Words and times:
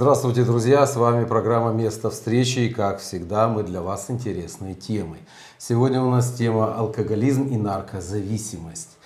Здравствуйте, 0.00 0.44
друзья! 0.44 0.86
С 0.86 0.96
вами 0.96 1.26
программа 1.26 1.72
«Место 1.72 2.08
встречи» 2.08 2.60
и, 2.60 2.68
как 2.70 3.00
всегда, 3.00 3.48
мы 3.48 3.62
для 3.62 3.82
вас 3.82 4.10
интересные 4.10 4.74
темы. 4.74 5.18
Сегодня 5.58 6.00
у 6.00 6.10
нас 6.10 6.32
тема 6.32 6.74
«Алкоголизм 6.74 7.48
и 7.48 7.58
наркозависимость». 7.58 8.96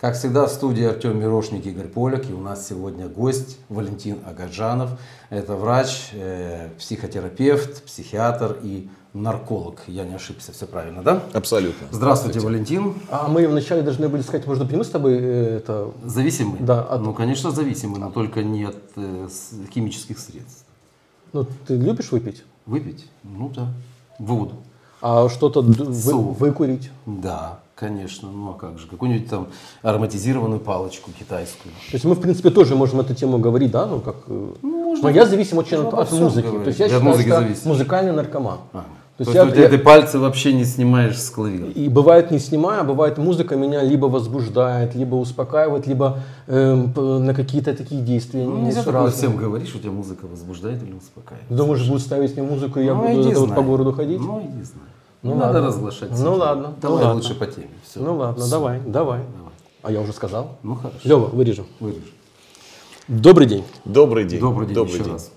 Как 0.00 0.14
всегда, 0.14 0.46
в 0.46 0.50
студии 0.50 0.84
Артем 0.84 1.18
Мирошник, 1.18 1.66
Игорь 1.66 1.88
Поляк. 1.88 2.30
И 2.30 2.32
у 2.32 2.38
нас 2.38 2.68
сегодня 2.68 3.08
гость 3.08 3.58
Валентин 3.68 4.18
Агаджанов. 4.24 4.90
Это 5.28 5.56
врач, 5.56 6.10
э, 6.12 6.68
психотерапевт, 6.78 7.82
психиатр 7.82 8.56
и 8.62 8.88
нарколог. 9.14 9.80
Я 9.86 10.04
не 10.04 10.14
ошибся, 10.14 10.52
все 10.52 10.66
правильно, 10.66 11.02
да? 11.02 11.22
Абсолютно. 11.32 11.86
Здравствуйте, 11.92 12.40
Валентин. 12.40 12.94
А 13.10 13.28
мы 13.28 13.46
вначале 13.46 13.82
должны 13.82 14.08
были 14.08 14.22
сказать, 14.22 14.46
может 14.46 14.66
быть, 14.66 14.76
мы 14.76 14.84
с 14.84 14.90
тобой 14.90 15.14
э, 15.18 15.56
это... 15.58 15.92
Зависимый? 16.04 16.58
Да, 16.60 16.82
от- 16.82 17.00
Ну, 17.00 17.14
конечно, 17.14 17.50
зависимый, 17.52 18.00
но 18.00 18.10
только 18.10 18.42
не 18.42 18.64
от 18.64 18.76
э, 18.96 19.28
химических 19.72 20.18
средств. 20.18 20.64
Ну, 21.32 21.46
ты 21.66 21.76
любишь 21.76 22.10
выпить? 22.12 22.44
Выпить? 22.66 23.06
Ну 23.22 23.48
да. 23.54 23.68
Воду. 24.18 24.56
А 25.00 25.28
что-то 25.28 25.60
вы- 25.60 26.32
выкурить? 26.32 26.90
Да, 27.06 27.60
конечно. 27.76 28.30
Ну 28.30 28.50
а 28.50 28.54
как 28.54 28.78
же? 28.78 28.86
Какую-нибудь 28.88 29.28
там 29.28 29.48
ароматизированную 29.82 30.60
палочку 30.60 31.10
китайскую. 31.16 31.72
То 31.90 31.94
есть 31.94 32.04
мы, 32.04 32.14
в 32.14 32.20
принципе, 32.20 32.50
тоже 32.50 32.74
можем 32.74 33.00
эту 33.00 33.14
тему 33.14 33.38
говорить, 33.38 33.70
да? 33.70 33.86
Ну, 33.86 34.00
как... 34.00 34.16
э, 34.26 34.52
Но 34.62 35.08
я 35.10 35.26
зависим 35.26 35.58
очень 35.58 35.76
можно 35.82 36.00
от, 36.00 36.12
от 36.12 36.18
музыки. 36.18 36.46
говорить. 36.46 36.64
То 36.64 36.68
есть 36.68 36.80
я 36.80 36.86
Я 36.86 36.90
считаю, 36.92 37.04
музыки 37.10 37.28
что 37.28 37.40
зависим. 37.40 37.68
музыкальный 37.70 38.12
наркоман. 38.12 38.58
А, 38.72 38.84
То 39.16 39.22
То 39.24 39.30
есть 39.30 39.34
есть, 39.34 39.44
я- 39.46 39.48
у 39.48 39.54
тебя 39.54 39.62
я- 39.64 39.68
ты 39.68 39.78
пальцы 39.78 40.18
вообще 40.18 40.52
не 40.52 40.64
снимаешь 40.64 41.16
с 41.20 41.30
клавира. 41.30 41.66
И 41.66 41.88
бывает 41.88 42.32
не 42.32 42.40
снимаю, 42.40 42.80
а 42.80 42.84
бывает 42.84 43.16
музыка 43.16 43.54
меня 43.54 43.80
либо 43.80 44.06
возбуждает, 44.06 44.96
либо 44.96 45.14
успокаивает, 45.14 45.86
либо 45.86 46.18
п- 46.46 47.00
на 47.00 47.32
какие-то 47.32 47.76
такие 47.76 48.00
действия. 48.02 48.44
Ну, 48.44 48.58
нельзя 48.58 48.80
такое 48.82 48.94
разные. 49.04 49.12
всем 49.16 49.36
говорить, 49.36 49.68
что 49.68 49.78
у 49.78 49.80
тебя 49.80 49.92
музыка 49.92 50.26
возбуждает 50.26 50.82
или 50.82 50.92
успокаивает. 50.94 51.46
Думаешь, 51.48 51.86
будут 51.86 52.02
ставить 52.02 52.36
мне 52.36 52.42
музыку, 52.44 52.80
и 52.80 52.84
я 52.84 52.94
Ну, 52.94 53.06
буду 53.22 53.38
вот 53.40 53.54
по 53.54 53.62
городу 53.62 53.92
ходить? 53.92 54.20
Ну, 54.20 54.40
иди 54.40 54.62
знай. 54.64 54.82
Ну, 55.22 55.34
не 55.34 55.40
ладно. 55.40 55.52
надо 55.54 55.66
разглашать. 55.68 56.10
Ну, 56.10 56.16
секрет. 56.16 56.36
ладно, 56.38 56.68
ну, 56.70 56.74
Давай 56.82 57.04
ладно. 57.04 57.14
лучше 57.14 57.34
по 57.36 57.46
теме. 57.46 57.68
Всё. 57.86 58.00
Ну 58.00 58.16
ладно, 58.16 58.42
Всё. 58.42 58.50
давай, 58.50 58.80
давай. 58.80 59.20
Давай. 59.20 59.52
А 59.84 59.92
я 59.92 60.00
уже 60.00 60.12
сказал. 60.12 60.58
Ну 60.64 60.74
хорошо. 60.74 60.98
Лева, 61.04 61.26
вырежем. 61.26 61.66
Вырежь. 61.78 62.12
Добрый 63.06 63.46
день. 63.46 63.64
Добрый 63.84 64.24
день. 64.24 64.40
Добрый 64.40 64.66
день 64.66 64.84
еще 64.86 65.02
раз. 65.04 65.30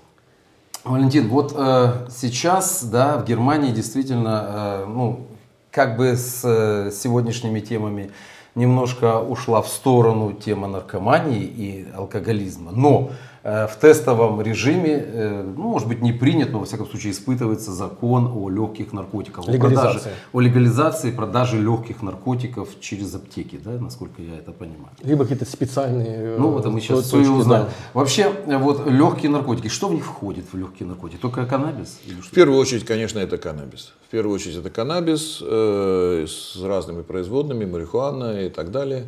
Валентин, 0.90 1.28
вот 1.28 1.54
э, 1.56 2.08
сейчас, 2.10 2.84
да, 2.84 3.18
в 3.18 3.26
Германии 3.26 3.72
действительно, 3.72 4.46
э, 4.48 4.86
ну, 4.88 5.28
как 5.72 5.98
бы 5.98 6.16
с 6.16 6.42
э, 6.44 6.92
сегодняшними 6.92 7.60
темами 7.60 8.12
немножко 8.56 9.20
ушла 9.20 9.62
в 9.62 9.68
сторону 9.68 10.34
тема 10.34 10.68
наркомании 10.68 11.44
и 11.44 11.88
алкоголизма. 11.96 12.72
Но 12.72 13.12
в 13.48 13.78
тестовом 13.80 14.42
режиме, 14.42 15.02
э, 15.08 15.42
ну, 15.56 15.70
может 15.70 15.88
быть, 15.88 16.02
не 16.02 16.12
принят, 16.12 16.52
но, 16.52 16.60
во 16.60 16.66
всяком 16.66 16.86
случае, 16.88 17.14
испытывается 17.14 17.72
закон 17.72 18.30
о 18.36 18.50
легких 18.50 18.92
наркотиках. 18.92 19.48
О 19.48 19.52
продаже- 19.58 20.02
О 20.34 20.42
легализации 20.42 21.12
продажи 21.12 21.58
легких 21.58 22.02
наркотиков 22.02 22.68
через 22.82 23.16
аптеки, 23.16 23.58
да, 23.64 23.72
насколько 23.72 24.22
я 24.22 24.36
это 24.38 24.52
понимаю. 24.52 24.90
Либо 25.02 25.24
какие-то 25.24 25.46
специальные... 25.46 26.08
э, 26.10 26.38
Ну 26.38 26.58
а 26.62 26.70
мы 26.70 26.82
сейчас 26.82 27.10
точки, 27.10 27.24
все 27.24 27.24
и 27.24 27.28
узнаем. 27.38 27.66
да. 27.68 27.72
Вообще, 27.94 28.34
э, 28.48 28.58
вот 28.58 28.86
легкие 28.86 29.32
наркотики, 29.32 29.70
что 29.70 29.88
в 29.88 29.94
них 29.94 30.04
входит 30.04 30.44
в 30.52 30.58
легкие 30.58 30.90
наркотики? 30.90 31.22
Только 31.22 31.46
каннабис? 31.46 32.00
Или 32.06 32.20
В 32.20 32.32
первую 32.32 32.60
очередь, 32.60 32.84
конечно, 32.84 33.20
это 33.20 33.38
каннабис. 33.38 33.94
В 34.08 34.12
первую 34.12 34.36
очередь 34.36 34.58
это 34.58 34.70
каннабис 34.70 35.42
э, 35.42 36.26
с 36.28 36.62
разными 36.62 37.02
производными, 37.02 37.64
марихуана 37.64 38.42
и 38.46 38.50
так 38.50 38.72
далее. 38.72 39.06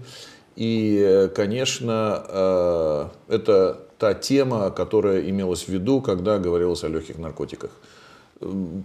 И, 0.55 0.97
э, 1.05 1.27
конечно, 1.27 2.23
э, 2.29 3.05
это 3.27 3.79
та 3.99 4.13
тема, 4.13 4.71
которая 4.71 5.29
имелась 5.29 5.63
в 5.65 5.69
виду, 5.69 6.01
когда 6.01 6.39
говорилось 6.39 6.83
о 6.83 6.87
легких 6.87 7.17
наркотиках. 7.17 7.71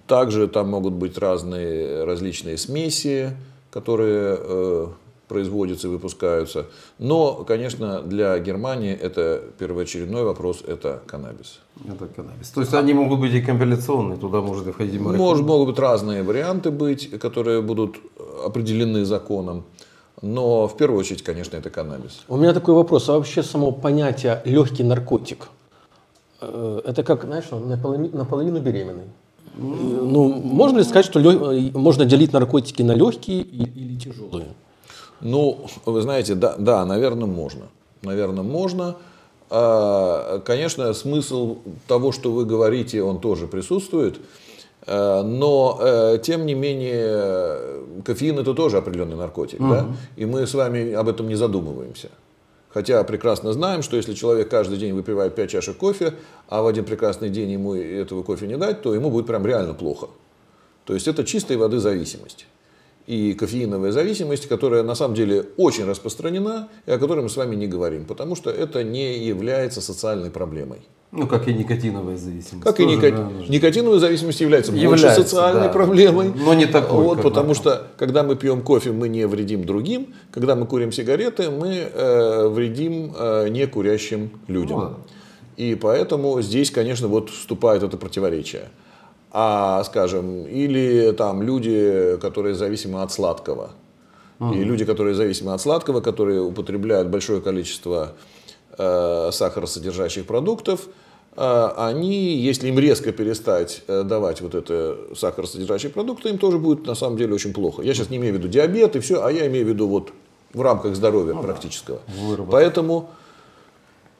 Также 0.06 0.48
там 0.48 0.69
могут 0.69 0.94
быть 0.94 1.16
разные 1.19 2.04
различные 2.04 2.58
смеси, 2.58 3.36
которые 3.70 4.36
э, 4.38 4.86
производятся 5.28 5.86
и 5.86 5.91
выпускаются. 5.91 6.66
Но, 6.98 7.44
конечно, 7.47 8.02
для 8.02 8.38
Германии 8.38 8.92
это 8.92 9.42
первоочередной 9.58 10.25
вопрос– 10.25 10.62
это 10.66 11.00
каннабис. 11.06 11.60
Это 11.88 12.06
каннабис. 12.06 12.50
То 12.50 12.60
есть 12.60 12.75
они 12.75 12.94
могут 12.94 13.20
быть 13.20 13.34
и 13.34 13.41
компиляционные, 13.41 14.19
туда 14.19 14.41
может 14.41 14.66
и 14.66 14.70
входить 14.70 15.00
марихуана. 15.00 15.19
Может, 15.19 15.46
могут 15.46 15.69
быть 15.69 15.78
разные 15.78 16.22
варианты 16.22 16.70
быть, 16.70 17.19
которые 17.20 17.62
будут 17.62 17.96
определены 18.44 19.04
законом. 19.04 19.62
Но 20.24 20.66
в 20.66 20.76
первую 20.78 21.00
очередь, 21.00 21.22
конечно, 21.22 21.58
это 21.58 21.68
каннабис. 21.68 22.22
У 22.28 22.36
меня 22.38 22.54
такой 22.54 22.74
вопрос. 22.74 23.08
А 23.10 23.12
вообще 23.12 23.42
само 23.42 23.72
понятие 23.72 24.40
легкий 24.46 24.82
наркотик, 24.82 25.48
э, 26.40 26.80
это 26.82 27.02
как, 27.02 27.24
знаешь, 27.24 27.44
ну, 27.50 27.58
наполовину, 27.60 28.16
наполовину 28.16 28.58
беременный? 28.60 29.04
Ну, 29.58 30.28
можно 30.32 30.78
ли 30.78 30.84
сказать, 30.84 31.04
что 31.04 31.20
лё- 31.20 31.52
э, 31.52 31.70
можно 31.78 32.06
делить 32.06 32.32
наркотики 32.32 32.80
на 32.82 32.92
легкие 32.92 33.42
или 33.42 33.98
тяжелые? 33.98 34.46
Ну, 35.20 35.66
вы 35.84 36.00
знаете, 36.00 36.34
да, 36.34 36.54
да, 36.58 36.86
наверное, 36.86 37.26
можно. 37.26 37.66
Наверное, 38.02 38.42
можно. 38.42 38.96
А, 39.50 40.40
Конечно, 40.40 40.92
смысл 40.94 41.58
того, 41.86 42.12
что 42.12 42.32
вы 42.32 42.46
говорите, 42.46 43.02
он 43.02 43.20
тоже 43.20 43.46
присутствует. 43.46 44.16
Э, 44.86 45.22
Но, 45.22 45.78
э, 45.80 46.18
тем 46.22 46.46
не 46.46 46.54
менее, 46.54 48.02
кофеин 48.04 48.38
это 48.38 48.54
тоже 48.54 48.78
определенный 48.78 49.16
наркотик. 49.16 49.60
Да? 49.60 49.86
И 50.16 50.26
мы 50.26 50.46
с 50.46 50.54
вами 50.54 50.92
об 50.92 51.08
этом 51.08 51.28
не 51.28 51.36
задумываемся. 51.36 52.10
Хотя 52.74 53.04
прекрасно 53.04 53.52
знаем, 53.52 53.82
что 53.82 53.96
если 53.96 54.14
человек 54.14 54.48
каждый 54.48 54.78
день 54.78 54.92
выпивает 54.94 55.36
5 55.36 55.50
чашек 55.50 55.76
кофе, 55.76 56.14
а 56.48 56.60
в 56.60 56.66
один 56.66 56.84
прекрасный 56.84 57.28
день 57.30 57.50
ему 57.52 57.74
этого 57.74 58.24
кофе 58.24 58.48
не 58.48 58.56
дать, 58.56 58.82
то 58.82 58.92
ему 58.94 59.10
будет 59.10 59.26
прям 59.26 59.46
реально 59.46 59.74
плохо. 59.74 60.08
То 60.84 60.94
есть 60.94 61.06
это 61.06 61.24
чистой 61.24 61.56
воды 61.56 61.78
зависимость. 61.78 62.46
И 63.06 63.34
кофеиновая 63.34 63.92
зависимость, 63.92 64.48
которая 64.48 64.82
на 64.82 64.94
самом 64.94 65.15
деле 65.15 65.44
очень 65.59 65.84
распространена, 65.84 66.69
и 66.87 66.91
о 66.91 66.98
которой 66.98 67.20
мы 67.22 67.28
с 67.28 67.37
вами 67.37 67.54
не 67.54 67.66
говорим, 67.66 68.06
потому 68.06 68.34
что 68.34 68.50
это 68.50 68.82
не 68.82 69.19
является 69.19 69.82
социальной 69.82 70.31
проблемой. 70.31 70.78
Ну, 71.12 71.28
как 71.28 71.47
и 71.47 71.54
никотиновая 71.54 72.16
зависимость. 72.16 72.64
Как 72.64 72.81
и 72.81 72.84
Тоже, 72.84 72.97
ника- 72.97 73.10
да, 73.12 73.31
никотиновая 73.48 74.00
зависимость 74.00 74.41
является, 74.41 74.72
больше 74.72 74.84
Является, 74.84 75.22
социальной 75.22 75.69
да. 75.69 75.69
проблемой. 75.69 76.32
Но 76.34 76.54
не 76.54 76.66
такой, 76.66 77.04
Вот, 77.04 77.22
потому 77.22 77.54
что, 77.54 77.87
когда 77.98 78.25
мы 78.25 78.34
пьем 78.34 78.62
кофе, 78.62 78.91
мы 78.91 79.09
не 79.09 79.26
вредим 79.26 79.64
другим. 79.64 80.14
Когда 80.32 80.56
мы 80.56 80.66
курим 80.66 80.91
сигареты, 80.91 81.50
мы 81.50 81.88
э, 81.93 82.48
вредим 82.48 83.12
э, 83.16 83.48
некурящим 83.48 84.31
людям. 84.48 84.78
Ну 84.81 84.88
да. 84.88 84.97
И 85.56 85.76
поэтому 85.76 86.41
здесь, 86.43 86.72
конечно, 86.72 87.06
вот 87.06 87.31
вступает 87.31 87.84
это 87.84 87.97
противоречие. 87.97 88.70
А, 89.36 89.82
скажем, 89.82 90.46
или 90.46 91.10
там 91.10 91.42
люди, 91.42 92.16
которые 92.20 92.54
зависимы 92.54 93.02
от 93.02 93.10
сладкого. 93.12 93.70
И 94.40 94.62
люди, 94.62 94.84
которые 94.84 95.14
зависимы 95.14 95.54
от 95.54 95.60
сладкого, 95.60 96.00
которые 96.00 96.40
употребляют 96.40 97.08
большое 97.08 97.40
количество 97.40 98.12
э, 98.78 99.30
сахаросодержащих 99.32 100.26
продуктов, 100.26 100.86
э, 101.36 101.68
они, 101.76 102.36
если 102.36 102.68
им 102.68 102.78
резко 102.78 103.10
перестать 103.10 103.82
э, 103.88 104.04
давать 104.04 104.40
вот 104.40 104.54
это 104.54 104.98
сахаросодержащие 105.16 105.90
продукты, 105.90 106.28
им 106.28 106.38
тоже 106.38 106.58
будет 106.58 106.86
на 106.86 106.94
самом 106.94 107.16
деле 107.16 107.34
очень 107.34 107.52
плохо. 107.52 107.82
Я 107.82 107.94
сейчас 107.94 108.10
не 108.10 108.18
имею 108.18 108.34
в 108.34 108.38
виду 108.38 108.48
диабет 108.48 108.94
и 108.94 109.00
все, 109.00 109.24
а 109.24 109.32
я 109.32 109.48
имею 109.48 109.66
в 109.66 109.68
виду 109.68 109.88
вот 109.88 110.12
в 110.52 110.60
рамках 110.60 110.94
здоровья 110.94 111.34
практического. 111.34 112.00
Выработка. 112.20 112.52
Поэтому 112.52 113.10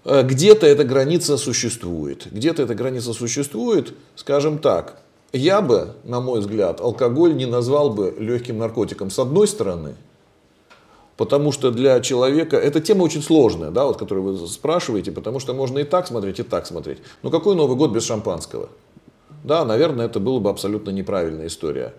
э, 0.05 0.23
где-то 0.23 0.67
эта 0.67 0.83
граница 0.83 1.37
существует. 1.37 2.27
Где-то 2.33 2.63
эта 2.63 2.75
граница 2.75 3.13
существует, 3.13 3.95
скажем 4.17 4.59
так. 4.59 5.04
Я 5.35 5.63
бы, 5.63 5.95
на 6.05 6.21
мой 6.21 6.39
взгляд, 6.39 6.81
алкоголь 6.81 7.35
не 7.35 7.45
назвал 7.45 7.91
бы 7.91 8.15
легким 8.21 8.57
наркотиком. 8.57 9.11
С 9.11 9.19
одной 9.19 9.49
стороны, 9.49 9.97
потому 11.17 11.51
что 11.51 11.73
для 11.73 12.01
человека, 12.01 12.57
эта 12.57 12.81
тема 12.81 13.03
очень 13.03 13.21
сложная, 13.21 13.73
да, 13.73 13.85
вот, 13.85 13.97
которую 13.97 14.37
вы 14.37 14.47
спрашиваете, 14.47 15.11
потому 15.11 15.41
что 15.41 15.53
можно 15.53 15.81
и 15.81 15.85
так 15.85 16.07
смотреть, 16.07 16.39
и 16.39 16.45
так 16.45 16.67
смотреть. 16.67 16.99
Но 17.25 17.31
какой 17.31 17.57
Новый 17.57 17.77
год 17.77 17.91
без 17.91 18.05
шампанского? 18.05 18.69
Да, 19.43 19.65
наверное, 19.65 20.07
это 20.07 20.21
была 20.21 20.39
бы 20.39 20.51
абсолютно 20.51 20.91
неправильная 20.91 21.49
история. 21.49 21.95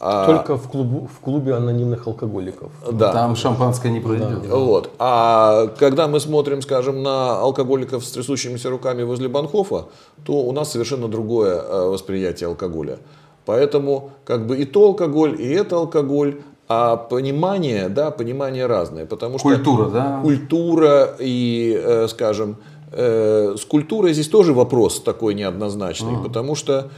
А, 0.00 0.26
Только 0.26 0.56
в, 0.56 0.68
клубу, 0.68 1.08
в 1.14 1.20
клубе 1.20 1.54
анонимных 1.54 2.06
алкоголиков. 2.06 2.70
да. 2.92 3.12
Там 3.12 3.36
шампанское 3.36 3.90
не 3.92 4.00
пройдет. 4.00 4.46
Вот. 4.48 4.90
А 4.98 5.68
когда 5.78 6.08
мы 6.08 6.20
смотрим, 6.20 6.62
скажем, 6.62 7.02
на 7.02 7.38
алкоголиков 7.38 8.04
с 8.04 8.10
трясущимися 8.10 8.70
руками 8.70 9.02
возле 9.04 9.28
Банхофа, 9.28 9.86
то 10.26 10.32
у 10.32 10.52
нас 10.52 10.72
совершенно 10.72 11.08
другое 11.08 11.54
э, 11.60 11.88
восприятие 11.88 12.48
алкоголя. 12.48 12.98
Поэтому 13.46 14.10
как 14.24 14.46
бы 14.46 14.56
и 14.56 14.64
то 14.64 14.86
алкоголь, 14.86 15.40
и 15.40 15.48
это 15.48 15.76
алкоголь, 15.76 16.40
а 16.68 16.96
понимание, 16.96 17.88
да, 17.88 18.10
понимание 18.10 18.66
разное. 18.66 19.06
Потому 19.06 19.38
что 19.38 19.48
Культура, 19.48 19.90
да? 19.90 20.20
культура 20.22 21.14
и, 21.18 21.78
э, 21.82 22.08
скажем, 22.08 22.56
э, 22.92 23.54
с 23.58 23.64
культурой 23.64 24.12
здесь 24.12 24.28
тоже 24.28 24.52
вопрос 24.52 25.00
такой 25.00 25.34
неоднозначный, 25.34 26.16
потому 26.22 26.54
что 26.54 26.88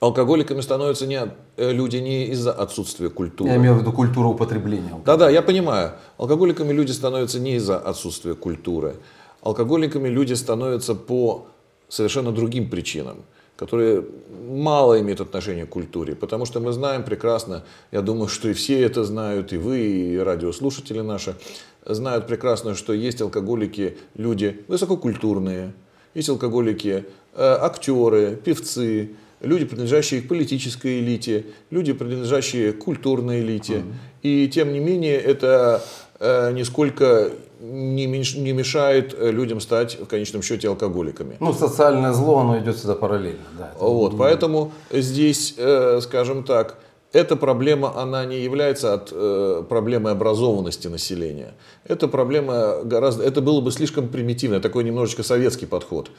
алкоголиками 0.00 0.60
становятся 0.60 1.06
не, 1.06 1.20
э, 1.56 1.72
люди 1.72 1.96
не 1.96 2.26
из-за 2.26 2.52
отсутствия 2.52 3.10
культуры. 3.10 3.50
Я 3.50 3.56
имею 3.56 3.74
в 3.74 3.80
виду 3.80 3.92
культуру 3.92 4.30
употребления. 4.30 4.92
Да-да, 5.04 5.30
я 5.30 5.42
понимаю. 5.42 5.92
Алкоголиками 6.18 6.72
люди 6.72 6.92
становятся 6.92 7.40
не 7.40 7.56
из-за 7.56 7.78
отсутствия 7.78 8.34
культуры. 8.34 8.96
Алкоголиками 9.42 10.08
люди 10.08 10.34
становятся 10.34 10.94
по 10.94 11.46
совершенно 11.88 12.32
другим 12.32 12.68
причинам, 12.68 13.24
которые 13.56 14.04
мало 14.48 15.00
имеют 15.00 15.20
отношение 15.20 15.66
к 15.66 15.70
культуре. 15.70 16.14
Потому 16.14 16.46
что 16.46 16.60
мы 16.60 16.72
знаем 16.72 17.04
прекрасно, 17.04 17.62
я 17.92 18.02
думаю, 18.02 18.28
что 18.28 18.48
и 18.48 18.52
все 18.52 18.80
это 18.82 19.04
знают, 19.04 19.52
и 19.52 19.56
вы, 19.56 19.78
и 19.78 20.18
радиослушатели 20.18 21.00
наши, 21.00 21.36
знают 21.84 22.26
прекрасно, 22.26 22.74
что 22.74 22.92
есть 22.92 23.22
алкоголики, 23.22 23.96
люди 24.14 24.64
высококультурные, 24.68 25.72
есть 26.14 26.28
алкоголики, 26.28 27.04
э, 27.34 27.58
актеры, 27.60 28.36
певцы, 28.36 29.10
люди, 29.40 29.64
принадлежащие 29.64 30.22
к 30.22 30.28
политической 30.28 31.00
элите, 31.00 31.46
люди, 31.70 31.92
принадлежащие 31.92 32.72
к 32.72 32.78
культурной 32.78 33.40
элите. 33.40 33.74
Mm-hmm. 33.74 33.92
И 34.22 34.48
тем 34.48 34.72
не 34.72 34.80
менее 34.80 35.16
это 35.16 35.82
э, 36.18 36.52
нисколько 36.52 37.30
не, 37.60 38.06
не 38.06 38.52
мешает 38.52 39.14
э, 39.18 39.30
людям 39.30 39.60
стать 39.60 39.98
в 40.00 40.06
конечном 40.06 40.42
счете 40.42 40.68
алкоголиками. 40.68 41.36
Ну, 41.40 41.52
социальное 41.52 42.12
зло, 42.12 42.38
оно 42.38 42.58
идет 42.58 42.76
сюда 42.76 42.94
параллельно. 42.94 43.44
Да, 43.58 43.72
вот, 43.78 44.16
поэтому 44.18 44.72
здесь, 44.90 45.54
э, 45.56 46.00
скажем 46.02 46.44
так, 46.44 46.78
эта 47.12 47.36
проблема, 47.36 47.98
она 47.98 48.26
не 48.26 48.40
является 48.40 48.92
от 48.92 49.10
э, 49.12 49.62
проблемой 49.68 50.12
образованности 50.12 50.88
населения. 50.88 51.54
Это 51.84 52.08
проблема 52.08 52.82
гораздо, 52.84 53.24
это 53.24 53.40
было 53.40 53.60
бы 53.60 53.70
слишком 53.70 54.08
примитивно, 54.08 54.60
такой 54.60 54.84
немножечко 54.84 55.22
советский 55.22 55.66
подход. 55.66 56.10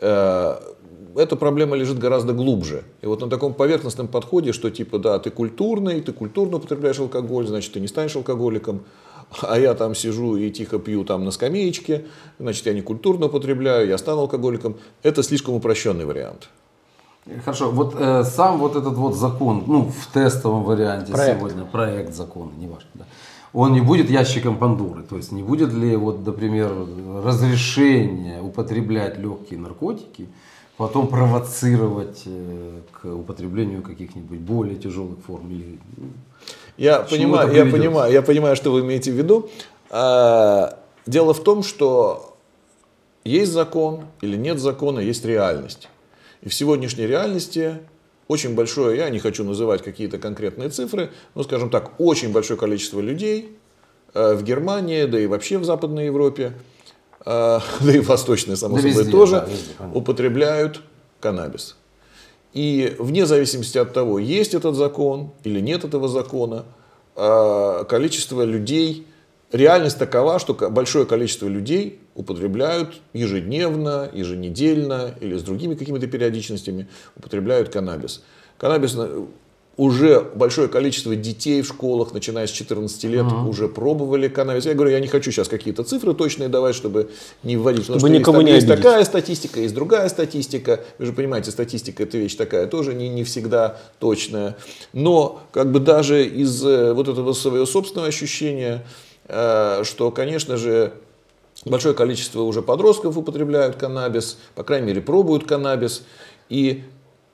Э, 0.00 0.56
эта 1.16 1.36
проблема 1.36 1.76
лежит 1.76 1.98
гораздо 1.98 2.32
глубже. 2.32 2.84
И 3.02 3.06
вот 3.06 3.20
на 3.20 3.28
таком 3.28 3.54
поверхностном 3.54 4.08
подходе, 4.08 4.52
что 4.52 4.70
типа, 4.70 4.98
да, 4.98 5.18
ты 5.18 5.30
культурный, 5.30 6.00
ты 6.00 6.12
культурно 6.12 6.58
употребляешь 6.58 6.98
алкоголь, 6.98 7.46
значит, 7.46 7.72
ты 7.72 7.80
не 7.80 7.88
станешь 7.88 8.16
алкоголиком, 8.16 8.82
а 9.42 9.58
я 9.58 9.74
там 9.74 9.94
сижу 9.94 10.36
и 10.36 10.50
тихо 10.50 10.78
пью 10.78 11.04
там 11.04 11.24
на 11.24 11.30
скамеечке, 11.30 12.06
значит, 12.38 12.66
я 12.66 12.74
не 12.74 12.82
культурно 12.82 13.26
употребляю, 13.26 13.88
я 13.88 13.98
стану 13.98 14.22
алкоголиком. 14.22 14.76
Это 15.02 15.22
слишком 15.22 15.54
упрощенный 15.54 16.04
вариант. 16.04 16.48
Хорошо, 17.44 17.72
вот 17.72 17.96
э, 17.98 18.22
сам 18.22 18.58
вот 18.58 18.76
этот 18.76 18.94
вот 18.94 19.16
закон, 19.16 19.64
ну, 19.66 19.90
в 19.90 20.12
тестовом 20.12 20.62
варианте 20.62 21.12
проект. 21.12 21.38
сегодня, 21.38 21.64
проект 21.64 22.14
закона, 22.14 22.52
неважно, 22.56 22.88
да, 22.94 23.04
он 23.52 23.72
не 23.72 23.80
будет 23.80 24.10
ящиком 24.10 24.58
Пандоры, 24.58 25.02
то 25.02 25.16
есть 25.16 25.32
не 25.32 25.42
будет 25.42 25.72
ли, 25.72 25.96
вот, 25.96 26.24
например, 26.24 26.72
разрешение 27.24 28.40
употреблять 28.40 29.18
легкие 29.18 29.58
наркотики, 29.58 30.28
потом 30.76 31.08
провоцировать 31.08 32.22
э, 32.26 32.80
к 32.92 33.06
употреблению 33.06 33.82
каких-нибудь 33.82 34.38
более 34.38 34.76
тяжелых 34.76 35.18
форм 35.26 35.50
или 35.50 35.78
ну, 35.96 36.08
я 36.76 37.00
понимаю, 37.00 37.54
я 37.54 37.64
понимаю, 37.64 38.12
я 38.12 38.22
понимаю, 38.22 38.56
что 38.56 38.70
вы 38.70 38.80
имеете 38.80 39.10
в 39.10 39.14
виду. 39.14 39.48
А, 39.90 40.78
дело 41.06 41.32
в 41.32 41.42
том, 41.42 41.62
что 41.62 42.36
есть 43.24 43.52
закон 43.52 44.04
или 44.20 44.36
нет 44.36 44.58
закона, 44.58 45.00
есть 45.00 45.24
реальность. 45.24 45.88
И 46.42 46.48
в 46.48 46.54
сегодняшней 46.54 47.06
реальности 47.06 47.78
очень 48.28 48.54
большое, 48.54 48.98
я 48.98 49.08
не 49.08 49.18
хочу 49.18 49.44
называть 49.44 49.82
какие-то 49.82 50.18
конкретные 50.18 50.68
цифры, 50.68 51.10
но, 51.34 51.44
скажем 51.44 51.70
так, 51.70 51.98
очень 51.98 52.32
большое 52.32 52.58
количество 52.58 53.00
людей 53.00 53.56
э, 54.12 54.34
в 54.34 54.42
Германии, 54.42 55.04
да 55.06 55.18
и 55.18 55.26
вообще 55.26 55.58
в 55.58 55.64
Западной 55.64 56.06
Европе, 56.06 56.52
да 57.80 57.92
и 57.92 57.98
в 57.98 58.06
Восточной, 58.06 58.56
само 58.56 58.76
да 58.76 58.82
собой, 58.82 58.96
везде, 58.98 59.10
тоже 59.10 59.32
да, 59.32 59.44
везде, 59.46 59.72
употребляют 59.94 60.80
каннабис. 61.20 61.76
И 62.52 62.94
вне 63.00 63.26
зависимости 63.26 63.78
от 63.78 63.92
того, 63.92 64.20
есть 64.20 64.54
этот 64.54 64.76
закон 64.76 65.32
или 65.42 65.58
нет 65.60 65.84
этого 65.84 66.08
закона, 66.08 66.64
э, 67.16 67.84
количество 67.88 68.42
людей, 68.42 69.08
реальность 69.50 69.98
такова, 69.98 70.38
что 70.38 70.54
большое 70.54 71.04
количество 71.04 71.48
людей 71.48 71.98
употребляют 72.14 73.00
ежедневно, 73.12 74.08
еженедельно 74.12 75.12
или 75.20 75.36
с 75.36 75.42
другими 75.42 75.74
какими-то 75.74 76.06
периодичностями 76.06 76.86
употребляют 77.16 77.70
каннабис. 77.70 78.22
Каннабис 78.56 78.94
э, 78.96 79.26
уже 79.76 80.20
большое 80.34 80.68
количество 80.68 81.14
детей 81.14 81.60
в 81.60 81.66
школах, 81.66 82.12
начиная 82.14 82.46
с 82.46 82.50
14 82.50 83.04
лет, 83.04 83.26
uh-huh. 83.26 83.48
уже 83.48 83.68
пробовали 83.68 84.28
каннабис. 84.28 84.64
Я 84.64 84.74
говорю, 84.74 84.90
я 84.90 85.00
не 85.00 85.06
хочу 85.06 85.30
сейчас 85.30 85.48
какие-то 85.48 85.84
цифры 85.84 86.14
точные 86.14 86.48
давать, 86.48 86.74
чтобы 86.74 87.10
не 87.42 87.56
вводить. 87.56 87.84
Чтобы 87.84 87.98
потому 87.98 88.12
что 88.12 88.18
никого 88.18 88.40
есть, 88.40 88.46
не 88.46 88.54
есть 88.54 88.68
такая 88.68 89.04
статистика, 89.04 89.60
есть 89.60 89.74
другая 89.74 90.08
статистика. 90.08 90.80
Вы 90.98 91.06
же 91.06 91.12
понимаете, 91.12 91.50
статистика 91.50 92.04
это 92.04 92.16
вещь 92.16 92.36
такая, 92.36 92.66
тоже 92.66 92.94
не, 92.94 93.08
не 93.10 93.22
всегда 93.24 93.76
точная. 93.98 94.56
Но 94.94 95.42
как 95.52 95.70
бы 95.70 95.78
даже 95.78 96.24
из 96.24 96.64
э, 96.64 96.94
вот 96.94 97.08
этого 97.08 97.34
своего 97.34 97.66
собственного 97.66 98.08
ощущения, 98.08 98.82
э, 99.28 99.82
что, 99.84 100.10
конечно 100.10 100.56
же, 100.56 100.92
Большое 101.64 101.96
количество 101.96 102.42
уже 102.42 102.62
подростков 102.62 103.16
употребляют 103.16 103.74
каннабис, 103.74 104.38
по 104.54 104.62
крайней 104.62 104.86
мере 104.86 105.00
пробуют 105.00 105.48
каннабис. 105.48 106.04
И 106.48 106.84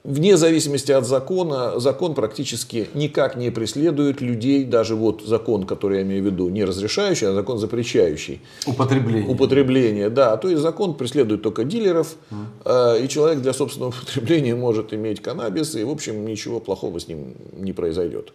вне 0.05 0.37
зависимости 0.37 0.93
от 0.93 1.07
закона, 1.07 1.79
закон 1.79 2.15
практически 2.15 2.89
никак 2.95 3.37
не 3.37 3.51
преследует 3.51 4.21
людей, 4.21 4.65
даже 4.65 4.95
вот 4.95 5.23
закон, 5.23 5.65
который 5.65 5.99
я 5.99 6.03
имею 6.03 6.23
в 6.23 6.27
виду, 6.27 6.49
не 6.49 6.65
разрешающий, 6.65 7.29
а 7.29 7.33
закон 7.33 7.59
запрещающий. 7.59 8.41
Употребление. 8.67 9.29
Употребление, 9.29 10.11
да. 10.11 10.37
То 10.37 10.49
есть 10.49 10.63
закон 10.63 10.95
преследует 10.95 11.43
только 11.43 11.65
дилеров, 11.65 12.17
mm. 12.31 13.05
и 13.05 13.09
человек 13.09 13.41
для 13.41 13.53
собственного 13.53 13.91
употребления 13.97 14.55
может 14.55 14.93
иметь 14.93 15.21
каннабис, 15.21 15.75
и 15.75 15.85
в 15.85 15.91
общем 15.91 16.25
ничего 16.27 16.61
плохого 16.61 16.99
с 16.99 17.09
ним 17.09 17.35
не 17.53 17.73
произойдет. 17.73 18.33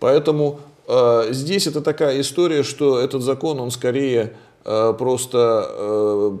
Поэтому 0.00 0.60
э, 0.86 1.28
здесь 1.30 1.66
это 1.66 1.80
такая 1.80 2.20
история, 2.20 2.62
что 2.62 2.98
этот 2.98 3.22
закон, 3.22 3.60
он 3.60 3.70
скорее 3.70 4.32
Э, 4.68 4.92
просто 4.98 5.66
э, 5.70 6.38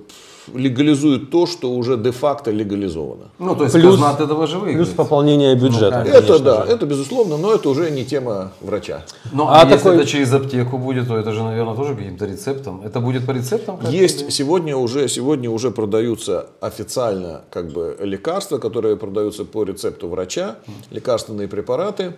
легализует 0.54 1.30
то, 1.30 1.46
что 1.46 1.70
уже 1.72 1.96
де-факто 1.96 2.50
легализовано. 2.50 3.30
Ну, 3.38 3.54
то 3.56 3.64
есть 3.64 3.74
плюс, 3.74 4.00
от 4.02 4.20
этого 4.20 4.46
же 4.46 4.58
выиграет. 4.58 4.86
Плюс 4.86 4.96
пополнение 4.96 5.54
бюджета. 5.54 6.04
Ну, 6.04 6.10
это 6.10 6.38
да, 6.38 6.66
же. 6.66 6.72
это 6.72 6.86
безусловно, 6.86 7.36
но 7.36 7.54
это 7.54 7.68
уже 7.68 7.90
не 7.90 8.04
тема 8.04 8.52
врача. 8.60 9.04
Ну, 9.32 9.48
а, 9.48 9.62
а 9.62 9.64
если 9.64 9.76
такой... 9.76 9.96
это 9.96 10.06
через 10.06 10.32
аптеку 10.32 10.78
будет, 10.78 11.08
то 11.08 11.16
это 11.16 11.32
же, 11.32 11.42
наверное, 11.42 11.74
тоже 11.74 11.94
каким-то 11.94 12.26
рецептом. 12.26 12.82
Это 12.84 13.00
будет 13.00 13.26
по 13.26 13.32
рецептам? 13.32 13.78
Есть 13.90 14.22
или? 14.22 14.30
сегодня 14.30 14.76
уже, 14.76 15.08
сегодня 15.08 15.50
уже 15.50 15.70
продаются 15.70 16.46
официально 16.60 17.42
как 17.50 17.70
бы 17.70 17.96
лекарства, 18.00 18.58
которые 18.58 18.96
продаются 18.96 19.44
по 19.44 19.64
рецепту 19.64 20.08
врача, 20.08 20.56
лекарственные 20.90 21.48
препараты, 21.48 22.16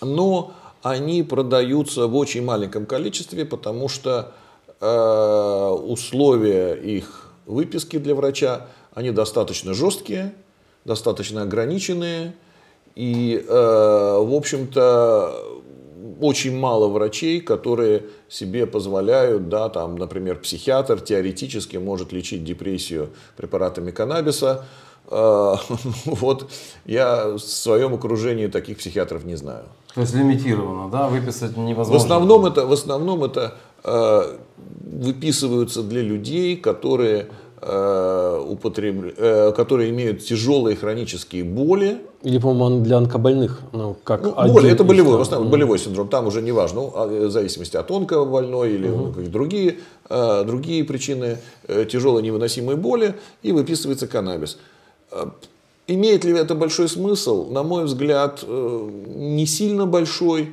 но 0.00 0.52
они 0.82 1.22
продаются 1.22 2.06
в 2.06 2.16
очень 2.16 2.44
маленьком 2.44 2.86
количестве, 2.86 3.44
потому 3.44 3.88
что 3.88 4.32
Э, 4.84 5.68
условия 5.68 6.74
их 6.74 7.21
выписки 7.46 7.98
для 7.98 8.14
врача, 8.14 8.66
они 8.94 9.10
достаточно 9.10 9.74
жесткие, 9.74 10.34
достаточно 10.84 11.42
ограниченные. 11.42 12.34
И, 12.94 13.42
э, 13.46 13.52
в 13.52 14.34
общем-то, 14.34 15.62
очень 16.20 16.56
мало 16.56 16.88
врачей, 16.88 17.40
которые 17.40 18.04
себе 18.28 18.66
позволяют, 18.66 19.48
да, 19.48 19.68
там, 19.68 19.96
например, 19.96 20.38
психиатр 20.38 21.00
теоретически 21.00 21.78
может 21.78 22.12
лечить 22.12 22.44
депрессию 22.44 23.10
препаратами 23.36 23.90
каннабиса. 23.90 24.64
Э, 25.10 25.54
вот 26.04 26.50
я 26.84 27.28
в 27.28 27.38
своем 27.38 27.94
окружении 27.94 28.46
таких 28.46 28.78
психиатров 28.78 29.24
не 29.24 29.36
знаю. 29.36 29.64
То 29.94 30.02
есть 30.02 30.14
лимитировано, 30.14 30.90
да, 30.90 31.08
выписать 31.08 31.56
невозможно. 31.56 31.98
В 31.98 32.02
основном 32.02 32.46
это, 32.46 32.66
в 32.66 32.72
основном 32.72 33.24
это 33.24 33.58
Э, 33.84 34.36
выписываются 34.92 35.82
для 35.82 36.02
людей, 36.02 36.56
которые, 36.56 37.28
э, 37.60 38.44
употреб... 38.48 39.14
Э, 39.16 39.52
которые 39.52 39.90
имеют 39.90 40.24
тяжелые 40.24 40.76
хронические 40.76 41.44
боли. 41.44 41.98
Или, 42.22 42.38
по-моему, 42.38 42.80
для 42.80 42.98
онкобольных. 42.98 43.60
Ну, 43.72 43.96
как 44.04 44.22
ну, 44.22 44.34
боли, 44.52 44.70
это 44.70 44.84
болевой, 44.84 45.18
в 45.18 45.20
основном, 45.20 45.50
болевой 45.50 45.78
синдром. 45.78 46.08
Там 46.08 46.26
уже 46.26 46.42
не 46.42 46.52
важно, 46.52 46.82
ну, 46.82 46.92
а, 46.94 47.06
в 47.06 47.30
зависимости 47.30 47.76
от 47.76 47.90
онкобольной 47.90 48.74
или 48.74 48.88
угу. 48.88 49.14
ну, 49.16 49.28
другие, 49.28 49.78
другие 50.08 50.84
причины 50.84 51.38
тяжелой 51.90 52.22
невыносимой 52.22 52.76
боли, 52.76 53.14
и 53.42 53.52
выписывается 53.52 54.06
каннабис. 54.06 54.58
Имеет 55.88 56.24
ли 56.24 56.32
это 56.32 56.54
большой 56.54 56.88
смысл? 56.88 57.50
На 57.50 57.62
мой 57.62 57.84
взгляд, 57.84 58.44
не 58.46 59.46
сильно 59.46 59.86
большой 59.86 60.52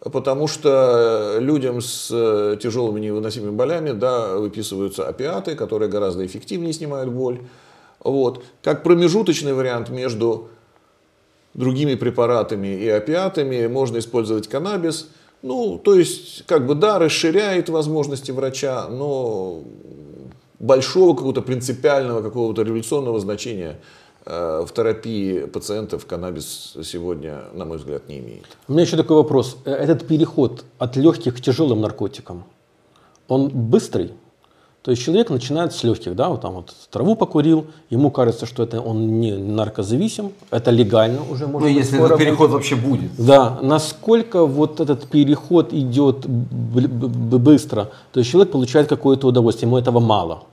потому 0.00 0.46
что 0.46 1.36
людям 1.40 1.80
с 1.80 2.08
э, 2.10 2.56
тяжелыми 2.60 3.00
невыносимыми 3.00 3.54
болями 3.54 3.92
да, 3.92 4.36
выписываются 4.36 5.08
опиаты, 5.08 5.54
которые 5.54 5.90
гораздо 5.90 6.24
эффективнее 6.24 6.72
снимают 6.72 7.10
боль. 7.10 7.40
Вот. 8.00 8.44
Как 8.62 8.82
промежуточный 8.82 9.54
вариант 9.54 9.90
между 9.90 10.48
другими 11.54 11.96
препаратами 11.96 12.68
и 12.68 12.88
опиатами 12.88 13.66
можно 13.66 13.98
использовать 13.98 14.48
каннабис. 14.48 15.08
Ну, 15.42 15.80
то 15.82 15.94
есть, 15.94 16.44
как 16.46 16.66
бы, 16.66 16.74
да, 16.74 16.98
расширяет 16.98 17.68
возможности 17.68 18.30
врача, 18.30 18.86
но 18.88 19.62
большого 20.58 21.14
какого-то 21.14 21.42
принципиального, 21.42 22.22
какого-то 22.22 22.62
революционного 22.62 23.20
значения 23.20 23.70
э, 23.70 24.07
в 24.28 24.68
терапии 24.74 25.46
пациентов 25.46 26.04
каннабис 26.06 26.74
сегодня, 26.84 27.44
на 27.54 27.64
мой 27.64 27.78
взгляд, 27.78 28.08
не 28.08 28.18
имеет. 28.18 28.44
У 28.68 28.72
меня 28.72 28.82
еще 28.82 28.96
такой 28.96 29.16
вопрос. 29.16 29.56
Э, 29.64 29.72
этот 29.72 30.06
переход 30.06 30.64
от 30.78 30.96
легких 30.96 31.36
к 31.36 31.40
тяжелым 31.40 31.80
наркотикам, 31.80 32.44
он 33.28 33.48
быстрый? 33.48 34.12
То 34.82 34.92
есть 34.92 35.02
человек 35.02 35.30
начинает 35.30 35.72
с 35.72 35.82
легких, 35.82 36.14
да, 36.14 36.28
вот 36.28 36.40
там 36.40 36.54
вот 36.54 36.74
траву 36.90 37.14
покурил, 37.16 37.66
ему 37.90 38.10
кажется, 38.10 38.46
что 38.46 38.62
это 38.62 38.80
он 38.80 39.20
не 39.20 39.32
наркозависим, 39.36 40.32
это 40.50 40.70
легально 40.70 41.20
уже 41.30 41.46
Ну, 41.46 41.52
можно 41.52 41.66
если 41.68 41.96
скоро 41.96 42.06
этот 42.06 42.18
будет. 42.18 42.26
переход 42.28 42.50
вообще 42.50 42.76
будет. 42.76 43.10
Да, 43.18 43.58
насколько 43.62 44.46
вот 44.46 44.80
этот 44.80 45.06
переход 45.08 45.72
идет 45.74 46.26
быстро, 46.26 47.90
то 48.12 48.20
есть 48.20 48.30
человек 48.30 48.52
получает 48.52 48.88
какое-то 48.88 49.26
удовольствие, 49.26 49.66
ему 49.68 49.78
этого 49.78 50.00
мало. 50.00 50.44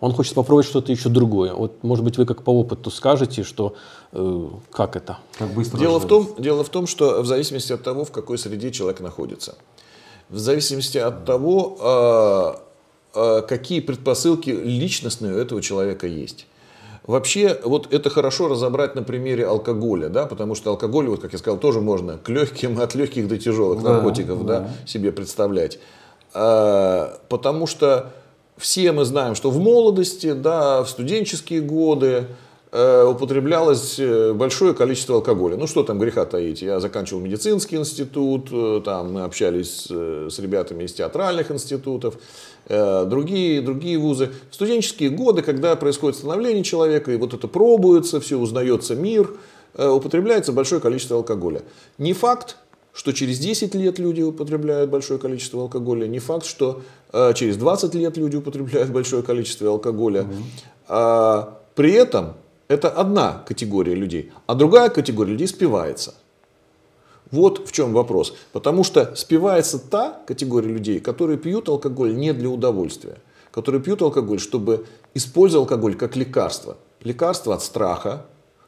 Он 0.00 0.12
хочет 0.12 0.34
попробовать 0.34 0.66
что-то 0.66 0.92
еще 0.92 1.08
другое. 1.08 1.54
Вот, 1.54 1.82
может 1.82 2.04
быть, 2.04 2.18
вы 2.18 2.26
как 2.26 2.42
по 2.42 2.50
опыту 2.50 2.90
скажете, 2.90 3.42
что 3.42 3.74
э, 4.12 4.48
как 4.70 4.96
это? 4.96 5.18
Как 5.38 5.48
быстро 5.54 5.78
Дело 5.78 5.98
в, 5.98 6.06
том, 6.06 6.28
дело 6.38 6.64
в 6.64 6.68
том, 6.68 6.86
что 6.86 7.22
в 7.22 7.26
зависимости 7.26 7.72
от 7.72 7.82
того, 7.82 8.04
в 8.04 8.10
какой 8.10 8.38
среде 8.38 8.70
человек 8.70 9.00
находится, 9.00 9.54
в 10.28 10.38
зависимости 10.38 10.98
от 10.98 11.24
того, 11.24 12.58
э, 13.14 13.18
э, 13.18 13.42
какие 13.48 13.80
предпосылки 13.80 14.50
личностные 14.50 15.34
у 15.34 15.38
этого 15.38 15.62
человека 15.62 16.06
есть. 16.06 16.46
Вообще, 17.06 17.60
вот 17.64 17.92
это 17.92 18.08
хорошо 18.08 18.48
разобрать 18.48 18.94
на 18.94 19.02
примере 19.02 19.46
алкоголя, 19.46 20.08
да, 20.08 20.24
потому 20.24 20.54
что 20.54 20.70
алкоголь, 20.70 21.06
вот 21.08 21.20
как 21.20 21.32
я 21.32 21.38
сказал, 21.38 21.58
тоже 21.58 21.82
можно 21.82 22.16
к 22.16 22.30
легким, 22.30 22.80
от 22.80 22.94
легких 22.94 23.28
до 23.28 23.38
тяжелых 23.38 23.82
Да, 23.82 23.94
наркотиков, 23.94 24.46
да, 24.46 24.60
да. 24.60 24.70
себе 24.86 25.12
представлять. 25.12 25.78
А, 26.32 27.18
Потому 27.28 27.66
что 27.66 28.12
все 28.56 28.92
мы 28.92 29.04
знаем, 29.04 29.34
что 29.34 29.50
в 29.50 29.58
молодости, 29.58 30.32
да, 30.32 30.82
в 30.82 30.88
студенческие 30.88 31.60
годы 31.60 32.26
э, 32.70 33.04
употреблялось 33.04 33.96
э, 33.98 34.32
большое 34.32 34.74
количество 34.74 35.16
алкоголя. 35.16 35.56
Ну 35.56 35.66
что 35.66 35.82
там 35.82 35.98
греха 35.98 36.24
таить, 36.24 36.62
я 36.62 36.78
заканчивал 36.80 37.20
медицинский 37.20 37.76
институт, 37.76 38.48
э, 38.52 38.80
там 38.84 39.12
мы 39.12 39.22
общались 39.22 39.88
э, 39.90 40.28
с 40.30 40.38
ребятами 40.38 40.84
из 40.84 40.92
театральных 40.92 41.50
институтов, 41.50 42.16
э, 42.68 43.04
другие, 43.06 43.60
другие 43.60 43.98
вузы. 43.98 44.30
В 44.50 44.54
студенческие 44.54 45.10
годы, 45.10 45.42
когда 45.42 45.74
происходит 45.74 46.16
становление 46.16 46.62
человека, 46.62 47.10
и 47.10 47.16
вот 47.16 47.34
это 47.34 47.48
пробуется, 47.48 48.20
все 48.20 48.36
узнается 48.36 48.94
мир, 48.94 49.30
э, 49.74 49.88
употребляется 49.88 50.52
большое 50.52 50.80
количество 50.80 51.16
алкоголя. 51.16 51.62
Не 51.98 52.12
факт, 52.12 52.56
что 52.94 53.12
через 53.12 53.38
10 53.40 53.74
лет 53.74 53.98
люди 53.98 54.22
употребляют 54.22 54.88
большое 54.88 55.18
количество 55.18 55.62
алкоголя. 55.62 56.06
Не 56.06 56.20
факт, 56.20 56.46
что 56.46 56.82
э, 57.12 57.32
через 57.34 57.56
20 57.56 57.92
лет 57.94 58.16
люди 58.16 58.36
употребляют 58.36 58.90
большое 58.90 59.22
количество 59.24 59.68
алкоголя. 59.68 60.26
А, 60.86 61.58
при 61.74 61.92
этом 61.92 62.34
это 62.68 62.88
одна 62.88 63.42
категория 63.46 63.96
людей, 63.96 64.30
а 64.46 64.54
другая 64.54 64.90
категория 64.90 65.32
людей 65.32 65.48
спивается. 65.48 66.14
Вот 67.32 67.66
в 67.66 67.72
чем 67.72 67.92
вопрос. 67.92 68.34
Потому 68.52 68.84
что 68.84 69.16
спивается 69.16 69.80
та 69.80 70.22
категория 70.24 70.68
людей, 70.68 71.00
которые 71.00 71.36
пьют 71.36 71.68
алкоголь 71.68 72.14
не 72.14 72.32
для 72.32 72.48
удовольствия, 72.48 73.18
которые 73.50 73.82
пьют 73.82 74.02
алкоголь, 74.02 74.38
чтобы 74.38 74.86
использовать 75.14 75.64
алкоголь 75.64 75.96
как 75.96 76.14
лекарство. 76.14 76.76
Лекарство 77.02 77.54
от 77.54 77.62
страха, 77.64 78.24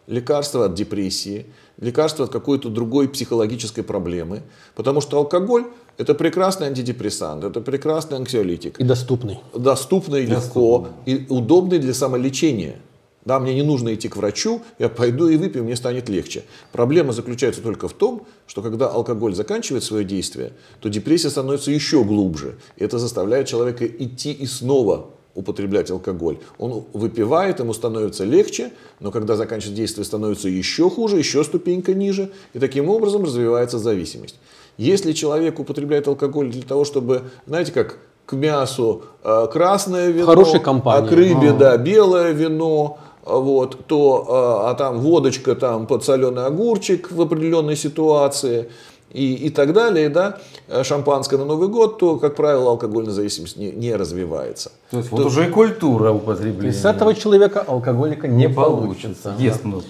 лекарство 0.07 0.67
от 0.67 0.75
депрессии, 0.75 1.47
лекарство 1.81 2.25
от 2.25 2.33
какой-то 2.33 2.69
другой 2.69 3.09
психологической 3.09 3.85
проблемы. 3.85 4.43
Потому 4.75 5.01
что 5.01 5.19
алкоголь– 5.19 5.65
это 5.99 6.15
прекрасный 6.15 6.69
антидепрессант, 6.69 7.45
это 7.45 7.61
прекрасный 7.61 8.17
анксиолитик 8.19 8.79
И 8.81 8.85
доступный. 8.85 9.41
доступный 9.55 10.25
легко 10.25 10.89
и 11.07 11.27
удобный 11.29 11.79
для 11.79 11.95
самолечения. 11.95 12.77
Да, 13.25 13.41
мне 13.41 13.55
не 13.55 13.63
нужно 13.63 13.93
идти 13.93 14.09
к 14.09 14.17
врачу, 14.17 14.63
я 14.79 14.89
пойду 14.89 15.27
и 15.27 15.37
выпью, 15.37 15.65
мне 15.65 15.75
станет 15.75 16.09
легче. 16.09 16.45
Проблема 16.71 17.13
заключается 17.13 17.61
только 17.61 17.89
в 17.89 17.93
том, 17.93 18.25
что 18.47 18.63
когда 18.63 18.87
алкоголь 18.87 19.35
заканчивает 19.35 19.83
свое 19.83 20.05
действие, 20.05 20.53
то 20.81 20.89
депрессия 20.89 21.29
становится 21.29 21.73
еще 21.73 22.05
глубже. 22.05 22.55
И 22.77 22.85
это 22.85 23.01
заставляет 23.01 23.49
человека 23.49 23.85
идти 23.85 24.31
и 24.31 24.47
снова 24.47 25.07
употреблять 25.37 25.91
алкоголь. 25.91 26.39
Он 26.59 26.85
выпивает, 26.93 27.61
ему 27.61 27.73
становится 27.73 28.25
легче, 28.25 28.73
но 28.99 29.13
когда 29.13 29.37
заканчивает 29.37 29.77
действие, 29.77 30.05
становится 30.05 30.49
еще 30.49 30.91
хуже, 30.91 31.19
еще 31.19 31.45
ступенька 31.45 31.95
ниже, 31.95 32.31
и 32.55 32.59
таким 32.59 32.89
образом 32.89 33.23
развивается 33.23 33.79
зависимость. 33.79 34.37
Если 34.79 35.13
человек 35.13 35.61
употребляет 35.61 36.09
алкоголь 36.09 36.51
для 36.51 36.63
того, 36.63 36.85
чтобы, 36.85 37.23
знаете, 37.47 37.73
как 37.73 37.99
к 38.25 38.33
мясу 38.33 39.03
э, 39.23 39.47
красное 39.53 40.09
вино, 40.09 40.61
компании. 40.61 41.07
а 41.07 41.09
к 41.09 41.13
рыбе, 41.13 41.53
да, 41.53 41.77
белое 41.77 42.33
вино, 42.33 42.99
а, 43.25 43.39
вот, 43.39 43.87
то, 43.87 44.27
а, 44.29 44.71
а 44.71 44.75
там 44.75 44.99
водочка, 44.99 45.55
там 45.55 45.87
подсоленый 45.87 46.45
огурчик 46.45 47.11
в 47.11 47.21
определенной 47.21 47.77
ситуации 47.77 48.69
и, 49.17 49.47
и 49.47 49.51
так 49.51 49.73
далее, 49.73 50.09
да, 50.09 50.39
э, 50.69 50.85
шампанское 50.85 51.39
на 51.39 51.45
Новый 51.45 51.69
год, 51.69 51.99
то, 51.99 52.19
как 52.19 52.37
правило, 52.37 52.71
алкогольная 52.71 53.13
зависимость 53.13 53.57
не, 53.57 53.71
не 53.71 53.97
развивается. 53.97 54.73
То 54.91 54.99
есть 54.99 55.11
вот 55.11 55.25
уже 55.25 55.49
и 55.49 55.51
культура 55.51 56.13
употребления. 56.13 56.75
И 56.75 56.79
с 56.79 56.85
этого 56.85 57.15
человека 57.15 57.65
алкоголика 57.67 58.29
не, 58.29 58.47
не 58.47 58.49
получится. 58.49 59.31
получится. 59.31 59.35
Ест 59.39 59.65
много. 59.65 59.85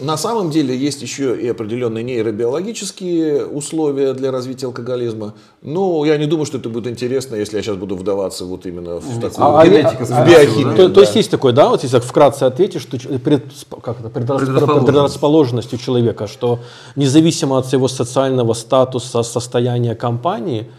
На 0.00 0.16
самом 0.16 0.50
деле 0.50 0.76
есть 0.76 1.02
еще 1.02 1.40
и 1.40 1.48
определенные 1.48 2.04
нейробиологические 2.04 3.46
условия 3.46 4.12
для 4.12 4.30
развития 4.30 4.66
алкоголизма. 4.66 5.34
Но 5.62 6.04
я 6.04 6.18
не 6.18 6.26
думаю, 6.26 6.46
что 6.46 6.58
это 6.58 6.68
будет 6.68 6.86
интересно, 6.86 7.36
если 7.36 7.56
я 7.56 7.62
сейчас 7.62 7.76
буду 7.76 7.96
вдаваться 7.96 8.44
вот 8.44 8.66
именно 8.66 8.96
в 9.00 9.20
такую... 9.20 9.46
А, 9.46 9.60
а, 9.62 9.66
Генетика 9.66 10.02
а, 10.02 10.06
сразу, 10.06 10.30
биохимия, 10.30 10.76
То, 10.76 10.88
да. 10.88 10.94
то 10.94 11.00
есть 11.00 11.16
есть 11.16 11.30
такое, 11.30 11.52
да, 11.52 11.68
вот 11.68 11.82
если 11.82 11.98
так 11.98 12.06
вкратце 12.06 12.44
ответишь, 12.44 12.82
что 12.82 12.98
пред, 13.18 13.44
как 13.82 14.00
это, 14.00 14.08
предрас- 14.08 14.38
Предрасположенность. 14.38 14.86
предрасположенность 14.86 15.74
у 15.74 15.76
человека, 15.78 16.26
что 16.26 16.58
независимо 16.94 17.58
от 17.58 17.72
его 17.72 17.88
социального 17.88 18.52
статуса, 18.52 19.22
состояния 19.22 19.94
компании, 19.94 20.70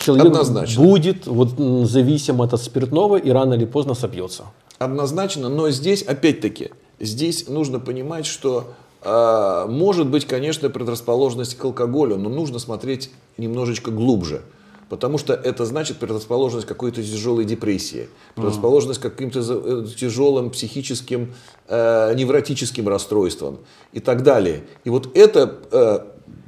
человек 0.00 0.26
Однозначно. 0.26 0.82
будет 0.82 1.26
вот, 1.26 1.50
зависим 1.88 2.40
от 2.40 2.58
спиртного 2.60 3.16
и 3.16 3.30
рано 3.30 3.54
или 3.54 3.66
поздно 3.66 3.94
собьется. 3.94 4.44
Однозначно, 4.78 5.48
но 5.48 5.70
здесь, 5.70 6.02
опять-таки, 6.02 6.70
здесь 7.00 7.48
нужно 7.48 7.80
понимать, 7.80 8.26
что 8.26 8.74
э, 9.02 9.66
может 9.68 10.08
быть, 10.08 10.26
конечно, 10.26 10.70
предрасположенность 10.70 11.56
к 11.56 11.64
алкоголю, 11.64 12.16
но 12.16 12.28
нужно 12.28 12.58
смотреть 12.58 13.10
немножечко 13.36 13.90
глубже. 13.90 14.42
Потому 14.88 15.18
что 15.18 15.34
это 15.34 15.64
значит 15.64 15.96
предрасположенность 15.96 16.66
к 16.66 16.68
какой-то 16.68 17.02
тяжелой 17.02 17.44
депрессии, 17.44 18.08
предрасположенность 18.36 19.00
к 19.00 19.02
каким-то 19.02 19.40
э, 19.40 19.86
тяжелым 19.96 20.50
психическим, 20.50 21.34
э, 21.66 22.14
невротическим 22.14 22.88
расстройствам 22.88 23.58
и 23.92 23.98
так 23.98 24.22
далее. 24.22 24.62
И 24.84 24.90
вот 24.90 25.16
это, 25.16 25.58
э, 25.72 25.98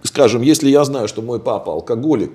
скажем, 0.04 0.42
если 0.42 0.70
я 0.70 0.84
знаю, 0.84 1.08
что 1.08 1.20
мой 1.20 1.40
папа 1.40 1.72
алкоголик, 1.72 2.30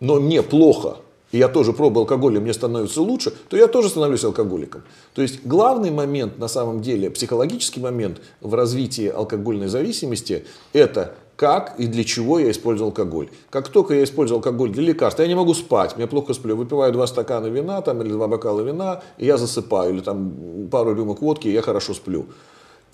но 0.00 0.18
мне 0.18 0.42
плохо, 0.42 0.96
и 1.34 1.38
я 1.38 1.48
тоже 1.48 1.72
пробую 1.72 2.02
алкоголь, 2.02 2.36
и 2.36 2.38
мне 2.38 2.52
становится 2.52 3.02
лучше, 3.02 3.32
то 3.48 3.56
я 3.56 3.66
тоже 3.66 3.88
становлюсь 3.88 4.22
алкоголиком. 4.22 4.82
То 5.14 5.22
есть 5.22 5.44
главный 5.44 5.90
момент, 5.90 6.38
на 6.38 6.46
самом 6.46 6.80
деле, 6.80 7.10
психологический 7.10 7.80
момент 7.80 8.20
в 8.40 8.54
развитии 8.54 9.08
алкогольной 9.08 9.66
зависимости, 9.66 10.44
это 10.72 11.14
как 11.34 11.74
и 11.76 11.88
для 11.88 12.04
чего 12.04 12.38
я 12.38 12.52
использую 12.52 12.86
алкоголь. 12.86 13.30
Как 13.50 13.68
только 13.68 13.94
я 13.94 14.04
использую 14.04 14.36
алкоголь 14.36 14.70
для 14.70 14.84
лекарства, 14.84 15.22
я 15.22 15.28
не 15.28 15.34
могу 15.34 15.54
спать, 15.54 15.96
я 15.98 16.06
плохо 16.06 16.34
сплю, 16.34 16.54
выпиваю 16.54 16.92
два 16.92 17.08
стакана 17.08 17.48
вина 17.48 17.82
там, 17.82 18.00
или 18.00 18.10
два 18.10 18.28
бокала 18.28 18.60
вина, 18.60 19.02
и 19.18 19.26
я 19.26 19.36
засыпаю, 19.36 19.92
или 19.92 20.02
там 20.02 20.68
пару 20.70 20.94
рюмок 20.94 21.20
водки, 21.20 21.48
и 21.48 21.52
я 21.52 21.62
хорошо 21.62 21.94
сплю. 21.94 22.26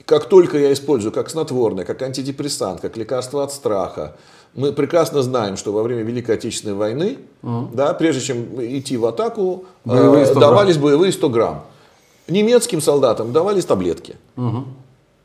Как 0.06 0.30
только 0.30 0.58
я 0.58 0.72
использую 0.72 1.12
как 1.12 1.28
снотворное, 1.28 1.84
как 1.84 2.00
антидепрессант, 2.00 2.80
как 2.80 2.96
лекарство 2.96 3.44
от 3.44 3.52
страха, 3.52 4.16
мы 4.54 4.72
прекрасно 4.72 5.22
знаем, 5.22 5.56
что 5.56 5.72
во 5.72 5.82
время 5.82 6.02
Великой 6.02 6.36
Отечественной 6.36 6.74
войны, 6.74 7.18
да, 7.42 7.94
прежде 7.94 8.20
чем 8.20 8.46
идти 8.60 8.96
в 8.96 9.06
атаку, 9.06 9.64
Боевые 9.84 10.24
э, 10.24 10.26
100 10.26 10.34
грамм. 10.34 10.50
давались 10.50 10.76
боевые 10.76 11.12
100 11.12 11.28
грамм. 11.28 11.64
Немецким 12.28 12.80
солдатам 12.80 13.32
давались 13.32 13.64
таблетки. 13.64 14.16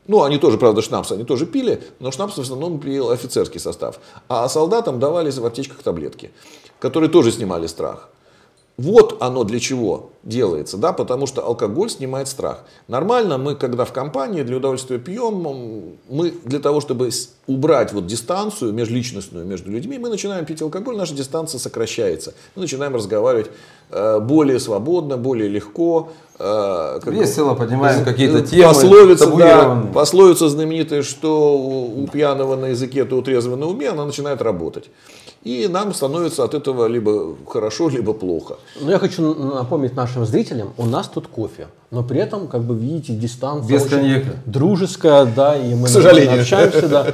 Ну, 0.08 0.22
они 0.22 0.38
тоже, 0.38 0.56
правда, 0.56 0.82
шнапс, 0.82 1.10
они 1.10 1.24
тоже 1.24 1.46
пили, 1.46 1.82
но 1.98 2.12
шнапс 2.12 2.36
в 2.36 2.40
основном 2.40 2.78
пил 2.78 3.10
офицерский 3.10 3.58
состав. 3.58 3.98
А 4.28 4.48
солдатам 4.48 5.00
давались 5.00 5.38
в 5.38 5.44
аптечках 5.44 5.82
таблетки, 5.82 6.30
которые 6.78 7.10
тоже 7.10 7.32
снимали 7.32 7.66
страх. 7.66 8.08
Вот 8.78 9.16
оно 9.20 9.44
для 9.44 9.58
чего 9.58 10.10
делается, 10.22 10.76
да, 10.76 10.92
потому 10.92 11.26
что 11.26 11.42
алкоголь 11.46 11.88
снимает 11.88 12.28
страх. 12.28 12.64
Нормально 12.88 13.38
мы, 13.38 13.54
когда 13.54 13.86
в 13.86 13.92
компании 13.92 14.42
для 14.42 14.58
удовольствия 14.58 14.98
пьем, 14.98 15.94
мы 16.10 16.34
для 16.44 16.58
того, 16.58 16.82
чтобы 16.82 17.08
убрать 17.46 17.94
вот 17.94 18.06
дистанцию 18.06 18.74
межличностную 18.74 19.46
между 19.46 19.70
людьми, 19.70 19.96
мы 19.98 20.10
начинаем 20.10 20.44
пить 20.44 20.60
алкоголь, 20.60 20.96
наша 20.96 21.14
дистанция 21.14 21.58
сокращается. 21.58 22.34
Мы 22.54 22.62
начинаем 22.62 22.94
разговаривать 22.94 23.50
э, 23.90 24.20
более 24.20 24.60
свободно, 24.60 25.16
более 25.16 25.48
легко. 25.48 26.10
э, 26.38 27.00
как 27.02 27.14
бы- 27.14 27.20
Весело 27.20 27.54
поднимаем 27.54 28.02
Э, 28.02 28.04
какие-то 28.04 28.38
э, 28.40 28.42
темы 28.42 28.64
Пословица, 28.64 29.26
да, 29.36 29.86
пословица 29.94 30.48
знаменитая, 30.50 31.02
что 31.02 31.56
у 31.56 32.02
у 32.02 32.06
пьяного 32.08 32.56
на 32.56 32.66
языке, 32.66 33.06
то 33.06 33.16
у 33.16 33.22
трезвого 33.22 33.56
на 33.56 33.66
уме, 33.66 33.88
она 33.88 34.04
начинает 34.04 34.42
работать. 34.42 34.90
И 35.46 35.68
нам 35.68 35.94
становится 35.94 36.42
от 36.42 36.54
этого 36.54 36.88
либо 36.88 37.36
хорошо, 37.46 37.88
либо 37.88 38.12
плохо. 38.12 38.56
Но 38.80 38.90
я 38.90 38.98
хочу 38.98 39.32
напомнить 39.34 39.94
нашим 39.94 40.26
зрителям, 40.26 40.72
у 40.76 40.86
нас 40.86 41.06
тут 41.08 41.28
кофе. 41.28 41.68
Но 41.92 42.02
при 42.02 42.18
этом, 42.18 42.48
как 42.48 42.62
бы 42.64 42.74
видите, 42.74 43.12
дистанция 43.12 43.68
Без 43.72 43.82
очень 43.84 43.96
коньяка. 43.98 44.30
дружеская, 44.44 45.24
да, 45.24 45.56
и 45.56 45.72
мы 45.76 45.86
К 45.86 45.88
сожалению. 45.90 46.40
общаемся, 46.40 46.88
да. 46.88 47.06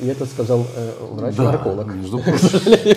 И 0.00 0.06
это 0.06 0.26
сказал 0.26 0.60
э, 0.76 0.92
врач-нарколог. 1.10 1.86
прочим. 1.86 2.96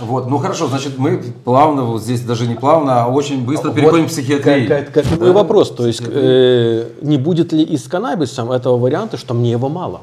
Вот, 0.00 0.28
ну 0.30 0.38
хорошо, 0.38 0.66
значит, 0.68 0.96
мы 0.98 1.22
плавно, 1.44 1.82
вот 1.84 2.02
здесь 2.02 2.22
даже 2.22 2.46
не 2.46 2.54
плавно, 2.54 3.04
а 3.04 3.08
очень 3.08 3.44
быстро 3.44 3.70
переходим 3.70 4.06
к 4.06 4.08
психиатрии. 4.08 4.66
Как, 4.66 4.92
как- 4.92 5.04
как 5.08 5.20
мой 5.20 5.32
вопрос, 5.32 5.70
то 5.70 5.86
есть 5.86 6.00
э, 6.06 6.88
не 7.02 7.18
будет 7.18 7.52
ли 7.52 7.62
и 7.62 7.76
с 7.76 7.82
каннабисом 7.86 8.50
этого 8.50 8.78
варианта, 8.78 9.18
что 9.18 9.34
мне 9.34 9.50
его 9.50 9.68
мало? 9.68 10.00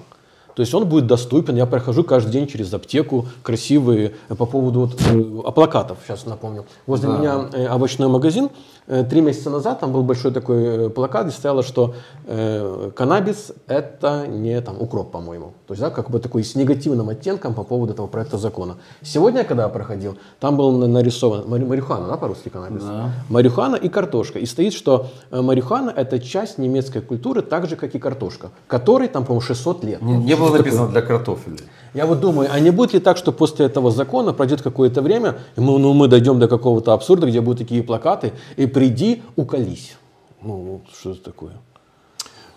То 0.58 0.62
есть 0.62 0.74
он 0.74 0.86
будет 0.90 1.06
доступен, 1.06 1.56
я 1.56 1.68
прохожу 1.68 2.04
каждый 2.04 2.32
день 2.32 2.48
через 2.48 2.74
аптеку, 2.74 3.28
красивые, 3.44 4.14
э, 4.28 4.34
по 4.36 4.48
поводу 4.48 4.80
вот, 4.80 5.00
э, 5.48 5.52
плакатов, 5.52 6.00
сейчас 6.08 6.26
напомню. 6.26 6.66
Возле 6.88 7.10
Да. 7.10 7.18
меня 7.18 7.50
э, 7.54 7.68
овощной 7.68 8.08
магазин, 8.08 8.50
Э, 8.90 9.04
три 9.04 9.20
месяца 9.20 9.50
назад 9.50 9.82
там 9.82 9.92
был 9.92 10.02
большой 10.04 10.32
такой 10.32 10.86
э, 10.86 10.90
плакат, 10.90 11.26
где 11.28 11.36
стояло, 11.36 11.62
что 11.62 11.94
э, 12.26 12.92
каннабис 12.96 13.52
это 13.68 14.26
не 14.28 14.62
там 14.62 14.82
укроп, 14.82 15.12
по-моему. 15.12 15.52
То 15.68 15.74
есть, 15.74 15.82
да, 15.82 15.90
как 15.90 16.10
бы 16.10 16.20
такой 16.20 16.46
с 16.46 16.56
негативным 16.56 17.10
оттенком 17.10 17.54
по 17.54 17.64
поводу 17.64 17.92
этого 17.92 18.08
проекта 18.08 18.38
закона. 18.38 18.78
Сегодня, 19.02 19.44
когда 19.44 19.64
я 19.64 19.70
проходил, 19.70 20.16
там 20.40 20.56
был 20.56 20.72
на- 20.72 20.88
нарисован 20.88 21.44
мари- 21.50 21.66
марихуана, 21.66 22.08
да, 22.08 22.16
по-русски 22.16 22.48
каннабис? 22.48 22.82
Да. 22.84 23.12
Марихуана 23.30 23.76
и 23.76 23.90
картошка. 23.90 24.40
И 24.40 24.46
стоит, 24.46 24.72
что 24.74 25.08
марихуана 25.32 25.90
это 25.90 26.20
часть 26.20 26.58
немецкой 26.58 27.02
культуры, 27.02 27.42
так 27.42 27.68
же, 27.68 27.76
как 27.76 27.94
и 27.94 28.00
картошка, 28.00 28.52
которой 28.68 29.10
там, 29.10 29.26
по-моему, 29.26 29.42
600 29.42 29.84
лет. 29.84 30.02
Не, 30.02 30.16
не 30.18 30.36
было 30.38 30.47
написано 30.51 30.88
для 30.88 31.01
картофеля. 31.01 31.58
Я 31.94 32.06
вот 32.06 32.20
думаю, 32.20 32.50
а 32.51 32.60
не 32.60 32.72
будет 32.72 32.94
ли 32.94 33.00
так, 33.00 33.18
что 33.18 33.32
после 33.32 33.66
этого 33.66 33.92
закона 33.92 34.34
пройдет 34.34 34.62
какое-то 34.62 35.01
время, 35.01 35.39
и 35.56 35.62
мы, 35.62 35.80
ну, 35.80 35.94
мы 35.94 36.08
дойдем 36.08 36.39
до 36.39 36.48
какого-то 36.48 36.94
абсурда, 36.94 37.27
где 37.27 37.42
будут 37.42 37.60
такие 37.60 37.82
плакаты, 37.82 38.34
и 38.56 38.68
приди, 38.68 39.24
уколись. 39.36 39.96
Ну, 40.42 40.54
вот 40.56 40.82
что 40.94 41.12
это 41.12 41.24
такое? 41.24 41.54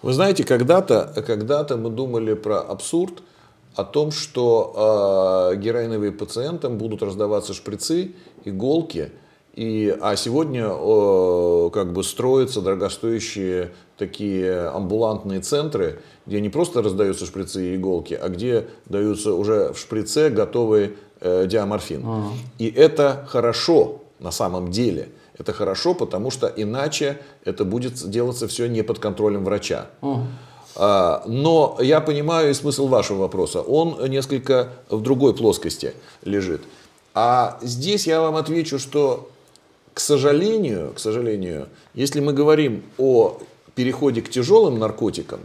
Вы 0.02 0.12
знаете, 0.12 0.44
когда-то 0.44 1.12
когда 1.26 1.66
мы 1.76 1.90
думали 1.90 2.34
про 2.34 2.60
абсурд, 2.60 3.22
о 3.76 3.84
том, 3.84 4.10
что 4.10 5.52
э, 5.52 5.56
героиновым 5.56 6.16
пациентам 6.16 6.76
будут 6.76 7.02
раздаваться 7.02 7.54
шприцы, 7.54 8.12
иголки, 8.44 9.12
и, 9.54 9.96
а 10.00 10.16
сегодня 10.16 10.66
э, 10.70 11.70
как 11.72 11.92
бы 11.92 12.04
строятся 12.04 12.60
дорогостоящие 12.60 13.72
такие 13.96 14.68
амбулантные 14.68 15.40
центры, 15.40 16.00
где 16.26 16.40
не 16.40 16.48
просто 16.48 16.82
раздаются 16.82 17.26
шприцы 17.26 17.72
и 17.72 17.76
иголки, 17.76 18.14
а 18.14 18.28
где 18.28 18.68
даются 18.86 19.34
уже 19.34 19.72
в 19.72 19.78
шприце 19.78 20.30
готовый 20.30 20.96
э, 21.20 21.46
диаморфин. 21.46 22.06
И 22.58 22.70
это 22.70 23.26
хорошо 23.28 24.00
на 24.20 24.30
самом 24.30 24.70
деле. 24.70 25.08
Это 25.36 25.52
хорошо, 25.52 25.94
потому 25.94 26.30
что 26.30 26.52
иначе 26.54 27.18
это 27.44 27.64
будет 27.64 27.94
делаться 28.10 28.46
все 28.46 28.68
не 28.68 28.82
под 28.82 28.98
контролем 28.98 29.44
врача. 29.44 29.86
А, 30.76 31.22
Но 31.26 31.78
я 31.80 32.00
понимаю 32.00 32.50
и 32.50 32.54
смысл 32.54 32.86
вашего 32.88 33.20
вопроса. 33.20 33.62
Он 33.62 33.98
несколько 34.10 34.68
в 34.88 35.00
другой 35.00 35.34
плоскости 35.34 35.94
лежит. 36.22 36.62
А 37.14 37.58
здесь 37.62 38.06
я 38.06 38.20
вам 38.20 38.36
отвечу, 38.36 38.78
что, 38.78 39.30
к 39.94 40.00
сожалению, 40.00 40.92
к 40.94 40.98
сожалению, 40.98 41.68
если 41.94 42.20
мы 42.20 42.32
говорим 42.32 42.82
о 42.98 43.38
переходе 43.74 44.22
к 44.22 44.30
тяжелым 44.30 44.78
наркотикам, 44.78 45.40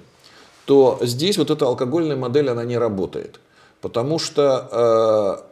то 0.65 0.97
здесь 1.01 1.37
вот 1.37 1.49
эта 1.51 1.65
алкогольная 1.65 2.15
модель, 2.15 2.49
она 2.49 2.63
не 2.65 2.77
работает. 2.77 3.39
Потому 3.81 4.17
что 4.19 5.43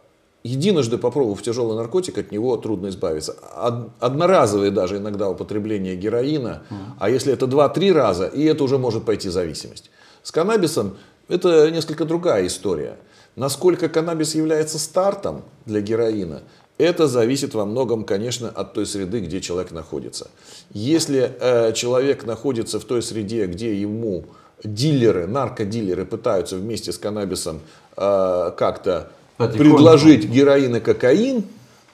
э, 0.43 0.47
единожды 0.49 0.97
попробовав 0.97 1.41
тяжелый 1.41 1.75
наркотик, 1.75 2.17
от 2.17 2.31
него 2.31 2.57
трудно 2.57 2.87
избавиться. 2.87 3.35
Од- 3.55 3.89
одноразовое 3.99 4.71
даже 4.71 4.97
иногда 4.97 5.29
употребление 5.29 5.95
героина, 5.95 6.63
а 6.99 7.09
если 7.09 7.31
это 7.33 7.45
2-3 7.45 7.91
раза, 7.93 8.25
и 8.25 8.43
это 8.43 8.63
уже 8.63 8.77
может 8.77 9.05
пойти 9.05 9.29
зависимость. 9.29 9.91
С 10.23 10.31
каннабисом 10.31 10.97
это 11.27 11.69
несколько 11.71 12.05
другая 12.05 12.47
история. 12.47 12.97
Насколько 13.35 13.89
каннабис 13.89 14.35
является 14.35 14.77
стартом 14.77 15.43
для 15.65 15.81
героина, 15.81 16.41
это 16.83 17.07
зависит 17.07 17.53
во 17.53 17.65
многом, 17.65 18.03
конечно, 18.03 18.49
от 18.49 18.73
той 18.73 18.85
среды, 18.85 19.19
где 19.19 19.41
человек 19.41 19.71
находится. 19.71 20.29
Если 20.71 21.31
э, 21.39 21.73
человек 21.73 22.25
находится 22.25 22.79
в 22.79 22.83
той 22.83 23.01
среде, 23.01 23.45
где 23.47 23.79
ему 23.79 24.25
дилеры, 24.63 25.27
наркодилеры 25.27 26.05
пытаются 26.05 26.57
вместе 26.57 26.91
с 26.91 26.97
каннабисом 26.97 27.61
э, 27.97 28.51
как-то 28.57 29.09
предложить 29.37 30.25
героин 30.25 30.75
и 30.75 30.79
кокаин, 30.79 31.45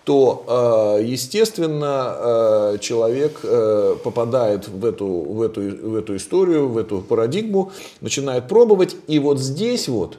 то, 0.03 0.97
э, 0.99 1.03
естественно, 1.03 2.15
э, 2.17 2.77
человек 2.79 3.41
э, 3.43 3.95
попадает 4.03 4.67
в 4.67 4.83
эту, 4.83 5.05
в, 5.05 5.41
эту, 5.41 5.61
в 5.61 5.95
эту 5.95 6.15
историю, 6.15 6.67
в 6.67 6.77
эту 6.77 7.01
парадигму, 7.01 7.71
начинает 8.01 8.47
пробовать, 8.47 8.95
и 9.07 9.19
вот 9.19 9.39
здесь 9.39 9.87
вот, 9.87 10.17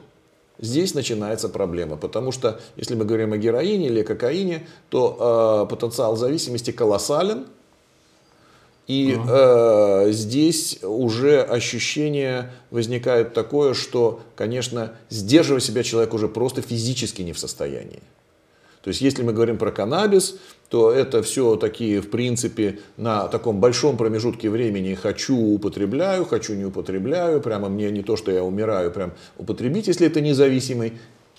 здесь 0.61 0.93
начинается 0.93 1.49
проблема. 1.49 1.97
Потому 1.97 2.31
что, 2.31 2.59
если 2.77 2.95
мы 2.95 3.05
говорим 3.05 3.33
о 3.33 3.37
героине 3.37 3.87
или 3.87 4.03
кокаине, 4.03 4.67
то 4.89 5.65
э, 5.67 5.69
потенциал 5.69 6.15
зависимости 6.15 6.71
колоссален, 6.71 7.47
и 8.87 9.17
э, 9.17 10.07
здесь 10.11 10.79
уже 10.83 11.41
ощущение 11.41 12.51
возникает 12.71 13.33
такое, 13.33 13.73
что, 13.73 14.21
конечно, 14.35 14.93
сдерживать 15.09 15.63
себя 15.63 15.83
человек 15.83 16.13
уже 16.13 16.27
просто 16.27 16.61
физически 16.61 17.21
не 17.21 17.31
в 17.31 17.39
состоянии. 17.39 18.01
То 18.83 18.87
есть, 18.87 19.01
если 19.01 19.23
мы 19.23 19.31
говорим 19.31 19.57
про 19.57 19.71
каннабис, 19.71 20.37
то 20.69 20.91
это 20.91 21.21
все 21.21 21.55
такие, 21.55 22.01
в 22.01 22.09
принципе, 22.09 22.79
на 22.97 23.27
таком 23.27 23.59
большом 23.59 23.97
промежутке 23.97 24.49
времени 24.49 24.95
хочу 24.95 25.35
употребляю, 25.35 26.25
хочу 26.25 26.55
не 26.55 26.65
употребляю, 26.65 27.41
прямо 27.41 27.69
мне 27.69 27.91
не 27.91 28.01
то, 28.01 28.15
что 28.15 28.31
я 28.31 28.43
умираю, 28.43 28.91
прям 28.91 29.11
употребить, 29.37 29.87
если 29.87 30.07
это 30.07 30.21
независимый, 30.21 30.93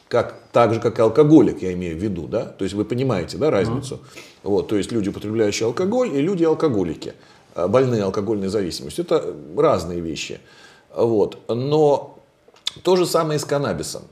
как, 0.09 0.35
так 0.52 0.74
же, 0.74 0.81
как 0.81 0.98
и 0.98 1.02
алкоголик, 1.02 1.62
я 1.62 1.72
имею 1.72 1.96
в 1.96 2.02
виду, 2.02 2.28
да, 2.28 2.44
то 2.44 2.64
есть 2.64 2.74
вы 2.74 2.85
понимаете, 2.85 3.38
да, 3.38 3.50
разницу, 3.50 4.00
вот, 4.42 4.68
то 4.68 4.76
есть 4.76 4.92
люди, 4.92 5.09
употребляющие 5.09 5.66
алкоголь, 5.66 6.14
и 6.14 6.20
люди 6.20 6.44
алкоголики, 6.44 7.14
э, 7.55 7.66
больные 7.66 8.02
алкогольной 8.02 8.48
зависимостью, 8.48 9.05
это 9.07 9.35
разные 9.57 10.00
вещи, 10.00 10.40
вот, 10.94 11.38
но 11.48 12.18
то 12.83 12.96
же 12.96 13.07
самое 13.07 13.38
и 13.38 13.40
с 13.40 13.46
каннабисом. 13.46 14.02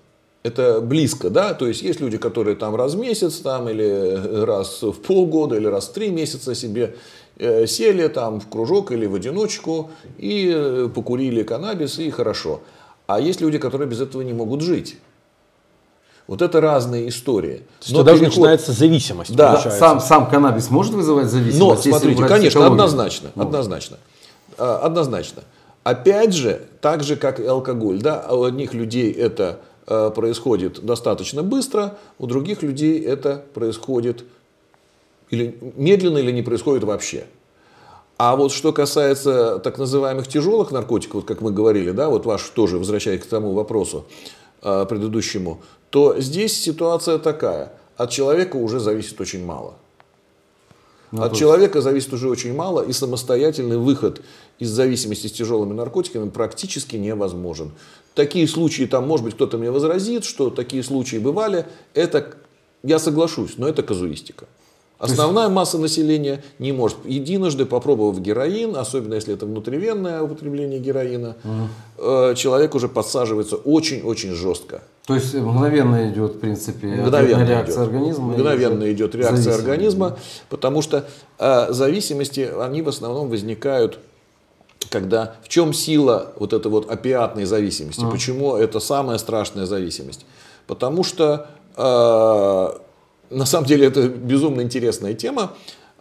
Это 0.42 0.81
близко, 0.81 1.29
да, 1.29 1.53
то 1.53 1.66
есть 1.66 1.83
есть 1.83 2.00
люди, 2.00 2.16
которые 2.16 2.57
там 2.57 2.74
раз 2.74 2.94
в 2.94 2.98
месяц, 2.98 3.37
там, 3.37 3.68
или 3.68 4.42
раз 4.44 4.81
в 4.83 4.94
полгода, 4.94 5.57
или 5.57 5.66
раз 5.66 5.88
в 5.88 5.92
три 5.92 6.09
месяца 6.09 6.55
себе 6.55 6.96
э, 7.37 7.66
сели 7.66 8.09
там 8.09 8.40
в 8.40 8.48
кружок 8.48 8.90
или 8.90 9.05
в 9.05 9.14
одиночку 9.14 9.90
и 10.16 10.50
э, 10.55 10.88
покурили 10.94 11.42
каннабис, 11.42 11.98
и 11.98 12.11
хорошо. 12.11 12.61
А 13.07 13.20
есть 13.20 13.42
люди, 13.42 13.59
которые 13.59 13.87
без 13.87 14.00
этого 14.00 14.22
не 14.22 14.33
могут 14.33 14.62
жить. 14.62 14.96
Вот 16.26 16.40
это 16.40 16.61
разные 16.62 17.09
истории. 17.11 17.57
То 17.57 17.64
есть 17.83 17.96
тогда 17.96 18.12
уже 18.12 18.20
переход- 18.22 18.37
начинается 18.38 18.72
зависимость. 18.72 19.35
Да, 19.37 19.53
получается. 19.55 19.79
Сам, 19.79 20.00
сам 20.00 20.31
каннабис 20.31 20.70
может 20.70 20.94
вызывать 20.94 21.26
зависимость? 21.26 21.59
но, 21.59 21.76
смотрите, 21.76 22.24
конечно, 22.24 22.66
однозначно, 22.66 23.31
однозначно. 23.37 23.98
А, 24.57 24.79
Однозначно. 24.79 25.42
Опять 25.83 26.33
же, 26.35 26.62
так 26.81 27.03
же, 27.03 27.16
как 27.16 27.40
и 27.40 27.44
алкоголь, 27.44 28.00
да, 28.00 28.26
у 28.31 28.44
одних 28.44 28.74
людей 28.74 29.11
это 29.11 29.44
э, 29.44 29.57
происходит 29.90 30.85
достаточно 30.85 31.42
быстро, 31.42 31.98
у 32.18 32.26
других 32.26 32.62
людей 32.62 33.00
это 33.00 33.44
происходит 33.55 34.24
или 35.31 35.57
медленно, 35.76 36.18
или 36.18 36.31
не 36.33 36.42
происходит 36.42 36.85
вообще. 36.85 37.26
А 38.18 38.37
вот 38.37 38.53
что 38.53 38.72
касается 38.72 39.59
так 39.59 39.79
называемых 39.79 40.29
тяжелых 40.29 40.72
наркотиков, 40.72 41.14
вот 41.16 41.24
как 41.24 41.40
мы 41.40 41.53
говорили, 41.53 41.90
да, 41.90 42.11
вот 42.11 42.26
ваш 42.26 42.42
тоже, 42.50 42.79
возвращаясь 42.79 43.22
к 43.22 43.26
тому 43.26 43.55
вопросу 43.55 44.05
э, 44.62 44.85
предыдущему, 44.87 45.62
то 45.88 46.20
здесь 46.20 46.61
ситуация 46.61 47.18
такая. 47.18 47.72
От 47.96 48.11
человека 48.11 48.57
уже 48.57 48.79
зависит 48.79 49.20
очень 49.20 49.44
мало. 49.44 49.74
Ну, 51.12 51.22
От 51.22 51.31
то 51.31 51.31
есть- 51.31 51.40
человека 51.40 51.81
зависит 51.81 52.12
уже 52.12 52.29
очень 52.29 52.55
мало, 52.55 52.83
и 52.83 52.92
самостоятельный 52.92 53.79
выход 53.79 54.20
из 54.59 54.68
зависимости 54.70 55.26
с 55.26 55.33
тяжелыми 55.33 55.72
наркотиками 55.72 56.29
практически 56.29 56.96
невозможен. 56.96 57.72
Такие 58.14 58.46
случаи, 58.49 58.85
там, 58.85 59.07
может 59.07 59.25
быть, 59.25 59.35
кто-то 59.35 59.57
мне 59.59 59.70
возразит, 59.70 60.25
что 60.25 60.51
такие 60.51 60.83
случаи 60.83 61.16
бывали, 61.16 61.66
это, 61.94 62.35
я 62.83 62.99
соглашусь, 62.99 63.55
но 63.57 63.68
это 63.68 63.83
казуистика. 63.83 64.46
Основная 64.99 65.49
масса 65.49 65.79
населения 65.79 66.42
не 66.59 66.73
может. 66.73 66.99
Единожды 67.07 67.64
попробовав 67.64 68.20
героин, 68.20 68.77
особенно 68.77 69.14
если 69.14 69.33
это 69.33 69.46
внутривенное 69.46 70.20
употребление 70.20 70.79
героина, 70.79 71.37
э, 71.96 72.35
человек 72.37 72.75
уже 72.75 72.87
подсаживается 72.88 73.57
очень-очень 73.57 74.35
жестко. 74.35 74.83
То 75.07 75.14
есть 75.14 75.33
мгновенно 75.35 76.11
идет, 76.11 76.35
в 76.35 76.38
принципе, 76.40 76.87
Мгновенно 76.88 77.44
реакция 77.49 77.77
идет. 77.77 77.88
организма. 77.88 78.25
Мгновенно 78.27 78.92
идет 78.92 79.14
реакция 79.14 79.55
организма, 79.55 80.18
потому 80.51 80.83
что 80.83 81.09
э, 81.38 81.73
зависимости, 81.73 82.51
они 82.61 82.83
в 82.83 82.88
основном 82.90 83.31
возникают, 83.31 83.99
когда 84.90 85.37
в 85.42 85.48
чем 85.48 85.72
сила 85.72 86.33
вот 86.37 86.53
этой 86.53 86.70
вот 86.70 86.90
опиатной 86.90 87.44
зависимости? 87.44 88.05
Почему 88.11 88.57
это 88.57 88.81
самая 88.81 89.18
страшная 89.18 89.66
зависимость? 89.66 90.26
Потому 90.66 91.05
что 91.05 91.46
э, 91.76 91.85
на 93.31 93.46
самом 93.46 93.66
деле 93.66 93.87
это 93.87 94.09
безумно 94.09 94.61
интересная 94.61 95.14
тема. 95.14 95.53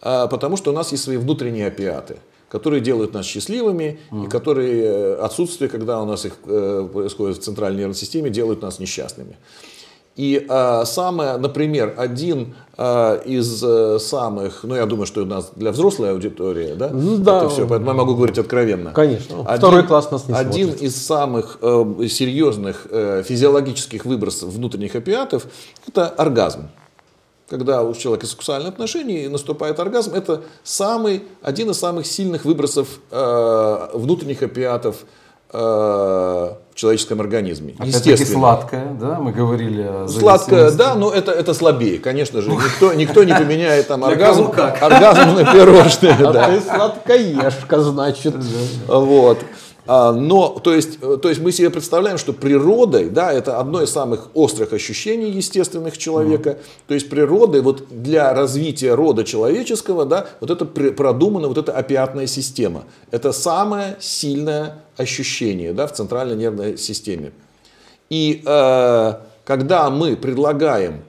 а, 0.02 0.28
потому 0.28 0.58
что 0.58 0.72
у 0.72 0.74
нас 0.74 0.92
есть 0.92 1.04
свои 1.04 1.18
внутренние 1.18 1.68
опиаты 1.68 2.18
которые 2.50 2.82
делают 2.82 3.14
нас 3.14 3.26
счастливыми, 3.26 4.00
mm. 4.10 4.26
и 4.26 4.28
которые 4.28 4.84
э, 4.84 5.16
отсутствие, 5.18 5.70
когда 5.70 6.02
у 6.02 6.06
нас 6.06 6.26
их 6.26 6.34
э, 6.46 6.90
происходит 6.92 7.38
в 7.38 7.42
центральной 7.42 7.82
нервной 7.82 7.96
системе, 7.96 8.32
делают 8.32 8.64
нас 8.64 8.80
несчастными. 8.80 9.38
И 10.20 10.46
э, 10.50 10.84
самое, 10.86 11.38
например, 11.38 11.94
один 11.96 12.54
э, 12.78 13.22
из 13.24 13.64
э, 13.64 14.00
самых, 14.00 14.66
ну 14.66 14.76
я 14.76 14.86
думаю, 14.86 15.06
что 15.06 15.22
у 15.22 15.26
нас 15.26 15.52
для 15.56 15.72
взрослой 15.72 16.12
аудитории, 16.12 16.74
да, 16.74 16.90
ну, 16.90 17.20
да. 17.20 17.38
это 17.38 17.50
все, 17.50 17.66
поэтому 17.66 17.92
я 17.92 17.96
могу 17.96 18.16
говорить 18.16 18.38
откровенно. 18.38 18.92
Конечно. 18.92 19.46
Один, 19.46 19.58
Второй 19.58 19.88
класс 19.88 20.12
нас 20.12 20.28
не 20.28 20.34
Один 20.34 20.68
смотрит. 20.68 20.84
из 20.84 21.06
самых 21.06 21.60
э, 21.62 22.08
серьезных 22.10 22.88
э, 22.90 23.24
физиологических 23.26 24.04
выбросов 24.04 24.50
внутренних 24.50 24.94
опиатов– 24.94 25.46
это 25.88 26.10
оргазм 26.10 26.68
когда 27.50 27.82
у 27.82 27.94
человека 27.96 28.28
сексуальные 28.28 28.70
отношения 28.70 29.24
и 29.24 29.28
наступает 29.30 29.80
оргазм, 29.80 30.14
это 30.14 30.42
самый, 30.64 31.24
один 31.42 31.72
из 31.72 31.80
самых 31.80 32.06
сильных 32.06 32.44
выбросов 32.44 33.00
э, 33.10 33.90
внутренних 33.94 34.44
опиатов 34.44 34.98
э, 35.52 36.54
в 36.80 36.82
человеческом 36.82 37.20
организме. 37.20 37.76
Опять-таки 37.78 38.24
сладкое, 38.24 38.94
да, 38.98 39.20
мы 39.20 39.34
говорили 39.34 39.82
о 39.82 40.08
Сладкое, 40.08 40.72
да, 40.72 40.96
но 40.96 41.12
это, 41.12 41.34
это 41.34 41.54
слабее, 41.54 42.00
конечно 42.00 42.42
же. 42.42 42.50
Никто, 42.50 42.94
никто 42.94 43.26
не 43.26 43.34
поменяет 43.38 43.90
там 43.90 44.06
оргазм, 44.06 44.50
оргазм 44.80 45.36
на 45.36 45.44
пирожное. 45.44 46.18
А 46.26 46.50
ты 46.50 46.62
сладкоежка, 46.62 47.82
значит. 47.82 48.34
Вот. 48.88 49.40
А, 49.92 50.12
но, 50.12 50.50
то 50.50 50.72
есть, 50.72 51.00
э, 51.02 51.18
то 51.20 51.30
есть 51.30 51.42
мы 51.42 51.52
себе 51.52 51.72
представляем, 51.72 52.20
что 52.20 52.32
природой, 52.32 53.10
да, 53.10 53.34
это 53.34 53.60
одно 53.60 53.82
из 53.82 53.90
самых 53.90 54.30
острых 54.36 54.72
ощущений 54.72 55.32
естественных 55.32 55.98
человека. 55.98 56.50
Mm. 56.50 56.58
То 56.90 56.94
есть 56.94 57.10
природой 57.10 57.62
вот 57.62 57.86
для 57.90 58.32
развития 58.36 58.94
рода 58.94 59.24
человеческого, 59.24 60.06
да, 60.06 60.28
вот 60.42 60.52
это 60.52 60.66
продумана 60.66 61.48
вот 61.48 61.58
эта 61.58 61.72
опиатная 61.72 62.28
система. 62.28 62.84
Это 63.10 63.32
самое 63.32 63.98
сильное 64.00 64.84
ощущение, 64.96 65.74
да, 65.74 65.88
в 65.88 65.94
центральной 65.94 66.36
нервной 66.36 66.78
системе. 66.78 67.32
И 68.12 68.44
э, 68.46 69.14
когда 69.44 69.90
мы 69.90 70.16
предлагаем 70.16 71.02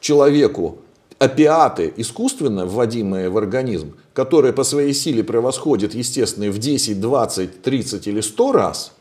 человеку 0.00 0.78
опиаты, 1.18 1.92
искусственно 1.96 2.66
вводимые 2.66 3.30
в 3.30 3.36
организм, 3.36 3.96
которые 4.24 4.52
по 4.52 4.64
своей 4.64 4.92
силе 4.92 5.24
превосходят 5.24 5.94
естественные 5.94 6.50
в 6.50 6.58
10, 6.58 7.00
20, 7.00 7.62
30 7.62 8.06
или 8.06 8.20
100 8.20 8.52
раз, 8.52 8.92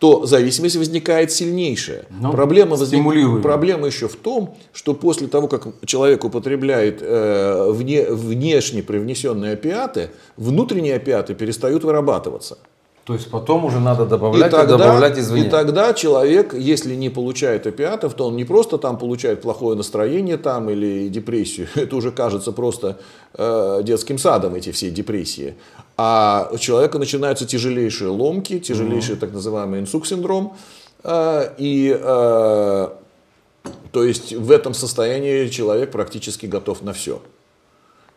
то 0.00 0.26
зависимость 0.26 0.74
возникает 0.74 1.30
сильнейшая. 1.30 2.06
Ну, 2.10 2.32
проблема, 2.32 2.74
возник... 2.74 3.42
проблема 3.42 3.86
еще 3.86 4.08
в 4.08 4.16
том, 4.16 4.56
что 4.72 4.94
после 4.94 5.28
того, 5.28 5.46
как 5.46 5.68
человек 5.86 6.24
употребляет 6.24 6.98
э, 7.00 7.70
вне... 7.70 8.10
внешне 8.10 8.82
привнесенные 8.82 9.52
опиаты, 9.52 10.10
внутренние 10.36 10.96
опиаты 10.96 11.36
перестают 11.36 11.84
вырабатываться. 11.84 12.58
То 13.04 13.14
есть 13.14 13.30
потом 13.30 13.64
уже 13.64 13.80
надо 13.80 14.06
добавлять 14.06 14.48
и, 14.48 14.50
тогда, 14.50 14.74
и 14.74 14.78
добавлять 14.78 15.18
извне. 15.18 15.46
И 15.46 15.50
тогда 15.50 15.92
человек, 15.92 16.54
если 16.54 16.94
не 16.94 17.10
получает 17.10 17.66
опиатов, 17.66 18.14
то 18.14 18.28
он 18.28 18.36
не 18.36 18.44
просто 18.44 18.78
там 18.78 18.96
получает 18.96 19.42
плохое 19.42 19.76
настроение 19.76 20.36
там 20.36 20.70
или 20.70 21.08
депрессию, 21.08 21.66
это 21.74 21.96
уже 21.96 22.12
кажется 22.12 22.52
просто 22.52 22.98
э, 23.34 23.80
детским 23.82 24.18
садом 24.18 24.54
эти 24.54 24.70
все 24.70 24.90
депрессии, 24.90 25.56
а 25.96 26.48
у 26.52 26.58
человека 26.58 26.98
начинаются 26.98 27.44
тяжелейшие 27.44 28.10
ломки, 28.10 28.60
тяжелейший 28.60 29.16
mm 29.16 29.18
так 29.18 29.32
называемый 29.32 29.80
инсук-синдром, 29.80 30.56
э, 31.02 31.54
и 31.58 31.96
э, 32.00 32.88
то 33.90 34.04
есть 34.04 34.32
в 34.32 34.50
этом 34.52 34.74
состоянии 34.74 35.48
человек 35.48 35.90
практически 35.90 36.46
готов 36.46 36.82
на 36.82 36.92
все. 36.92 37.20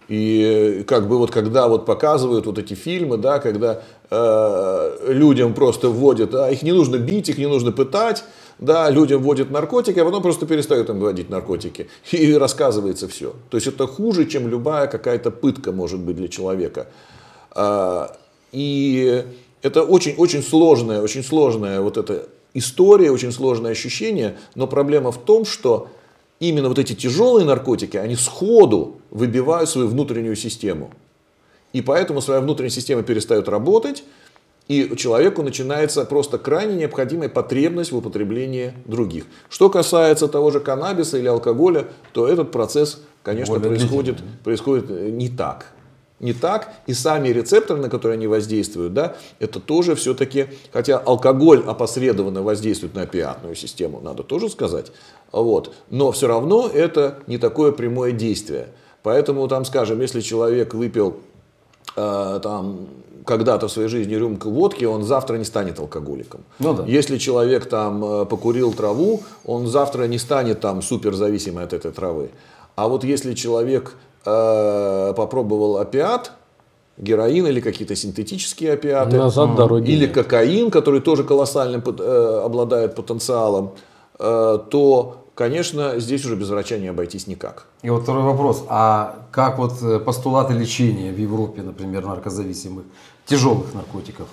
И 0.07 0.83
как 0.87 1.07
бы 1.07 1.17
вот 1.17 1.31
когда 1.31 1.67
вот 1.67 1.85
показывают 1.85 2.45
вот 2.45 2.59
эти 2.59 2.75
фильмы, 2.75 3.17
да, 3.17 3.39
когда 3.39 3.81
э, 4.09 5.13
людям 5.13 5.53
просто 5.53 5.89
вводят, 5.89 6.33
а 6.35 6.49
их 6.49 6.63
не 6.63 6.71
нужно 6.71 6.97
бить, 6.97 7.29
их 7.29 7.37
не 7.37 7.47
нужно 7.47 7.71
пытать, 7.71 8.23
да, 8.59 8.89
людям 8.89 9.21
вводят 9.21 9.51
наркотики, 9.51 9.99
а 9.99 10.05
потом 10.05 10.21
просто 10.21 10.45
перестают 10.45 10.89
им 10.89 10.99
вводить 10.99 11.29
наркотики. 11.29 11.87
И 12.11 12.33
рассказывается 12.33 13.07
все. 13.07 13.33
То 13.49 13.57
есть 13.57 13.67
это 13.67 13.87
хуже, 13.87 14.25
чем 14.25 14.47
любая 14.47 14.87
какая-то 14.87 15.31
пытка 15.31 15.71
может 15.71 15.99
быть 15.99 16.15
для 16.15 16.27
человека. 16.27 16.87
Э, 17.55 18.07
и 18.51 19.25
это 19.61 19.83
очень-очень 19.83 20.43
сложная, 20.43 21.01
очень 21.01 21.23
сложная 21.23 21.81
вот 21.81 21.97
эта 21.97 22.27
история, 22.53 23.11
очень 23.11 23.31
сложное 23.31 23.71
ощущение, 23.71 24.37
но 24.55 24.67
проблема 24.67 25.11
в 25.11 25.17
том, 25.17 25.45
что 25.45 25.89
именно 26.39 26.69
вот 26.69 26.79
эти 26.79 26.93
тяжелые 26.93 27.45
наркотики, 27.45 27.97
они 27.97 28.15
сходу 28.15 28.97
выбивают 29.11 29.69
свою 29.69 29.87
внутреннюю 29.87 30.35
систему. 30.35 30.91
И 31.75 31.81
поэтому 31.81 32.21
своя 32.21 32.39
внутренняя 32.39 32.69
система 32.69 33.03
перестает 33.03 33.49
работать, 33.49 34.05
и 34.69 34.95
человеку 34.95 35.43
начинается 35.43 36.05
просто 36.05 36.37
крайне 36.37 36.73
необходимая 36.75 37.27
потребность 37.27 37.91
в 37.91 37.97
употреблении 37.97 38.71
других. 38.85 39.25
Что 39.49 39.69
касается 39.69 40.29
того 40.29 40.51
же 40.51 40.61
каннабиса 40.61 41.17
или 41.17 41.27
алкоголя, 41.27 41.87
то 42.13 42.29
этот 42.29 42.53
процесс, 42.53 43.01
конечно, 43.23 43.59
происходит, 43.59 44.19
происходит 44.45 44.89
не 44.89 45.27
так 45.27 45.65
не 46.21 46.31
так, 46.31 46.73
и 46.87 46.93
сами 46.93 47.27
рецепторы, 47.27 47.81
на 47.81 47.89
которые 47.89 48.15
они 48.15 48.25
воздействуют, 48.25 48.93
да, 48.93 49.17
это 49.39 49.59
тоже 49.59 49.95
все-таки, 49.95 50.47
хотя 50.71 50.97
алкоголь 50.97 51.61
опосредованно 51.67 52.41
воздействует 52.41 52.95
на 52.95 53.01
опиатную 53.01 53.53
систему, 53.53 53.99
надо 53.99 54.23
тоже 54.23 54.47
сказать, 54.47 54.93
вот, 55.33 55.73
но 55.89 56.13
все 56.13 56.27
равно 56.27 56.69
это 56.73 57.19
не 57.27 57.37
такое 57.37 57.73
прямое 57.73 58.13
действие. 58.13 58.69
Поэтому 59.03 59.45
там, 59.49 59.65
скажем, 59.65 59.99
если 59.99 60.21
человек 60.21 60.73
выпил 60.73 61.17
э, 61.95 62.39
там 62.41 62.87
когда-то 63.25 63.67
в 63.67 63.71
своей 63.71 63.89
жизни 63.89 64.13
рюмку 64.13 64.49
водки, 64.49 64.85
он 64.85 65.03
завтра 65.03 65.37
не 65.37 65.45
станет 65.45 65.79
алкоголиком. 65.79 66.41
Ну, 66.59 66.73
да. 66.73 66.83
Если 66.85 67.17
человек 67.17 67.67
там 67.67 68.03
э, 68.03 68.25
покурил 68.25 68.73
траву, 68.73 69.23
он 69.45 69.67
завтра 69.67 70.03
не 70.07 70.19
станет 70.19 70.59
там 70.59 70.81
суперзависимым 70.81 71.63
от 71.63 71.73
этой 71.73 71.91
травы. 71.91 72.29
А 72.75 72.87
вот 72.87 73.03
если 73.03 73.33
человек 73.33 73.95
Э, 74.25 75.13
попробовал 75.15 75.77
опиат, 75.77 76.31
героин 76.97 77.45
или 77.45 77.61
какие-то 77.61 77.95
синтетические 77.95 78.73
опиаты. 78.73 79.17
Назад 79.17 79.55
дороги 79.55 79.91
Или 79.91 80.07
кокаин, 80.07 80.71
который 80.71 80.99
тоже 80.99 81.23
колоссальным 81.23 81.83
э, 81.85 82.41
обладает 82.43 82.95
потенциалом, 82.95 83.73
э, 84.17 84.59
то, 84.71 85.24
конечно, 85.35 85.99
здесь 85.99 86.25
уже 86.25 86.35
без 86.35 86.49
врача 86.49 86.77
не 86.77 86.87
обойтись 86.87 87.27
никак. 87.27 87.67
И 87.83 87.89
вот 87.89 88.03
второй 88.03 88.23
вопрос. 88.23 88.65
А 88.69 89.27
как 89.31 89.59
вот 89.59 90.03
постулаты 90.03 90.53
лечения 90.53 91.11
в 91.11 91.17
Европе, 91.19 91.61
например, 91.61 92.05
наркозависимых, 92.05 92.85
тяжелых 93.25 93.73
наркотиков, 93.73 94.27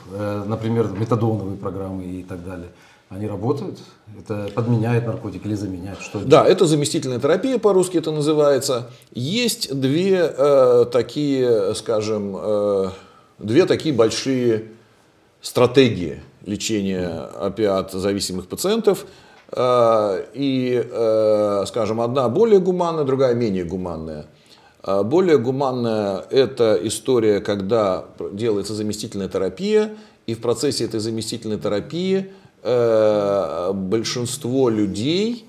например, 0.46 0.88
метадоновые 0.88 1.56
программы 1.56 2.04
и 2.04 2.22
так 2.22 2.44
далее– 2.44 2.68
они 3.14 3.26
работают? 3.26 3.78
Это 4.18 4.50
подменяет 4.54 5.06
наркотик 5.06 5.44
или 5.44 5.54
заменяет? 5.54 6.00
Что 6.00 6.20
это? 6.20 6.28
Да, 6.28 6.46
это 6.46 6.64
заместительная 6.64 7.18
терапия, 7.20 7.58
по-русски 7.58 7.98
это 7.98 8.10
называется. 8.10 8.90
Есть 9.12 9.78
две 9.78 10.32
э, 10.34 10.86
такие, 10.90 11.74
скажем, 11.74 12.34
э, 12.36 12.88
две 13.38 13.66
такие 13.66 13.94
большие 13.94 14.68
стратегии 15.42 16.22
лечения 16.46 17.28
опиат-зависимых 17.38 18.46
пациентов. 18.46 19.04
Э, 19.54 20.24
и, 20.32 20.82
э, 20.82 21.64
скажем, 21.66 22.00
одна 22.00 22.28
более 22.28 22.58
гуманная, 22.58 23.04
другая 23.04 23.34
менее 23.34 23.64
гуманная. 23.64 24.26
Э, 24.82 25.02
более 25.02 25.38
гуманная– 25.38 26.24
это 26.30 26.78
история, 26.82 27.40
когда 27.40 28.06
делается 28.32 28.74
заместительная 28.74 29.28
терапия, 29.28 29.94
и 30.26 30.34
в 30.34 30.40
процессе 30.40 30.84
этой 30.84 31.00
заместительной 31.00 31.58
терапии– 31.58 32.32
большинство 32.64 34.68
людей, 34.68 35.46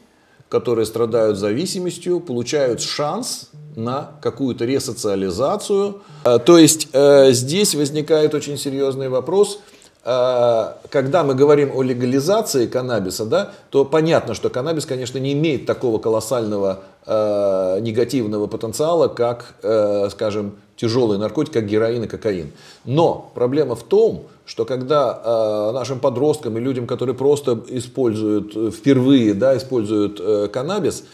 которые 0.50 0.88
страдают 0.88 1.38
зависимостью, 1.38 2.20
получают 2.20 2.82
шанс 2.82 3.52
на 3.76 4.14
какую-то 4.20 4.66
ресоциализацию. 4.66 6.02
То 6.24 6.58
есть 6.58 6.88
здесь 6.92 7.76
возникает 7.76 8.34
очень 8.34 8.58
серьезный 8.58 9.10
вопрос– 9.10 9.60
когда 10.04 11.24
мы 11.24 11.34
говорим 11.34 11.72
о 11.74 11.82
легализации 11.82 12.68
каннабиса, 12.68 13.26
да, 13.26 13.52
то 13.70 13.86
понятно, 13.86 14.34
что 14.34 14.50
каннабис, 14.50 14.86
конечно, 14.86 15.18
не 15.18 15.32
имеет 15.32 15.66
такого 15.66 15.98
колоссального 15.98 16.82
э, 17.06 17.80
негативного 17.80 18.48
потенциала, 18.48 19.08
как, 19.08 19.56
э, 19.64 20.10
скажем, 20.12 20.56
тяжелый 20.76 21.18
наркотик, 21.18 21.54
как 21.54 21.68
героин 21.68 22.04
и 22.04 22.08
кокаин. 22.08 22.52
Но 22.84 23.32
проблема 23.34 23.76
в 23.76 23.84
том, 23.84 24.26
что 24.46 24.66
когда 24.66 25.22
э, 25.24 25.72
нашим 25.74 26.00
подросткам 26.00 26.58
и 26.58 26.62
людям, 26.62 26.86
которые 26.86 27.16
просто 27.16 27.64
используют 27.70 28.76
впервые, 28.76 29.34
да, 29.34 29.56
используют 29.56 30.20
э, 30.20 30.50
каннабис, 30.52 31.06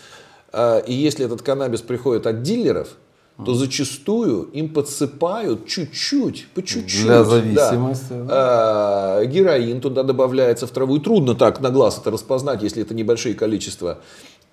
э, 0.52 0.82
и 0.88 0.94
если 0.94 1.26
этот 1.26 1.42
каннабис 1.42 1.82
приходит 1.82 2.26
от 2.26 2.42
дилеров, 2.42 2.90
то 3.46 3.54
зачастую 3.54 4.50
им 4.54 4.70
подсыпают 4.74 5.68
чуть-чуть, 5.68 6.48
по 6.54 6.62
чуть-чуть. 6.62 7.04
Для 7.06 7.24
зависимости. 7.24 8.12
Да. 8.12 9.20
Да. 9.20 9.26
Героин 9.26 9.82
туда 9.82 10.04
добавляется 10.04 10.68
в 10.68 10.72
траву. 10.72 10.98
И 10.98 11.00
трудно 11.00 11.36
так 11.36 11.62
на 11.62 11.70
глаз 11.70 12.00
это 12.00 12.12
распознать, 12.12 12.64
если 12.64 12.82
это 12.82 12.94
небольшие 12.94 13.36
количества. 13.36 14.00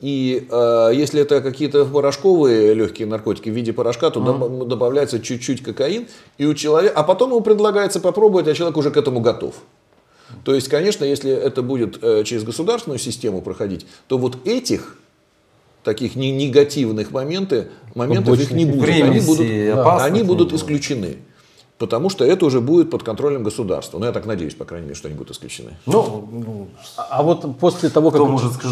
И 0.00 0.46
э, 0.50 0.90
если 0.94 1.22
это 1.22 1.40
какие-то 1.40 1.86
порошковые 1.86 2.74
легкие 2.74 3.08
наркотики 3.08 3.48
в 3.48 3.52
виде 3.52 3.72
порошка, 3.72 4.10
то 4.10 4.20
доб- 4.20 4.66
добавляется 4.66 5.20
чуть-чуть 5.20 5.62
кокаин, 5.62 6.06
и 6.36 6.44
у 6.44 6.54
человека, 6.54 6.94
а 6.94 7.02
потом 7.02 7.30
ему 7.30 7.40
предлагается 7.40 7.98
попробовать, 7.98 8.46
а 8.46 8.54
человек 8.54 8.76
уже 8.76 8.90
к 8.90 8.96
этому 8.98 9.20
готов. 9.20 9.54
То 10.44 10.54
есть, 10.54 10.68
конечно, 10.68 11.04
если 11.04 11.30
это 11.30 11.62
будет 11.62 11.98
э, 12.02 12.24
через 12.24 12.44
государственную 12.44 12.98
систему 12.98 13.40
проходить, 13.40 13.86
то 14.06 14.18
вот 14.18 14.46
этих 14.46 14.98
таких 15.86 16.16
не- 16.16 16.32
негативных 16.32 17.12
моменты, 17.12 17.68
моментов 17.94 18.38
их 18.38 18.50
не 18.50 18.66
будет. 18.66 19.02
Они 19.02 19.20
будут, 19.20 19.46
опасных 19.78 20.06
они 20.06 20.20
не 20.20 20.26
будут 20.26 20.52
исключены. 20.52 21.16
Потому 21.78 22.10
что 22.10 22.24
это 22.24 22.46
уже 22.46 22.60
будет 22.60 22.90
под 22.90 23.02
контролем 23.02 23.44
государства. 23.44 23.98
Ну, 23.98 24.06
я 24.06 24.12
так 24.12 24.26
надеюсь, 24.26 24.54
по 24.54 24.64
крайней 24.64 24.86
мере, 24.86 24.96
что 24.96 25.08
они 25.08 25.16
будут 25.16 25.36
исключены. 25.36 25.70
Ну, 25.86 26.28
ну, 26.32 26.68
А 26.96 27.18
а 27.18 27.22
вот 27.22 27.58
после 27.58 27.90
того, 27.90 28.10
как 28.10 28.22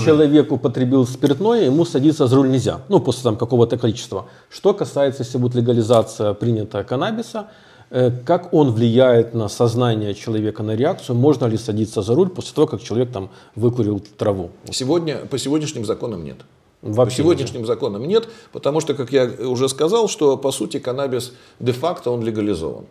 человек 0.04 0.52
употребил 0.52 1.06
спиртное, 1.06 1.66
ему 1.66 1.84
садиться 1.84 2.26
за 2.26 2.36
руль 2.36 2.50
нельзя. 2.50 2.80
Ну, 2.88 3.00
после 3.00 3.22
там 3.22 3.36
какого-то 3.36 3.76
количества. 3.76 4.26
Что 4.50 4.72
касается, 4.72 5.22
если 5.22 5.38
будет 5.38 5.54
легализация 5.54 6.32
принята 6.32 6.82
каннабиса, 6.82 7.48
э, 7.90 8.10
как 8.24 8.54
он 8.54 8.72
влияет 8.72 9.34
на 9.34 9.48
сознание 9.48 10.14
человека, 10.14 10.62
на 10.62 10.74
реакцию, 10.74 11.16
можно 11.16 11.44
ли 11.46 11.58
садиться 11.58 12.00
за 12.02 12.14
руль 12.14 12.30
после 12.30 12.54
того, 12.54 12.66
как 12.66 12.82
человек 12.82 13.12
там 13.12 13.28
выкурил 13.54 14.02
траву? 14.18 14.48
Сегодня, 14.70 15.16
по 15.30 15.38
сегодняшним 15.38 15.84
законам 15.84 16.24
нет. 16.24 16.38
По 16.84 16.90
Вообще 16.90 17.18
сегодняшним 17.18 17.64
законам 17.64 18.04
нет, 18.04 18.28
потому 18.52 18.80
что, 18.80 18.92
как 18.92 19.10
я 19.10 19.24
уже 19.24 19.70
сказал, 19.70 20.06
что 20.06 20.36
по 20.36 20.52
сути 20.52 20.78
каннабис 20.78 21.32
де-факто 21.58 22.10
он 22.10 22.22
легализован. 22.22 22.84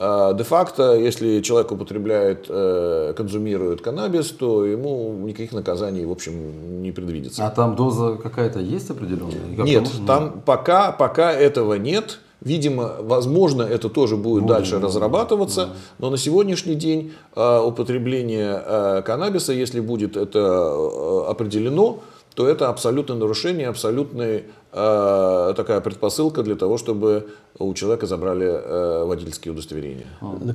А, 0.00 0.32
Де-факто, 0.32 0.94
если 0.94 1.40
человек 1.40 1.70
употребляет, 1.72 2.46
э, 2.48 3.12
консумирует 3.16 3.82
каннабис, 3.82 4.30
то 4.30 4.64
ему 4.64 5.12
никаких 5.24 5.52
наказаний, 5.52 6.06
в 6.06 6.10
общем, 6.12 6.82
не 6.82 6.90
предвидится. 6.92 7.44
а 7.46 7.50
там 7.50 7.76
доза 7.76 8.14
какая-то 8.14 8.60
есть 8.60 8.88
определенная? 8.90 9.56
Как 9.56 9.66
Нет, 9.66 9.82
можно? 9.82 10.06
там 10.06 10.40
пока, 10.46 10.92
пока 10.92 11.32
этого 11.32 11.74
нет. 11.74 12.20
Видимо, 12.40 12.92
возможно, 13.00 13.62
это 13.62 13.88
тоже 13.88 14.16
будет 14.16 14.46
дальше 14.46 14.78
разрабатываться, 14.78 15.70
но 15.98 16.08
на 16.08 16.16
сегодняшний 16.16 16.76
день 16.76 17.12
э, 17.34 17.60
употребление 17.60 18.62
э, 18.64 19.02
каннабиса, 19.04 19.52
если 19.52 19.80
будет 19.80 20.16
это 20.16 21.28
определено, 21.28 21.98
то 22.38 22.48
это 22.48 22.68
абсолютное 22.68 23.16
нарушение, 23.16 23.66
абсолютная 23.66 24.44
э, 24.72 25.54
такая 25.56 25.80
предпосылка 25.80 26.44
для 26.44 26.54
того, 26.54 26.78
чтобы 26.78 27.30
у 27.58 27.74
человека 27.74 28.06
забрали 28.06 28.46
э, 28.46 29.04
водительские 29.06 29.50
удостоверения. 29.50 30.06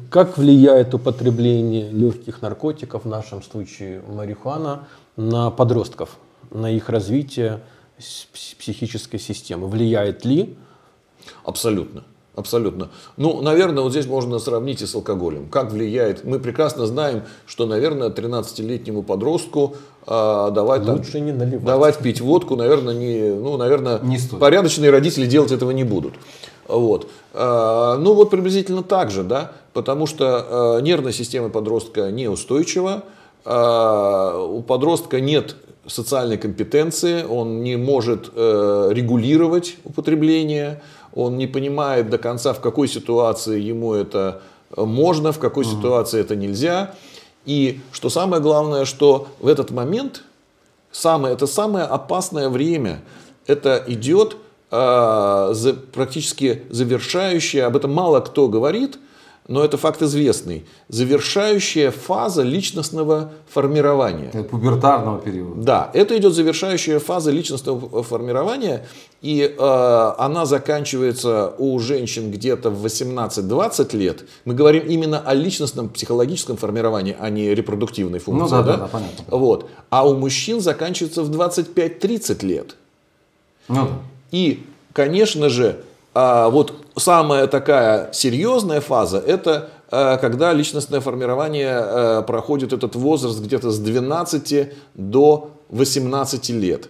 Как 0.10 0.38
влияет 0.38 0.94
употребление 0.94 1.92
легких 1.92 2.42
наркотиков, 2.42 3.04
в 3.04 3.10
нашем 3.10 3.44
случае 3.44 4.02
марихуана, 4.08 4.88
на 5.18 5.52
подростков, 5.52 6.12
на 6.52 6.72
их 6.72 6.88
развитие 6.88 7.60
психической 7.98 9.20
системы? 9.20 9.68
Влияет 9.68 10.24
ли? 10.24 10.56
Абсолютно. 11.44 12.06
Абсолютно. 12.36 12.90
Ну, 13.16 13.42
наверное, 13.42 13.84
вот 13.84 13.92
здесь 13.92 14.08
можно 14.08 14.40
сравнить 14.40 14.82
и 14.82 14.88
с 14.88 14.96
алкоголем. 14.96 15.48
Как 15.50 15.72
влияет? 15.72 16.24
Мы 16.24 16.40
прекрасно 16.40 16.88
знаем, 16.88 17.24
что, 17.46 17.68
наверное, 17.68 18.10
13-летнему 18.10 19.04
подростку 19.04 19.76
а, 20.08 20.50
давать, 20.50 20.84
там, 20.84 20.98
Лучше 20.98 21.20
не 21.20 21.32
наливать. 21.32 21.64
давать 21.64 21.98
пить 22.00 22.22
водку, 22.22 22.56
наверное, 22.56 22.96
не, 22.96 23.30
ну, 23.32 23.58
наверное, 23.58 24.00
Не 24.00 24.18
стоит. 24.18 24.40
порядочные 24.40 24.90
родители 24.90 25.28
делать 25.28 25.52
этого 25.52 25.70
не 25.72 25.84
будут. 25.84 26.16
Вот. 26.68 27.08
А, 27.34 27.98
ну, 27.98 28.14
вот 28.16 28.32
приблизительно 28.32 28.82
так 28.82 29.12
же, 29.12 29.22
да, 29.24 29.52
потому 29.74 30.08
что 30.08 30.78
а, 30.78 30.80
нервная 30.80 31.14
система 31.14 31.50
подростка 31.50 32.10
неустойчива, 32.10 33.04
а, 33.46 34.40
у 34.44 34.64
подростка 34.64 35.22
нет 35.22 35.56
социальной 35.86 36.38
компетенции, 36.38 37.24
он 37.24 37.62
не 37.62 37.76
может 37.76 38.32
э, 38.34 38.90
регулировать 38.94 39.76
употребление, 39.84 40.82
он 41.16 41.38
не 41.38 41.48
понимает 41.48 42.10
до 42.10 42.18
конца, 42.18 42.54
в 42.54 42.60
какой 42.60 42.88
ситуации 42.88 43.60
ему 43.60 43.94
это 43.94 44.42
э, 44.76 44.84
можно, 44.84 45.32
в 45.32 45.40
какой 45.40 45.66
ситуации 45.66 46.20
это 46.20 46.36
нельзя. 46.36 46.96
И 47.46 47.82
что 47.92 48.10
самое 48.10 48.42
главное, 48.42 48.86
что 48.86 49.28
в 49.40 49.48
этот 49.48 49.72
момент 49.72 50.24
самое, 50.92 51.34
это 51.34 51.48
самое 51.48 51.86
опасное 51.86 52.50
время. 52.50 53.02
Это 53.48 53.84
идет 53.88 54.38
а, 54.72 55.54
за- 55.54 55.74
практически 55.74 56.64
завершающая, 56.70 57.68
об 57.68 57.76
этом 57.76 57.94
мало 57.94 58.22
кто 58.22 58.48
говорит, 58.48 58.98
но 59.48 59.64
это 59.64 59.78
факт 59.78 60.02
известный, 60.02 60.66
завершающая 60.88 61.92
фаза 61.92 62.44
личностного 62.44 63.34
формирования. 63.50 64.30
Это 64.34 64.44
пубертарного 64.44 65.20
периода. 65.20 65.62
Да, 65.62 65.92
это 65.94 66.18
идет 66.18 66.34
завершающая 66.34 67.00
фаза 67.00 67.32
личностного 67.32 68.04
формирования, 68.04 68.86
и 69.22 69.42
э, 69.42 70.14
она 70.18 70.46
заканчивается 70.46 71.54
у 71.58 71.78
женщин 71.80 72.32
где-то 72.32 72.70
в 72.70 72.86
18-20 72.86 73.98
лет. 73.98 74.26
Мы 74.46 74.54
говорим 74.54 74.84
именно 74.86 75.20
о 75.20 75.34
личностном 75.34 75.90
психологическом 75.90 76.56
формировании, 76.56 77.16
а 77.20 77.30
не 77.30 77.54
репродуктивной 77.54 78.20
функции. 78.20 78.56
Ну 78.56 78.64
да, 78.64 78.64
да, 78.64 78.78
да, 78.78 78.88
понятно. 78.88 79.26
Вот. 79.28 79.70
А 79.90 80.08
у 80.08 80.16
мужчин 80.16 80.62
заканчивается 80.62 81.24
в 81.24 81.32
25-30 81.32 82.46
лет. 82.46 82.76
Ну 83.68 83.76
да. 83.76 83.90
И, 84.32 84.66
конечно 84.94 85.50
же, 85.50 85.84
а, 86.14 86.50
вот 86.50 86.74
самая 86.96 87.48
такая 87.48 88.12
серьезная 88.14 88.82
фаза– 88.82 89.18
это 89.28 89.70
а, 89.96 90.18
когда 90.18 90.54
личностное 90.54 91.02
формирование 91.02 91.78
а, 91.78 92.22
проходит 92.24 92.74
этот 92.74 92.96
возраст 92.96 93.40
где-то 93.40 93.70
с 93.70 93.78
12 93.78 94.74
до 94.96 95.52
18 95.70 96.50
лет. 96.50 96.90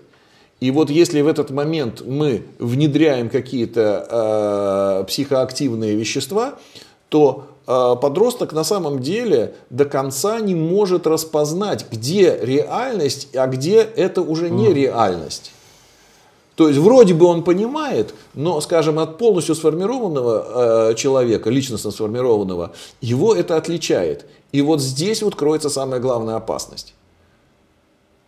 И 0.62 0.72
вот 0.72 0.90
если 0.90 1.20
в 1.20 1.28
этот 1.28 1.52
момент 1.52 2.02
мы 2.06 2.46
внедряем 2.60 3.30
какие-то 3.30 4.08
а, 4.10 5.04
психоактивные 5.04 5.96
вещества, 5.96 6.54
то 7.10 7.48
подросток 7.66 8.52
на 8.52 8.66
самом 8.66 9.00
деле 9.00 9.56
до 9.70 9.86
конца 9.86 10.42
не 10.42 10.54
может 10.56 11.08
распознать, 11.08 11.86
где 11.90 12.38
реальность, 12.42 13.30
а 13.36 13.48
где 13.48 13.78
это 13.78 14.22
уже 14.22 14.50
не 14.50 14.74
реальность. 14.74 15.54
То 16.56 16.68
есть 16.68 16.80
вроде 16.80 17.14
бы 17.14 17.26
он 17.26 17.44
понимает, 17.44 18.14
но, 18.36 18.62
скажем, 18.62 19.00
от 19.00 19.18
полностью 19.18 19.56
сформированного 19.56 20.90
э, 20.92 20.96
человека, 20.96 21.50
личностно 21.50 21.92
сформированного, 21.92 22.72
его 23.02 23.34
это 23.34 23.58
отличает. 23.58 24.26
И 24.52 24.62
вот 24.62 24.80
здесь 24.82 25.24
вот 25.24 25.36
кроется 25.36 25.70
самая 25.70 26.00
главная 26.00 26.36
опасность. 26.36 26.94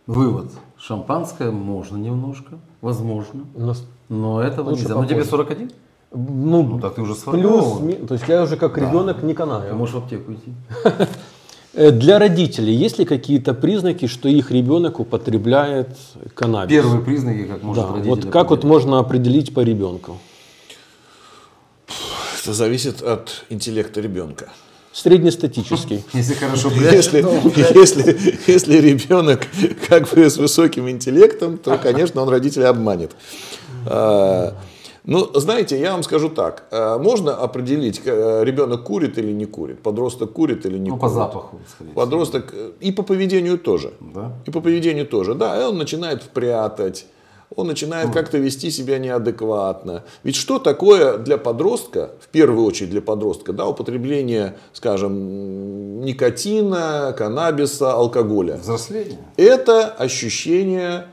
Вывод. 0.06 0.46
Шампанское 0.78 1.50
можно 1.50 1.96
немножко, 1.96 2.58
возможно. 2.80 3.44
У 3.54 3.62
нас 3.66 3.84
Но 4.08 4.40
этого 4.42 4.70
Лучше 4.70 4.82
нельзя. 4.82 4.94
Ну 4.94 5.04
тебе 5.04 5.14
попозже. 5.24 5.30
41? 5.30 5.72
Ну, 6.12 6.62
Ну 6.62 6.80
так 6.80 6.94
ты 6.94 7.02
уже 7.02 7.12
плюс, 7.12 7.20
сформирован. 7.20 7.86
ми- 7.86 7.94
то 7.94 8.14
есть 8.14 8.26
я 8.28 8.42
уже 8.42 8.56
как 8.56 8.78
ребенок 8.78 9.22
не 9.22 9.32
Ты 9.32 9.38
канаю. 9.38 9.74
можешь 9.76 9.94
в 9.94 9.98
аптеку 9.98 10.32
идти. 10.32 10.52
Э, 11.76 11.90
Для 11.90 12.18
родителей 12.18 12.74
есть 12.74 12.98
ли 12.98 13.04
какие-то 13.04 13.52
признаки, 13.52 14.06
что 14.06 14.28
их 14.28 14.50
ребенок 14.50 14.98
употребляет 14.98 15.90
каннабис? 16.34 16.74
Первые 16.74 17.02
признаки, 17.02 17.44
как 17.44 17.62
может 17.62 17.84
Да, 17.84 17.92
родитель 17.92 18.10
вот 18.10 18.32
как 18.32 18.50
вот 18.50 18.64
можно 18.64 18.98
определить 18.98 19.52
по 19.52 19.60
ребенку? 19.60 20.18
Это 22.42 22.54
зависит 22.54 23.02
от 23.02 23.44
интеллекта 23.50 24.00
ребенка. 24.00 24.48
Среднестатический. 24.92 26.02
Если 26.14 26.32
хорошо 26.32 26.70
Если, 26.70 27.18
если, 27.74 28.38
если 28.46 28.78
ребенок 28.78 29.46
как 29.86 30.08
бы 30.08 30.30
с 30.30 30.38
высоким 30.38 30.88
интеллектом, 30.88 31.58
то, 31.58 31.76
конечно, 31.76 32.22
он 32.22 32.30
родителя 32.30 32.70
обманет. 32.70 33.10
Ну, 35.06 35.30
знаете, 35.34 35.78
я 35.78 35.92
вам 35.92 36.02
скажу 36.02 36.28
так. 36.28 36.64
а, 36.72 36.98
Можно 36.98 37.34
определить, 37.36 38.02
э, 38.04 38.42
ребенок 38.44 38.82
курит 38.84 39.18
или 39.18 39.32
не 39.32 39.46
курит, 39.46 39.80
подросток 39.82 40.32
курит 40.32 40.66
или 40.66 40.78
не 40.78 40.90
Ну, 40.90 40.96
курит. 40.96 41.00
по 41.02 41.08
запаху, 41.08 41.60
скорее. 41.74 41.92
Подросток 41.92 42.52
э, 42.52 42.70
и 42.80 42.90
по 42.92 43.02
поведению 43.04 43.56
тоже. 43.58 43.92
Да. 44.00 44.32
И 44.46 44.50
по 44.50 44.60
поведению 44.60 45.06
тоже. 45.06 45.34
Да, 45.34 45.60
и 45.60 45.64
он 45.64 45.78
начинает 45.78 46.22
прятать, 46.22 47.06
он 47.54 47.68
начинает 47.68 48.12
как-то 48.12 48.38
вести 48.38 48.70
себя 48.72 48.98
неадекватно. 48.98 50.02
Ведь 50.24 50.34
что 50.34 50.58
такое 50.58 51.18
для 51.18 51.38
подростка, 51.38 52.10
в 52.20 52.26
первую 52.28 52.66
очередь 52.66 52.90
для 52.90 53.00
подростка, 53.00 53.52
да, 53.52 53.66
употребление, 53.68 54.56
скажем, 54.72 56.00
никотина, 56.04 57.14
каннабиса, 57.16 57.92
алкоголя? 57.92 58.56
Взросление. 58.56 59.18
Это 59.36 59.86
ощущение, 59.86 61.06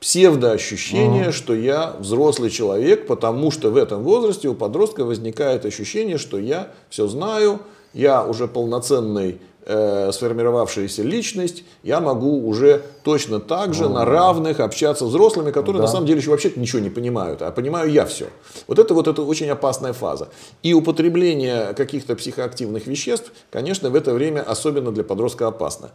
псевдоощущение, 0.00 1.32
что 1.32 1.54
я 1.54 1.96
взрослый 1.98 2.50
человек, 2.50 3.06
потому 3.06 3.50
что 3.50 3.70
в 3.70 3.76
этом 3.76 4.02
возрасте 4.02 4.48
у 4.48 4.54
подростка 4.54 5.04
возникает 5.04 5.64
ощущение, 5.64 6.18
что 6.18 6.38
я 6.38 6.68
все 6.88 7.08
знаю, 7.08 7.60
я 7.94 8.24
уже 8.24 8.46
полноценный 8.46 9.40
э, 9.64 10.12
сформировавшаяся 10.12 11.02
личность, 11.02 11.64
я 11.82 12.00
могу 12.00 12.46
уже 12.46 12.82
точно 13.02 13.40
так 13.40 13.74
же 13.74 13.88
на 13.88 14.04
равных 14.04 14.60
общаться 14.60 15.04
с 15.04 15.08
взрослыми, 15.08 15.50
которые 15.50 15.82
на 15.82 15.88
самом 15.88 16.06
деле 16.06 16.20
еще 16.20 16.30
вообще 16.30 16.52
ничего 16.54 16.80
не 16.80 16.90
понимают, 16.90 17.42
а 17.42 17.50
понимаю 17.50 17.90
я 17.90 18.06
все. 18.06 18.28
Вот 18.68 18.78
это 18.78 18.94
вот 18.94 19.08
это 19.08 19.22
очень 19.22 19.48
опасная 19.50 19.92
фаза. 19.92 20.28
И 20.62 20.74
употребление 20.74 21.74
каких-то 21.74 22.14
психоактивных 22.14 22.86
веществ, 22.86 23.32
конечно, 23.50 23.90
в 23.90 23.96
это 23.96 24.14
время 24.14 24.42
особенно 24.42 24.92
для 24.92 25.02
подростка 25.02 25.48
опасно. 25.48 25.90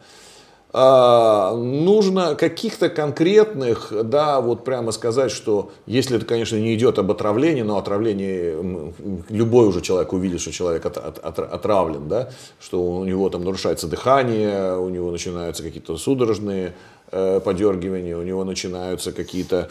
А, 0.75 1.55
нужно 1.55 2.33
каких-то 2.33 2.89
конкретных, 2.89 3.93
да, 4.05 4.41
вот 4.41 4.63
прямо 4.63 4.91
сказать, 4.91 5.31
что 5.31 5.71
если 5.85 6.17
это, 6.17 6.25
конечно, 6.25 6.55
не 6.55 6.73
идет 6.73 6.97
об 6.97 7.11
отравлении, 7.11 7.61
но 7.61 7.77
отравление, 7.77 8.91
любой 9.29 9.67
уже 9.67 9.81
человек 9.81 10.13
увидит, 10.13 10.41
что 10.41 10.51
человек 10.51 10.83
от, 10.87 10.97
от, 10.97 11.19
от, 11.19 11.37
отравлен, 11.37 12.07
да, 12.07 12.31
что 12.59 12.81
у 12.81 13.05
него 13.05 13.29
там 13.29 13.43
нарушается 13.43 13.87
дыхание, 13.87 14.75
у 14.75 14.89
него 14.89 15.11
начинаются 15.11 15.61
какие-то 15.61 15.95
судорожные 15.95 16.73
э, 17.11 17.39
подергивания, 17.39 18.17
у 18.17 18.23
него 18.23 18.43
начинаются 18.43 19.11
какие-то 19.11 19.69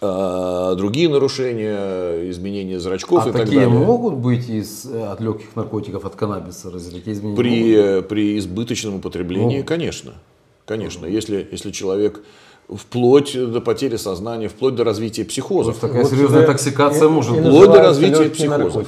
другие 0.00 1.08
нарушения, 1.08 2.30
изменения 2.30 2.80
зрачков 2.80 3.26
а 3.26 3.28
и 3.28 3.32
так 3.32 3.42
такие 3.42 3.66
далее. 3.66 3.78
могут 3.78 4.14
быть 4.14 4.48
из, 4.48 4.86
э, 4.86 5.06
от 5.06 5.20
легких 5.20 5.54
наркотиков, 5.56 6.04
от 6.04 6.16
каннабиса? 6.16 6.70
Разве 6.70 6.98
такие 6.98 7.12
изменения 7.14 7.36
могут 7.36 7.44
При, 7.44 8.02
при 8.08 8.38
избыточном 8.38 8.96
употреблении, 8.96 9.56
Могут. 9.56 9.68
конечно. 9.68 10.12
Конечно. 10.64 11.04
Если, 11.06 11.46
если 11.50 11.70
человек 11.70 12.22
вплоть 12.68 13.34
до 13.34 13.60
потери 13.60 13.96
сознания, 13.96 14.48
вплоть 14.48 14.74
до 14.74 14.84
развития 14.84 15.24
психозов. 15.24 15.74
быть? 15.74 15.90
Такая 15.90 16.04
серьезная 16.04 16.46
токсикация 16.46 17.08
может 17.08 17.32
быть. 17.32 17.46
Вплоть 17.46 17.72
до 17.72 17.82
развития 17.82 18.30
психозов. 18.30 18.86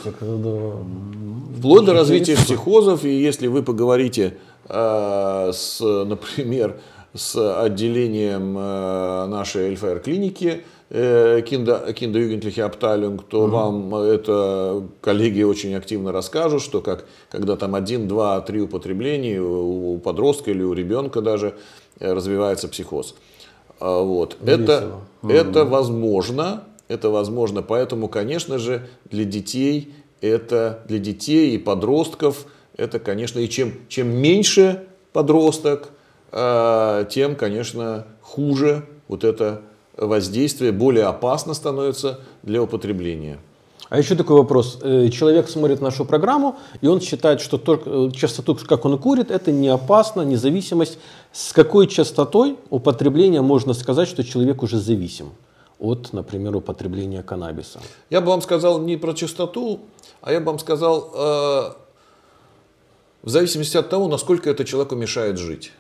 Вплоть 1.59 1.85
до 1.85 1.93
развития 1.93 2.37
психозов, 2.37 3.05
и 3.05 3.11
если 3.11 3.47
вы 3.49 3.63
поговорите, 3.63 4.37
э, 4.69 5.51
с, 5.53 5.81
например, 5.81 6.77
с 7.15 7.63
отделением 7.63 8.57
э, 8.57 9.27
нашей 9.27 9.73
ЛФР 9.73 10.01
клиники 10.93 11.43
Kinder, 11.43 11.93
Kinderjugendliche 11.95 12.63
Abteilung, 12.63 13.23
то 13.29 13.47
вам 13.47 13.95
это 13.95 14.85
коллеги 15.01 15.43
очень 15.43 15.75
активно 15.75 16.13
расскажут, 16.13 16.63
что 16.63 16.81
как, 16.81 17.07
когда 17.31 17.57
там 17.57 17.75
один, 17.75 18.09
два, 18.09 18.41
три 18.41 18.61
употребления 18.61 19.41
у, 19.41 19.99
подростка 19.99 20.51
или 20.51 20.63
у 20.63 20.73
ребенка 20.75 21.21
даже 21.23 21.55
э, 21.99 22.13
развивается 22.13 22.69
психоз. 22.69 23.15
А, 23.81 24.03
Вот. 24.03 24.37
Это, 24.45 25.01
это 25.27 25.65
возможно, 25.65 26.65
это 26.89 27.09
возможно, 27.09 27.63
поэтому, 27.63 28.09
конечно 28.09 28.59
же, 28.59 28.87
для 29.11 29.25
детей 29.25 29.95
это 30.21 30.85
для 30.87 30.99
детей 30.99 31.57
и 31.57 31.59
подростков 31.59 32.47
это, 32.77 32.99
конечно, 33.01 33.39
и 33.39 33.49
чем, 33.49 33.73
чем 33.89 34.09
меньше 34.09 34.85
подросток, 35.13 35.91
э, 36.31 37.07
тем, 37.11 37.35
конечно, 37.35 38.07
хуже 38.21 38.87
вот 39.09 39.25
это 39.25 39.63
воздействие, 39.97 40.73
более 40.73 41.05
опасно 41.05 41.55
становится 41.55 42.21
для 42.43 42.63
употребления. 42.63 43.39
А 43.89 43.99
еще 43.99 44.15
такой 44.15 44.37
вопрос. 44.37 44.79
Э, 44.83 45.11
Человек 45.11 45.51
смотрит 45.51 45.83
нашу 45.83 46.07
программу, 46.07 46.57
и 46.81 46.87
он 46.87 47.03
считает, 47.03 47.43
что 47.43 47.59
только 47.59 47.91
э, 47.91 48.11
частоту, 48.13 48.57
как 48.67 48.87
он 48.87 48.99
курит, 48.99 49.31
это 49.31 49.53
не 49.53 49.69
опасно, 49.69 50.23
независимость. 50.23 50.99
С 51.31 51.53
какой 51.53 51.87
частотой 51.87 52.57
употребления 52.71 53.43
можно 53.43 53.75
сказать, 53.75 54.09
что 54.09 54.25
человек 54.25 54.63
уже 54.63 54.79
зависим 54.79 55.33
от, 55.79 56.15
например, 56.15 56.57
употребления 56.57 57.23
каннабиса? 57.23 57.81
Я 58.09 58.23
бы 58.23 58.29
вам 58.29 58.41
сказал 58.41 58.81
не 58.81 58.97
про 58.97 59.13
частоту, 59.13 59.81
а 60.23 60.33
я 60.33 60.41
бы 60.41 60.47
вам 60.47 60.59
сказал 60.59 61.13
э, 61.15 61.73
в 63.23 63.29
зависимости 63.29 63.77
от 63.77 63.91
того, 63.91 64.09
насколько 64.09 64.49
это 64.49 64.65
человеку 64.65 64.95
мешает 64.95 65.37
жить. 65.37 65.73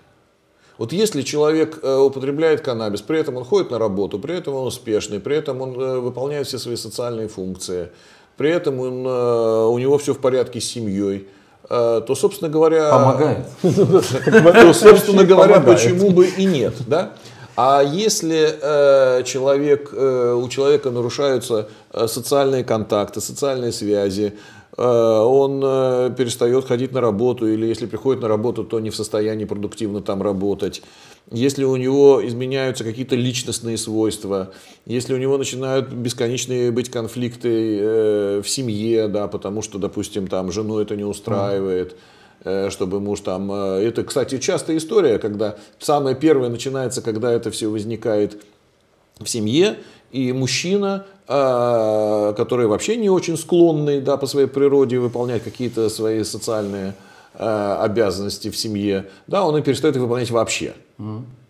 Вот 0.79 0.93
если 0.93 1.23
человек 1.23 1.79
э, 1.83 1.97
употребляет 1.97 2.63
каннабис, 2.63 3.03
при 3.03 3.19
этом 3.19 3.37
он 3.37 3.45
ходит 3.45 3.71
на 3.71 3.79
работу, 3.79 4.19
при 4.19 4.37
этом 4.37 4.55
он 4.55 4.67
успешный, 4.67 5.21
при 5.21 5.37
этом 5.37 5.61
он 5.61 5.81
э, 5.81 5.99
выполняет 5.99 6.47
все 6.47 6.59
свои 6.59 6.77
социальные 6.77 7.29
функции, 7.29 7.91
при 8.37 8.51
этом 8.51 8.81
он, 8.81 9.07
э, 9.07 9.67
у 9.67 9.79
него 9.79 9.99
все 9.99 10.15
в 10.15 10.19
порядке 10.19 10.61
с 10.61 10.65
семьей, 10.65 11.29
то, 11.69 12.15
собственно 12.15 12.51
говоря... 12.51 12.91
Помогает. 12.91 13.47
То, 13.63 14.73
собственно 14.75 15.25
говоря, 15.25 15.61
почему 15.61 16.11
бы 16.11 16.27
и 16.27 16.45
нет, 16.45 16.75
да? 16.87 17.13
А 17.57 17.83
если 17.83 18.59
э, 18.61 19.23
человек, 19.25 19.91
э, 19.93 20.35
у 20.35 20.49
человека 20.49 20.91
нарушаются 20.91 21.69
социальные 22.07 22.65
контакты, 22.65 23.21
социальные 23.21 23.73
связи, 23.73 24.35
он 24.77 25.61
э, 25.63 26.15
перестает 26.17 26.65
ходить 26.65 26.93
на 26.93 27.01
работу, 27.01 27.47
или 27.47 27.67
если 27.67 27.87
приходит 27.87 28.23
на 28.23 28.29
работу, 28.29 28.65
то 28.65 28.81
не 28.81 28.89
в 28.91 28.97
состоянии 28.97 29.45
продуктивно 29.45 30.01
там 30.01 30.23
работать, 30.23 30.83
если 31.31 31.65
у 31.65 31.77
него 31.77 32.27
изменяются 32.27 32.83
какие-то 32.83 33.15
личностные 33.15 33.77
свойства, 33.77 34.53
если 34.87 35.15
у 35.15 35.19
него 35.19 35.39
начинают 35.39 35.93
бесконечные 35.93 36.71
быть 36.73 36.91
конфликты 36.91 37.79
э, 37.81 38.43
в 38.43 38.49
семье, 38.49 39.09
да, 39.09 39.29
потому 39.29 39.63
что, 39.63 39.79
допустим, 39.79 40.27
там 40.27 40.51
жену 40.51 40.79
это 40.79 40.97
не 40.97 41.05
устраивает, 41.05 41.97
э, 42.45 42.71
чтобы 42.71 43.01
муж 43.01 43.21
там... 43.21 43.53
э, 43.53 43.87
Это, 43.87 44.05
кстати, 44.05 44.39
частая 44.39 44.79
история, 44.79 45.19
когда 45.19 45.57
самое 45.79 46.17
первое 46.17 46.49
начинается, 46.49 47.03
когда 47.03 47.31
это 47.31 47.51
все 47.51 47.69
возникает 47.69 48.43
в 49.21 49.29
семье, 49.29 49.77
и 50.13 50.33
мужчина, 50.33 51.05
э, 51.27 52.35
который 52.37 52.67
вообще 52.67 52.97
не 52.97 53.11
очень 53.11 53.37
склонный 53.37 54.01
да, 54.01 54.17
по 54.17 54.27
своей 54.27 54.47
природе 54.47 54.99
выполнять 54.99 55.43
какие-то 55.43 55.89
свои 55.89 56.23
социальные 56.23 56.95
э, 57.35 57.77
обязанности 57.81 58.51
в 58.51 58.57
семье, 58.57 59.07
да, 59.27 59.45
он 59.45 59.57
и 59.57 59.63
перестает 59.63 59.97
их 59.97 60.03
выполнять 60.03 60.31
вообще. 60.31 60.75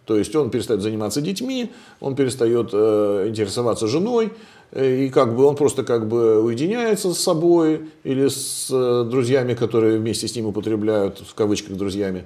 То 0.06 0.16
есть 0.16 0.34
он 0.34 0.50
перестает 0.50 0.82
заниматься 0.82 1.20
детьми, 1.20 1.70
он 2.00 2.16
перестает 2.16 2.70
э, 2.72 3.26
интересоваться 3.28 3.86
женой, 3.86 4.32
э, 4.72 5.04
и 5.04 5.08
как 5.10 5.36
бы 5.36 5.44
он 5.44 5.54
просто 5.54 5.84
как 5.84 6.08
бы 6.08 6.42
уединяется 6.42 7.14
с 7.14 7.20
собой 7.20 7.88
или 8.02 8.28
с 8.28 8.68
э, 8.70 9.04
друзьями, 9.08 9.54
которые 9.54 9.98
вместе 9.98 10.26
с 10.26 10.34
ним 10.34 10.46
употребляют, 10.46 11.20
в 11.20 11.34
кавычках, 11.34 11.76
друзьями. 11.76 12.24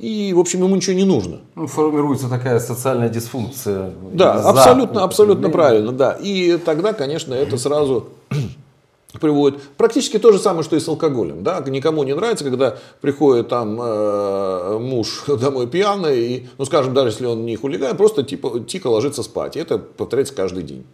И, 0.00 0.32
в 0.32 0.38
общем, 0.38 0.62
ему 0.62 0.74
ничего 0.74 0.96
не 0.96 1.04
нужно. 1.04 1.40
Ну, 1.54 1.66
формируется 1.66 2.30
такая 2.30 2.58
социальная 2.58 3.10
дисфункция. 3.10 3.92
Да, 4.14 4.38
из-за 4.38 4.48
абсолютно, 4.48 5.04
абсолютно 5.04 5.50
правильно, 5.50 5.92
да. 5.92 6.12
И 6.12 6.56
тогда, 6.56 6.94
конечно, 6.94 7.34
это 7.34 7.58
сразу 7.58 8.08
приводит 9.20 9.60
практически 9.76 10.18
то 10.18 10.32
же 10.32 10.38
самое, 10.38 10.62
что 10.62 10.74
и 10.74 10.80
с 10.80 10.88
алкоголем. 10.88 11.42
Да? 11.42 11.62
Никому 11.66 12.02
не 12.04 12.14
нравится, 12.14 12.44
когда 12.46 12.78
приходит 13.02 13.48
там 13.48 13.78
э, 13.78 14.78
муж 14.78 15.24
домой 15.26 15.66
пьяный, 15.66 16.18
и, 16.18 16.48
ну, 16.56 16.64
скажем, 16.64 16.94
даже 16.94 17.10
если 17.10 17.26
он 17.26 17.44
не 17.44 17.56
хулиган, 17.56 17.94
просто 17.94 18.22
типа, 18.22 18.60
тихо 18.60 18.86
ложится 18.86 19.22
спать. 19.22 19.56
И 19.56 19.60
это 19.60 19.76
повторяется 19.76 20.34
каждый 20.34 20.62
день. 20.62 20.86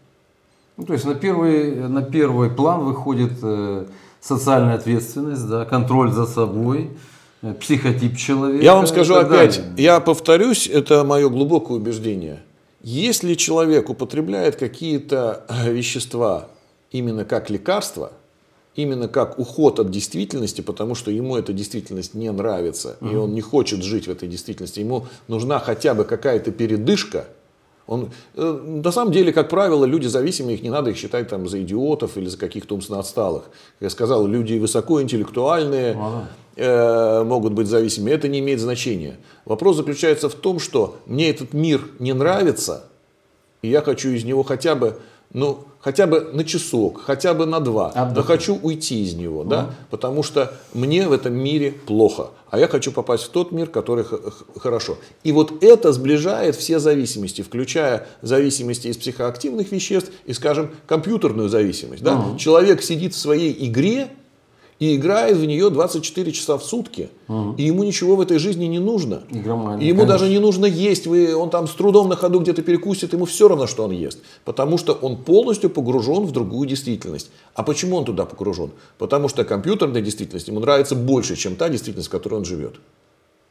Ну, 0.77 0.85
то 0.85 0.95
есть 0.95 1.05
на 1.05 1.15
первый, 1.15 1.77
на 1.77 2.03
первый 2.03 2.51
план 2.51 2.81
выходит 2.81 3.35
э, 3.41 3.87
социальная 4.21 4.75
ответственность, 4.75 5.49
да, 5.49 5.65
контроль 5.65 6.11
за 6.11 6.27
собой, 6.27 6.91
психотип 7.55 8.17
человека. 8.17 8.65
Я 8.65 8.75
вам 8.75 8.87
скажу 8.87 9.15
опять, 9.15 9.57
далее. 9.57 9.75
я 9.77 10.01
повторюсь, 10.01 10.67
это 10.67 11.05
мое 11.05 11.29
глубокое 11.29 11.79
убеждение. 11.79 12.43
Если 12.83 13.35
человек 13.35 13.91
употребляет 13.91 14.57
какие-то 14.57 15.45
э, 15.49 15.73
вещества 15.73 16.49
именно 16.91 17.25
как 17.25 17.51
лекарство, 17.51 18.13
именно 18.77 19.09
как 19.09 19.39
уход 19.39 19.81
от 19.81 19.91
действительности, 19.91 20.61
потому 20.61 20.95
что 20.95 21.11
ему 21.11 21.37
эта 21.37 21.53
действительность 21.53 22.15
не 22.15 22.31
нравится, 22.31 22.97
и 23.01 23.17
он 23.17 23.35
не 23.35 23.41
хочет 23.41 23.83
жить 23.83 24.07
в 24.07 24.11
этой 24.11 24.29
действительности, 24.29 24.81
ему 24.81 25.07
нужна 25.29 25.59
хотя 25.59 25.95
бы 25.95 26.05
какая-то 26.05 26.53
передышка, 26.53 27.27
он, 27.87 28.11
э, 28.35 28.61
на 28.65 28.91
самом 28.91 29.13
деле, 29.13 29.33
как 29.33 29.49
правило, 29.49 29.85
люди 29.85 30.07
зависимые, 30.09 30.57
их 30.57 30.63
не 30.63 30.71
надо 30.71 30.91
их 30.91 30.97
считать 30.97 31.29
там, 31.29 31.49
за 31.49 31.63
идиотов 31.63 32.17
или 32.17 32.27
за 32.27 32.37
каких-то 32.37 32.75
умственно 32.75 32.99
отсталых. 32.99 33.45
Как 33.45 33.53
я 33.81 33.91
сказал, 33.91 34.27
люди 34.27 34.59
высокоинтеллектуальные, 34.59 35.93
Ага. 35.93 36.29
Э, 36.57 37.23
могут 37.25 37.53
быть 37.53 37.69
зависимыми, 37.69 38.13
это 38.13 38.29
не 38.29 38.41
имеет 38.41 38.61
значения. 38.61 39.17
Вопрос 39.45 39.77
заключается 39.77 40.29
в 40.29 40.35
том, 40.35 40.59
что 40.59 40.97
мне 41.07 41.31
этот 41.31 41.53
мир 41.53 41.89
не 41.99 42.13
нравится, 42.13 42.85
и 43.63 43.69
я 43.69 43.83
хочу 43.83 44.11
из 44.11 44.25
него 44.25 44.43
хотя 44.43 44.75
бы, 44.75 44.99
ну, 45.33 45.61
хотя 45.81 46.07
бы 46.07 46.31
на 46.33 46.45
часок, 46.45 47.03
хотя 47.03 47.35
бы 47.35 47.47
на 47.47 47.61
два, 47.61 47.93
но 47.95 48.03
Отдохнуть. 48.03 48.27
хочу 48.27 48.59
уйти 48.61 49.05
из 49.05 49.15
него, 49.15 49.45
да, 49.45 49.71
потому 49.91 50.23
что 50.23 50.53
мне 50.75 51.07
в 51.07 51.13
этом 51.13 51.35
мире 51.35 51.73
плохо, 51.87 52.31
а 52.51 52.59
я 52.59 52.69
хочу 52.69 52.91
попасть 52.91 53.25
в 53.25 53.29
тот 53.29 53.53
мир, 53.53 53.69
который 53.69 54.05
хорошо. 54.59 54.99
И 55.25 55.33
вот 55.33 55.63
это 55.63 55.93
сближает 55.93 56.57
все 56.57 56.79
зависимости, 56.79 57.43
включая 57.43 58.07
зависимости 58.23 58.89
из 58.89 58.97
психоактивных 58.97 59.71
веществ 59.73 60.11
и, 60.25 60.33
скажем, 60.33 60.71
компьютерную 60.87 61.49
зависимость. 61.49 62.03
Да? 62.03 62.37
Человек 62.39 62.83
сидит 62.83 63.15
в 63.15 63.19
своей 63.19 63.55
игре, 63.69 64.09
и 64.79 64.95
играет 64.97 65.37
в 65.39 65.45
нее 65.45 65.71
24 65.71 66.33
часа 66.33 66.59
в 66.59 66.65
сутки. 66.65 67.09
И 67.57 67.63
ему 67.63 67.83
ничего 67.83 68.15
в 68.17 68.21
этой 68.21 68.39
жизни 68.39 68.67
не 68.67 68.79
нужно. 68.79 69.23
Игромания, 69.31 69.83
И 69.85 69.89
ему 69.89 70.01
конечно. 70.01 70.19
даже 70.19 70.31
не 70.31 70.39
нужно 70.39 70.67
есть. 70.67 71.07
Вы, 71.07 71.35
он 71.35 71.49
там 71.51 71.67
с 71.67 71.73
трудом 71.73 72.09
на 72.09 72.17
ходу 72.17 72.41
где-то 72.41 72.61
перекусит, 72.63 73.13
ему 73.15 73.25
все 73.25 73.49
равно, 73.49 73.67
что 73.67 73.85
он 73.85 73.93
ест. 73.93 74.19
Потому 74.45 74.77
что 74.77 74.93
он 74.93 75.17
полностью 75.17 75.71
погружен 75.71 76.25
в 76.25 76.33
другую 76.33 76.69
действительность. 76.69 77.31
А 77.55 77.63
почему 77.63 77.97
он 77.97 78.05
туда 78.05 78.27
погружен? 78.27 78.71
Потому 78.99 79.29
что 79.29 79.45
компьютерная 79.45 80.03
действительность 80.03 80.49
ему 80.49 80.61
нравится 80.61 80.95
больше, 80.95 81.37
чем 81.37 81.57
та 81.57 81.69
действительность, 81.71 82.09
в 82.09 82.13
которой 82.13 82.35
он 82.35 82.45
живет. 82.45 82.75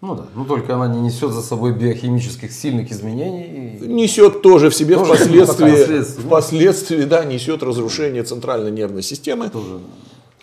Ну 0.01 0.13
да, 0.13 0.27
но 0.35 0.45
только 0.45 0.75
она 0.75 0.87
не 0.93 0.99
несет 0.99 1.31
за 1.31 1.41
собой 1.41 1.73
биохимических 1.73 2.51
сильных 2.51 2.91
изменений. 2.91 3.79
Несет 3.81 4.43
тоже 4.43 4.69
в 4.69 4.75
себе 4.75 4.95
Тоже 4.97 5.15
впоследствии, 5.15 5.65
впоследствии. 5.71 6.21
впоследствии 6.23 7.03
да, 7.05 7.25
несет 7.25 7.63
разрушение 7.63 8.21
центральной 8.23 8.69
нервной 8.71 9.01
системы. 9.01 9.49
Тоже. 9.49 9.79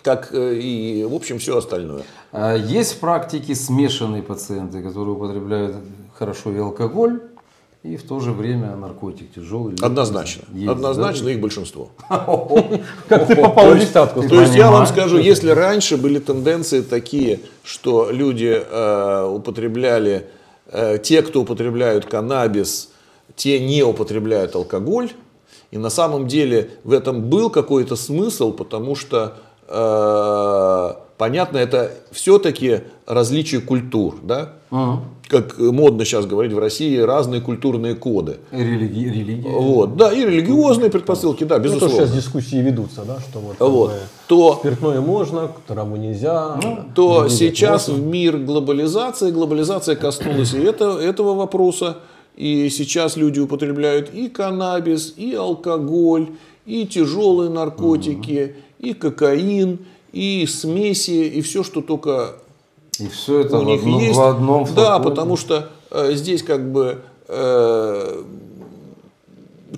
Как 0.03 0.29
э, 0.33 0.55
и, 0.55 1.03
в 1.05 1.13
общем, 1.13 1.39
все 1.39 1.57
остальное. 1.57 2.03
А 2.31 2.55
Есть 2.55 2.93
в 2.93 2.99
практике 2.99 3.55
смешанные 3.55 4.21
пациенты, 4.21 4.83
которые 4.83 5.15
употребляют 5.15 5.77
хорошо 6.17 6.51
и 6.51 6.57
алкоголь, 6.57 7.21
и 7.83 7.97
в 7.97 8.03
то 8.03 8.19
же 8.19 8.31
время 8.31 8.75
наркотик 8.75 9.33
тяжелый. 9.33 9.75
Однозначно. 9.81 10.43
Есть, 10.53 10.69
Однозначно 10.69 11.29
их 11.29 11.41
большинство. 11.41 11.89
Как 13.09 13.27
ты 13.27 13.35
попал 13.35 13.73
в 13.73 13.79
десятку? 13.79 14.27
То 14.27 14.41
есть 14.41 14.55
я 14.55 14.71
вам 14.71 14.85
скажу, 14.87 15.17
если 15.17 15.49
раньше 15.49 15.97
были 15.97 16.19
тенденции 16.19 16.81
такие, 16.81 17.39
что 17.63 18.09
люди 18.11 18.61
э, 18.65 19.27
употребляли, 19.29 20.27
э, 20.67 20.97
те, 21.01 21.21
кто 21.21 21.41
употребляют 21.41 22.05
каннабис, 22.05 22.89
те 23.35 23.59
не 23.59 23.83
употребляют 23.83 24.55
алкоголь, 24.55 25.11
и 25.71 25.77
на 25.77 25.89
самом 25.89 26.27
деле 26.27 26.69
в 26.83 26.93
этом 26.93 27.23
был 27.23 27.49
какой-то 27.49 27.95
смысл, 27.95 28.53
потому 28.53 28.95
что 28.95 29.37
понятно, 31.17 31.57
это 31.57 31.91
все-таки 32.11 32.81
различие 33.05 33.61
культур, 33.61 34.15
да? 34.23 34.53
Как 35.29 35.57
модно 35.57 36.03
сейчас 36.05 36.25
говорить 36.25 36.51
в 36.53 36.59
России, 36.59 36.97
разные 36.97 37.41
культурные 37.41 37.95
коды. 37.95 38.37
И 38.51 38.57
религи- 38.57 39.05
религия. 39.09 39.49
Вот, 39.49 39.95
да, 39.95 40.11
и 40.11 40.23
религиозные 40.25 40.91
предпосылки, 40.91 41.43
да, 41.45 41.57
Ну, 41.57 41.63
то 41.63 41.69
безусловно. 41.69 41.95
сейчас 41.95 42.11
дискуссии 42.11 42.57
ведутся, 42.57 43.03
да, 43.03 43.19
что 43.19 43.39
вот, 43.39 43.55
Вот. 43.59 43.91
То 44.27 44.55
спиртное 44.59 45.01
можно, 45.01 45.49
траву 45.65 45.95
нельзя. 45.95 46.59
то 46.93 47.23
религия 47.23 47.35
сейчас 47.37 47.87
можно. 47.87 48.03
в 48.03 48.07
мир 48.07 48.37
глобализации, 48.37 49.31
глобализация 49.31 49.95
коснулась 49.95 50.53
и 50.53 50.59
это, 50.59 50.99
этого 50.99 51.33
вопроса, 51.33 51.97
и 52.35 52.69
сейчас 52.69 53.15
люди 53.15 53.39
употребляют 53.39 54.13
и 54.13 54.27
каннабис, 54.27 55.13
и 55.17 55.33
алкоголь, 55.33 56.27
и 56.65 56.85
тяжелые 56.85 57.49
наркотики, 57.49 58.55
и 58.83 58.93
кокаин, 58.93 59.79
и 60.11 60.45
смеси, 60.45 61.11
и 61.37 61.41
все, 61.41 61.63
что 61.63 61.81
только 61.81 62.35
И 62.99 63.07
все 63.07 63.39
это 63.41 63.57
у 63.57 63.61
в, 63.63 63.65
них 63.65 63.79
одном, 63.81 63.99
есть. 63.99 64.15
в 64.17 64.21
одном 64.21 64.63
да, 64.65 64.71
флаконе. 64.71 65.09
потому 65.09 65.37
что 65.37 65.69
э, 65.91 66.11
здесь 66.15 66.43
как 66.43 66.71
бы 66.71 66.99
э, 67.29 68.23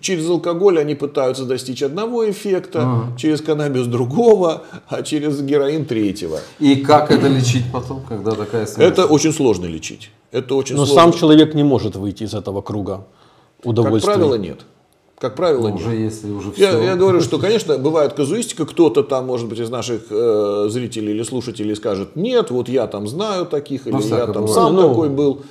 через 0.01 0.27
алкоголь 0.29 0.79
они 0.79 0.95
пытаются 0.95 1.45
достичь 1.45 1.83
одного 1.83 2.29
эффекта, 2.29 3.07
через 3.17 3.41
каннабис 3.41 3.85
другого, 3.87 4.63
а 4.87 5.03
через 5.03 5.41
героин 5.41 5.85
третьего. 5.85 6.39
И 6.59 6.75
как 6.77 7.11
это 7.11 7.27
лечить 7.27 7.63
потом, 7.71 8.03
когда 8.07 8.31
такая 8.31 8.65
смесь? 8.65 8.85
Это 8.87 9.05
очень 9.05 9.31
сложно 9.31 9.65
лечить. 9.65 10.11
Это 10.31 10.55
очень 10.55 10.75
Но 10.75 10.85
сложно. 10.85 11.11
сам 11.11 11.19
человек 11.19 11.53
не 11.53 11.63
может 11.63 11.95
выйти 11.95 12.23
из 12.23 12.33
этого 12.33 12.61
круга 12.61 13.05
как 13.57 13.65
удовольствия. 13.67 14.13
правило, 14.15 14.35
нет. 14.35 14.65
Как 15.17 15.35
правило, 15.35 15.69
Ну, 15.69 15.75
нет. 15.75 15.85
уже 15.85 15.95
если 15.95 16.29
уже 16.29 16.49
Я, 16.57 16.69
все. 16.71 16.83
я 16.83 16.95
говорю, 16.95 17.21
что, 17.21 17.39
конечно, 17.39 17.77
бывает 17.77 18.13
казуистика, 18.13 18.65
кто-то 18.65 19.01
там, 19.01 19.25
может 19.27 19.47
быть, 19.47 19.59
из 19.59 19.69
наших 19.69 20.01
э, 20.09 20.67
зрителей 20.69 21.13
или 21.13 21.23
слушателей 21.23 21.75
скажет, 21.75 22.15
нет, 22.15 22.51
вот 22.51 22.67
я 22.67 22.85
там 22.87 23.07
знаю 23.07 23.45
таких, 23.45 23.87
или 23.87 23.93
Ну, 23.93 23.99
я 23.99 24.05
всякое 24.05 24.33
там 24.33 24.45
бывает. 24.45 24.53
сам 24.53 24.75
Ну. 24.75 24.89
такой 24.89 25.09
был. 25.09 25.41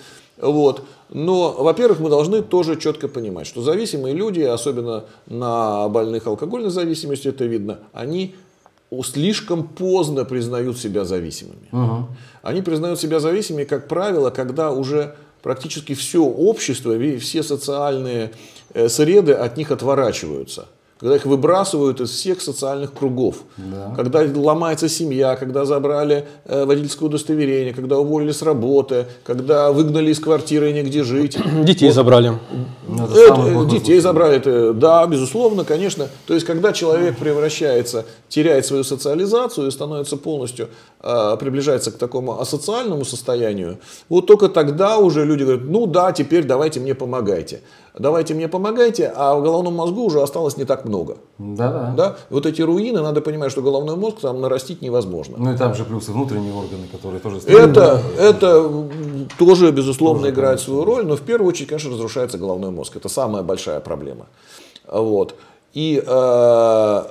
Вот. 0.41 0.83
Но, 1.11 1.53
во-первых, 1.59 2.01
мы 2.01 2.11
должны 2.11 2.43
тоже 2.43 2.77
четко 2.79 3.09
понимать, 3.09 3.47
что 3.47 3.62
зависимые 3.62 4.15
люди, 4.15 4.41
особенно 4.41 5.05
на 5.27 5.89
больных 5.89 6.27
алкогольной 6.27 6.71
зависимостью, 6.71 7.33
это 7.33 7.45
видно, 7.45 7.79
они 7.93 8.35
слишком 9.03 9.67
поздно 9.67 10.25
признают 10.25 10.79
себя 10.79 11.05
зависимыми. 11.05 11.69
Они 12.43 12.62
признают 12.62 13.01
себя 13.01 13.19
зависимыми, 13.19 13.65
как 13.65 13.89
правило, 13.89 14.31
когда 14.31 14.71
уже 14.73 15.15
практически 15.45 15.93
все 15.95 16.19
общество, 16.19 16.93
ви- 16.97 17.19
все 17.19 17.43
социальные 17.43 18.31
э, 18.75 18.89
среды 18.89 19.33
от 19.33 19.57
них 19.59 19.71
отворачиваются. 19.71 20.67
Когда 21.01 21.17
их 21.17 21.27
выбрасывают 21.27 22.01
из 22.01 22.11
всех 22.11 22.41
социальных 22.41 22.93
кругов. 22.93 23.37
Когда 23.97 24.23
ломается 24.35 24.89
семья, 24.89 25.37
когда 25.37 25.65
забрали 25.65 26.27
э, 26.45 26.65
водительское 26.65 27.09
удостоверение, 27.09 27.75
когда 27.75 27.99
уволили 27.99 28.33
с 28.33 28.43
работы, 28.43 29.07
когда 29.25 29.73
выгнали 29.73 30.11
из 30.11 30.21
квартиры 30.21 30.71
и 30.71 30.73
негде 30.73 31.03
жить. 31.03 31.37
Детей 31.65 31.91
забрали. 31.91 32.39
Ну, 32.87 33.05
это 33.07 33.35
Это, 33.35 33.41
э, 33.41 33.71
детей 33.71 33.99
забрали, 34.01 34.37
это, 34.37 34.73
да, 34.73 35.07
безусловно, 35.07 35.65
конечно. 35.65 36.09
То 36.27 36.35
есть, 36.35 36.47
когда 36.47 36.73
человек 36.73 37.17
превращается, 37.17 38.05
теряет 38.29 38.67
свою 38.67 38.85
социализацию 38.85 39.69
и 39.69 39.71
становится 39.71 40.17
полностью, 40.17 40.69
э, 41.03 41.37
приближается 41.41 41.91
к 41.91 41.99
такому 41.99 42.41
асоциальному 42.41 43.05
состоянию, 43.05 43.79
вот 44.09 44.27
только 44.27 44.49
тогда 44.49 44.99
уже 44.99 45.25
люди 45.25 45.43
говорят, 45.43 45.65
ну 45.65 45.87
да, 45.87 46.13
теперь 46.13 46.45
давайте 46.45 46.81
мне 46.81 46.95
помогайте. 46.95 47.61
Давайте 47.97 48.35
мне 48.35 48.49
помогайте, 48.49 49.13
а 49.15 49.37
в 49.37 49.43
головном 49.43 49.75
мозгу 49.77 50.03
уже 50.03 50.21
осталось 50.21 50.57
не 50.57 50.65
так 50.65 50.85
много. 50.85 51.19
Да-да. 51.39 51.95
Да? 51.97 52.17
Вот 52.29 52.45
эти 52.45 52.61
руины, 52.61 53.01
надо 53.01 53.21
понимать, 53.21 53.53
что 53.53 53.63
головной 53.63 53.95
мозг 53.95 54.19
там 54.21 54.41
нарастить 54.41 54.83
невозможно. 54.83 55.37
Ну 55.39 55.55
и 55.55 55.57
там 55.57 55.77
же 55.77 55.85
плюс 55.85 56.09
и 56.09 56.11
внутренние 56.11 56.53
органы, 56.53 56.89
которые 56.91 57.21
тоже... 57.21 57.39
Это, 57.47 58.03
это 58.19 58.69
тоже, 59.39 59.71
безусловно, 59.71 60.31
играет 60.31 60.59
свою 60.59 60.85
роль, 60.85 61.07
но 61.07 61.17
в 61.17 61.21
первую 61.21 61.51
очередь, 61.51 61.69
конечно, 61.69 61.93
разрушается 61.93 62.37
головной 62.37 62.73
мозг. 62.73 62.97
Это 62.97 63.09
самая 63.09 63.45
большая 63.45 63.79
проблема. 63.79 64.27
Вот. 64.91 65.37
И 65.73 66.03
э, 66.05 67.03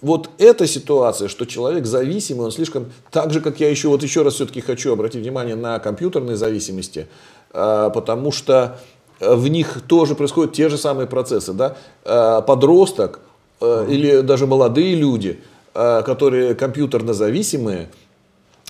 вот 0.00 0.30
эта 0.38 0.66
ситуация, 0.66 1.28
что 1.28 1.44
человек 1.46 1.86
зависимый, 1.86 2.46
он 2.46 2.50
слишком, 2.50 2.86
так 3.12 3.30
же, 3.32 3.40
как 3.40 3.60
я 3.60 3.70
еще, 3.70 3.86
вот 3.86 4.02
еще 4.02 4.22
раз 4.22 4.34
все-таки 4.34 4.60
хочу 4.60 4.92
обратить 4.92 5.22
внимание 5.22 5.54
на 5.54 5.78
компьютерные 5.78 6.34
зависимости, 6.34 7.06
э, 7.52 7.90
потому 7.94 8.32
что 8.32 8.80
в 9.22 9.48
них 9.48 9.82
тоже 9.86 10.14
происходят 10.14 10.52
те 10.52 10.68
же 10.68 10.76
самые 10.78 11.06
процессы. 11.06 11.52
Да? 11.52 11.76
Э, 12.04 12.42
подросток 12.46 13.20
э, 13.60 13.86
или 13.88 14.20
даже 14.20 14.46
молодые 14.46 14.94
люди, 14.96 15.40
э, 15.74 16.02
которые 16.04 16.54
компьютерно 16.54 17.14
зависимые, 17.14 17.88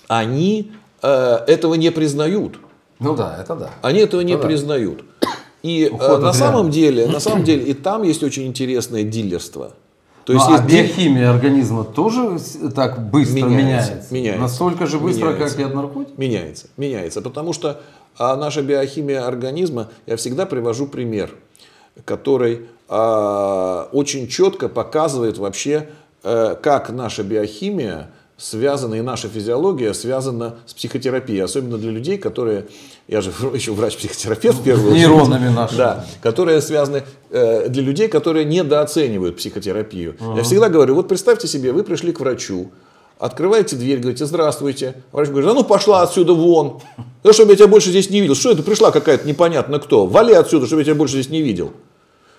они 0.07 0.71
э, 1.01 1.07
этого 1.47 1.75
не 1.75 1.91
признают. 1.91 2.59
Ну 2.99 3.15
да, 3.15 3.37
это 3.41 3.55
да. 3.55 3.69
Они 3.81 3.99
этого 3.99 4.21
не 4.21 4.35
Ну 4.35 4.41
да. 4.41 4.47
признают. 4.47 5.03
И 5.61 5.85
э, 5.85 5.89
Уход 5.89 6.21
на 6.21 6.33
самом 6.33 6.69
деле, 6.71 7.07
на 7.07 7.19
самом 7.19 7.43
деле, 7.43 7.63
и 7.63 7.73
там 7.73 8.03
есть 8.03 8.23
очень 8.23 8.45
интересное 8.47 9.03
дилерство. 9.03 9.71
То 10.25 10.31
есть 10.33 10.45
Ну, 10.47 10.55
а 10.55 10.57
есть 10.57 10.69
диль- 10.69 10.83
биохимия 10.87 11.29
организма 11.31 11.83
тоже 11.83 12.37
так 12.73 13.09
быстро 13.11 13.45
Меняется, 13.47 13.91
меняется? 13.91 14.13
меняется. 14.13 14.41
Настолько 14.41 14.85
же 14.85 14.97
быстро, 14.99 15.31
Меняется. 15.31 15.49
как 15.57 15.59
и 15.59 15.63
от 15.67 15.75
наркотиков? 15.75 16.17
меняется, 16.17 16.67
меняется, 16.77 17.21
потому 17.21 17.51
что 17.51 17.81
а, 18.17 18.35
наша 18.35 18.61
биохимия 18.61 19.25
организма, 19.25 19.89
я 20.05 20.15
всегда 20.17 20.45
привожу 20.45 20.87
пример, 20.87 21.31
который 22.05 22.67
а, 22.87 23.89
очень 23.91 24.27
четко 24.27 24.69
показывает 24.69 25.37
вообще, 25.37 25.89
э, 26.23 26.55
как 26.61 26.89
наша 26.89 27.23
биохимия 27.23 28.11
связана 28.37 28.95
и 28.95 29.01
наша 29.01 29.29
физиология 29.29 29.93
связана 29.93 30.55
с 30.65 30.73
психотерапией, 30.73 31.43
особенно 31.43 31.77
для 31.77 31.91
людей, 31.91 32.17
которые, 32.17 32.67
я 33.07 33.21
же 33.21 33.31
еще 33.53 33.71
врач-психотерапевт 33.71 34.59
в 34.59 34.63
первую 34.63 34.91
очередь, 34.91 35.07
Нейронами 35.07 35.49
нашими. 35.49 35.77
да, 35.77 36.05
которые 36.21 36.61
связаны 36.61 37.03
э, 37.29 37.69
для 37.69 37.81
людей, 37.81 38.07
которые 38.07 38.45
недооценивают 38.45 39.37
психотерапию. 39.37 40.15
Я 40.35 40.43
всегда 40.43 40.69
говорю, 40.69 40.95
вот 40.95 41.07
представьте 41.07 41.47
себе, 41.47 41.71
вы 41.71 41.83
пришли 41.83 42.11
к 42.11 42.19
врачу, 42.19 42.71
открываете 43.23 43.77
дверь, 43.77 43.99
говорите, 43.99 44.25
здравствуйте. 44.25 44.95
Врач 45.13 45.29
говорит, 45.29 45.49
а 45.49 45.53
ну 45.53 45.63
пошла 45.63 46.01
отсюда 46.01 46.33
вон. 46.33 46.81
Да, 47.23 47.31
чтобы 47.31 47.51
я 47.51 47.55
тебя 47.55 47.67
больше 47.67 47.89
здесь 47.89 48.09
не 48.09 48.19
видел. 48.19 48.35
Что 48.35 48.51
это 48.51 48.63
пришла 48.63 48.91
какая-то 48.91 49.25
непонятно 49.25 49.79
кто. 49.79 50.05
Вали 50.05 50.33
отсюда, 50.33 50.65
чтобы 50.65 50.81
я 50.81 50.85
тебя 50.85 50.95
больше 50.95 51.13
здесь 51.13 51.29
не 51.29 51.41
видел. 51.41 51.71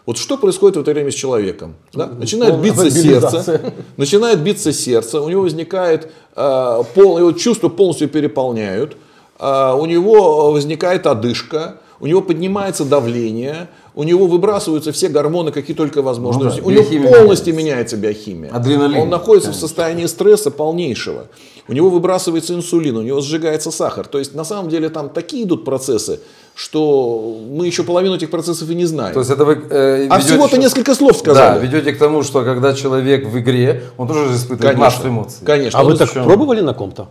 Вот 0.04 0.18
что 0.18 0.36
происходит 0.36 0.76
в 0.76 0.80
это 0.80 0.92
время 0.92 1.10
с 1.10 1.14
человеком? 1.14 1.76
Да? 1.94 2.08
Начинает 2.08 2.56
Полная 2.56 2.70
биться 2.70 2.90
сердце, 2.90 3.72
начинает 3.96 4.40
биться 4.40 4.70
сердце, 4.74 5.22
у 5.22 5.30
него 5.30 5.40
возникает 5.40 6.12
э, 6.36 6.82
пол, 6.94 7.18
его 7.18 7.32
чувства 7.32 7.70
полностью 7.70 8.10
переполняют, 8.10 8.98
э, 9.38 9.72
у 9.72 9.86
него 9.86 10.52
возникает 10.52 11.06
одышка, 11.06 11.78
у 12.00 12.06
него 12.06 12.20
поднимается 12.20 12.84
давление, 12.84 13.70
у 13.96 14.02
него 14.02 14.26
выбрасываются 14.26 14.90
все 14.92 15.08
гормоны, 15.08 15.52
какие 15.52 15.76
только 15.76 16.02
возможно. 16.02 16.44
Ну 16.44 16.50
да, 16.50 16.56
у 16.62 16.70
него 16.70 17.08
полностью 17.12 17.54
меняется 17.54 17.96
биохимия. 17.96 18.50
Адреналин, 18.50 19.02
Он 19.02 19.08
находится 19.08 19.50
в 19.50 19.52
конечно. 19.52 19.68
состоянии 19.68 20.06
стресса 20.06 20.50
полнейшего. 20.50 21.26
У 21.68 21.72
него 21.72 21.88
выбрасывается 21.90 22.54
инсулин, 22.54 22.96
у 22.96 23.02
него 23.02 23.20
сжигается 23.20 23.70
сахар. 23.70 24.06
То 24.06 24.18
есть 24.18 24.34
на 24.34 24.44
самом 24.44 24.68
деле 24.68 24.88
там 24.90 25.08
такие 25.08 25.44
идут 25.44 25.64
процессы, 25.64 26.20
что 26.54 27.38
мы 27.50 27.66
еще 27.66 27.84
половину 27.84 28.16
этих 28.16 28.30
процессов 28.30 28.68
и 28.68 28.74
не 28.74 28.84
знаем. 28.84 29.14
То 29.14 29.20
есть 29.20 29.30
это 29.30 29.44
вы 29.44 29.54
э, 29.70 30.08
а 30.08 30.18
всего-то 30.18 30.48
что- 30.54 30.58
несколько 30.58 30.94
слов 30.94 31.12
Да, 31.12 31.18
сказали. 31.18 31.66
ведете 31.66 31.92
к 31.92 31.98
тому, 31.98 32.22
что 32.22 32.42
когда 32.42 32.74
человек 32.74 33.26
в 33.26 33.38
игре, 33.38 33.84
он 33.96 34.08
тоже 34.08 34.28
же 34.28 34.36
испытывает 34.36 34.76
массу 34.76 35.08
эмоций. 35.08 35.38
Конечно. 35.46 35.78
А 35.78 35.84
вы 35.84 35.92
Он- 35.92 35.98
так 35.98 36.12
чем? 36.12 36.24
пробовали 36.24 36.60
на 36.60 36.74
ком-то? 36.74 37.08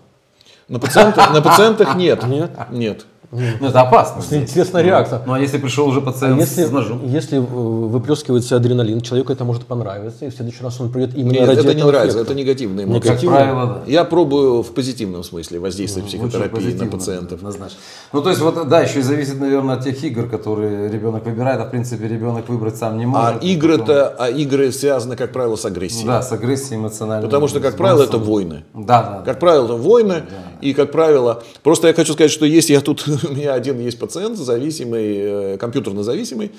На 0.68 0.80
пациентах, 0.80 1.34
на 1.34 1.42
пациентах 1.42 1.96
нет. 1.98 2.24
Нет? 2.28 2.52
Нет. 2.72 3.06
Ну, 3.32 3.68
это 3.68 3.82
опасно. 3.82 4.22
Это 4.22 4.38
интересная 4.42 4.82
реакция. 4.84 5.22
Ну, 5.26 5.34
а 5.34 5.40
если 5.40 5.58
пришел 5.58 5.88
уже 5.88 6.00
А 6.00 6.02
пациент 6.02 6.40
если, 6.40 6.66
с 6.66 6.72
ножом? 6.72 7.02
если 7.06 7.38
э, 7.38 7.42
выплескивается 7.42 8.56
адреналин, 8.56 9.02
человеку 9.02 9.32
это 9.34 9.44
может 9.44 9.66
понравиться, 9.66 10.26
и 10.26 10.30
в 10.30 10.34
следующий 10.36 10.64
раз 10.64 10.80
он 10.80 10.92
придет 10.92 11.16
именно 11.16 11.32
Нет, 11.34 11.48
ради 11.48 11.60
это 11.60 11.74
не 11.74 11.84
нравится, 11.84 12.18
эффекта. 12.18 12.32
это 12.34 12.40
негативные 12.40 12.86
эмоции. 12.86 13.10
Как 13.10 13.22
правило, 13.22 13.66
да. 13.86 13.92
Я 13.92 14.04
пробую 14.04 14.62
в 14.64 14.72
позитивном 14.74 15.24
смысле 15.24 15.60
воздействие 15.60 16.04
Лучше 16.04 16.18
психотерапии 16.18 16.74
на 16.74 16.86
пациентов. 16.88 17.40
Однозначно. 17.40 17.78
Ну, 18.12 18.22
то 18.22 18.30
есть, 18.30 18.42
вот, 18.42 18.68
да, 18.68 18.82
еще 18.82 19.00
и 19.00 19.02
зависит, 19.02 19.40
наверное, 19.40 19.76
от 19.76 19.84
тех 19.84 20.04
игр, 20.04 20.28
которые 20.30 20.90
ребенок 20.92 21.26
выбирает, 21.26 21.60
а 21.60 21.66
в 21.66 21.72
принципе 21.72 22.08
ребенок 22.08 22.48
выбрать 22.50 22.76
сам 22.78 22.98
не 22.98 23.06
А 23.06 23.08
может. 23.08 23.44
игры-то, 23.44 24.10
а 24.20 24.30
игры 24.30 24.72
связаны, 24.72 25.16
как 25.16 25.32
правило, 25.32 25.56
с 25.56 25.66
агрессией. 25.66 26.06
Да, 26.06 26.22
с 26.22 26.32
агрессией 26.32 26.78
эмоциональной. 26.80 27.26
Потому 27.28 27.48
что, 27.48 27.60
как 27.60 27.76
правило, 27.78 28.04
это 28.04 28.18
войны. 28.18 28.64
Да, 28.74 29.02
да. 29.02 29.22
Как 29.26 29.40
правило, 29.40 29.66
это 29.66 29.74
войны, 29.76 30.24
и, 30.62 30.74
как 30.74 30.92
правило, 30.92 31.44
просто 31.64 31.88
я 31.88 31.94
хочу 31.94 32.14
сказать, 32.14 32.32
что 32.32 32.46
есть, 32.46 32.70
я 32.70 32.80
тут, 32.82 33.06
у 33.30 33.34
меня 33.34 33.54
один 33.54 33.80
есть 33.80 34.00
пациент 34.00 34.38
зависимый, 34.38 35.18
э, 35.18 35.58
компьютерно 35.58 36.04
зависимый, 36.04 36.52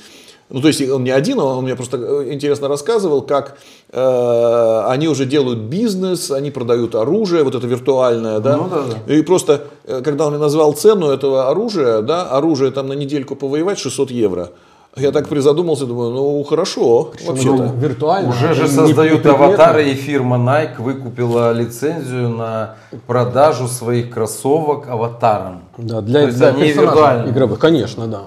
ну, 0.50 0.61
то 0.61 0.68
есть 0.68 0.88
он 0.88 1.05
не 1.05 1.11
один, 1.11 1.38
он 1.38 1.64
мне 1.64 1.74
просто 1.74 1.96
э, 1.96 2.32
интересно 2.32 2.68
рассказывал, 2.68 3.22
как 3.22 3.57
э, 3.90 4.82
они 4.88 5.09
уже 5.09 5.24
делают 5.24 5.61
бизнес, 5.61 6.30
они 6.30 6.50
продают 6.50 6.94
оружие, 6.94 7.44
вот 7.44 7.55
это 7.55 7.66
виртуальное, 7.66 8.40
да, 8.40 8.57
Ну, 8.57 8.68
да, 8.68 8.84
да. 9.07 9.14
и 9.14 9.22
просто, 9.22 9.64
э, 9.84 10.02
когда 10.05 10.26
он 10.26 10.32
мне 10.32 10.40
назвал 10.40 10.74
цену 10.74 11.09
этого 11.09 11.48
оружия, 11.48 12.02
да, 12.02 12.28
оружие 12.28 12.70
там 12.72 12.88
на 12.88 12.92
недельку 12.92 13.36
повоевать 13.36 13.78
600 13.78 14.11
евро, 14.11 14.50
я 14.97 15.11
так 15.11 15.28
призадумался, 15.28 15.86
думаю, 15.86 16.11
ну, 16.11 16.42
хорошо, 16.45 17.12
вообще-то. 17.26 17.64
Ну, 17.64 17.76
виртуально. 17.76 18.30
Уже 18.30 18.55
же 18.55 18.68
создают 18.68 19.26
аватары, 19.26 19.90
и 19.90 19.95
фирма 19.95 20.36
Nike 20.36 20.80
выкупила 20.80 21.53
лицензию 21.53 22.28
на 22.28 22.76
продажу 23.07 23.66
своих 23.66 24.11
кроссовок 24.11 24.88
аватаром. 24.88 25.62
Да, 25.78 26.01
для, 26.01 26.20
То 26.20 26.26
есть 26.26 26.38
для 26.38 26.49
они 26.49 26.62
персонажей 26.62 26.95
виртуальные. 26.95 27.32
игровых, 27.32 27.59
конечно, 27.59 28.07
да. 28.07 28.22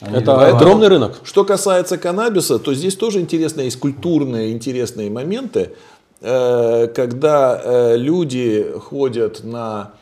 Они 0.00 0.10
это 0.16 0.32
виртуальные. 0.32 0.56
огромный 0.56 0.88
рынок. 0.88 1.20
Что 1.24 1.44
касается 1.44 1.98
каннабиса, 1.98 2.58
то 2.58 2.72
здесь 2.72 2.94
тоже 2.94 3.20
интересные 3.20 3.66
есть 3.66 3.80
культурные 3.80 4.52
интересные 4.52 5.10
моменты, 5.10 5.72
э, 6.20 6.86
когда 6.94 7.60
э, 7.62 7.96
люди 7.96 8.66
ходят 8.80 9.42
на, 9.42 9.92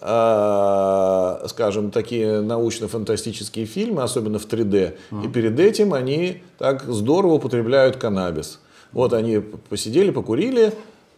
скажем, 0.00 1.90
такие 1.90 2.40
научно-фантастические 2.40 3.66
фильмы, 3.66 4.02
особенно 4.02 4.38
в 4.38 4.46
3D, 4.46 4.94
и 5.24 5.28
перед 5.28 5.58
этим 5.58 5.92
они 5.92 6.42
так 6.56 6.84
здорово 6.84 7.34
употребляют 7.34 7.96
каннабис. 7.96 8.60
Вот 8.92 9.12
они 9.12 9.38
посидели, 9.68 10.10
покурили 10.10 10.72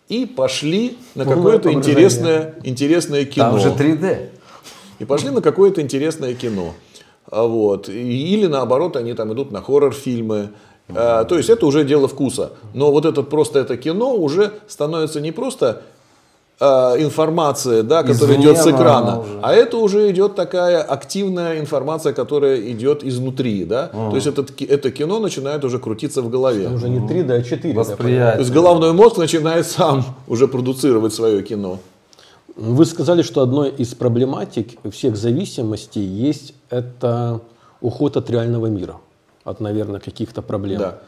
и 0.09 0.26
пошли 0.26 0.99
на 1.14 1.24
какое-то 1.24 1.72
интересное, 1.72 2.55
интересное 2.64 3.24
кино. 3.24 3.51
Там 3.51 3.61
же 3.61 3.68
3D. 3.68 4.31
И 4.99 5.05
пошли 5.05 5.31
на 5.31 5.41
какое-то 5.41 5.81
интересное 5.81 6.35
кино. 6.35 6.74
А 7.31 7.45
Вот. 7.45 7.89
Или 7.89 8.47
наоборот, 8.47 8.97
они 8.97 9.14
там 9.14 9.33
идут 9.33 9.53
на 9.53 9.62
хоррор-фильмы. 9.62 10.51
А, 10.89 11.24
То 11.24 11.37
есть 11.37 11.49
это 11.49 11.64
уже 11.64 11.85
дело 11.85 12.09
вкуса. 12.09 12.53
Но 12.74 12.91
вот 12.91 13.05
это 13.05 13.22
просто 13.22 13.61
это 13.61 13.76
кино 13.76 14.14
уже 14.14 14.53
становится 14.66 15.20
не 15.20 15.31
просто 15.31 15.68
а, 15.68 15.83
информация, 16.61 17.82
да, 17.82 18.02
которая 18.02 18.36
Извне 18.36 18.44
идет 18.44 18.58
с 18.58 18.66
экрана, 18.66 19.20
уже. 19.20 19.38
а 19.42 19.52
это 19.52 19.78
уже 19.78 20.11
идет 20.11 20.34
такая 20.34 20.82
активная 20.82 21.58
информация, 21.58 22.12
которая 22.12 22.61
идет 22.70 23.02
изнутри. 23.04 23.64
Да? 23.64 23.88
То 23.88 24.14
есть 24.14 24.26
этот 24.26 24.50
ки- 24.52 24.64
это 24.64 24.90
кино 24.90 25.18
начинает 25.20 25.64
уже 25.64 25.78
крутиться 25.78 26.22
в 26.22 26.28
голове. 26.28 26.68
Уже 26.68 26.88
не 26.88 26.98
3D, 26.98 27.32
а 27.32 27.40
4D. 27.40 27.72
То 27.72 27.78
Восприятие. 27.78 28.40
есть 28.40 28.52
головной 28.52 28.92
мозг 28.92 29.16
начинает 29.18 29.66
сам 29.66 30.04
уже 30.28 30.46
продуцировать 30.48 31.14
свое 31.14 31.42
кино. 31.42 31.78
Вы 32.56 32.84
сказали, 32.84 33.22
что 33.22 33.40
одной 33.42 33.70
из 33.70 33.94
проблематик 33.94 34.78
всех 34.92 35.16
зависимостей 35.16 36.04
есть 36.04 36.52
это 36.68 37.40
уход 37.80 38.16
от 38.16 38.28
реального 38.30 38.66
мира, 38.66 38.96
от, 39.44 39.61
наверное, 39.61 40.00
каких-то 40.00 40.42
проблем. 40.42 40.78
Да. 40.80 40.98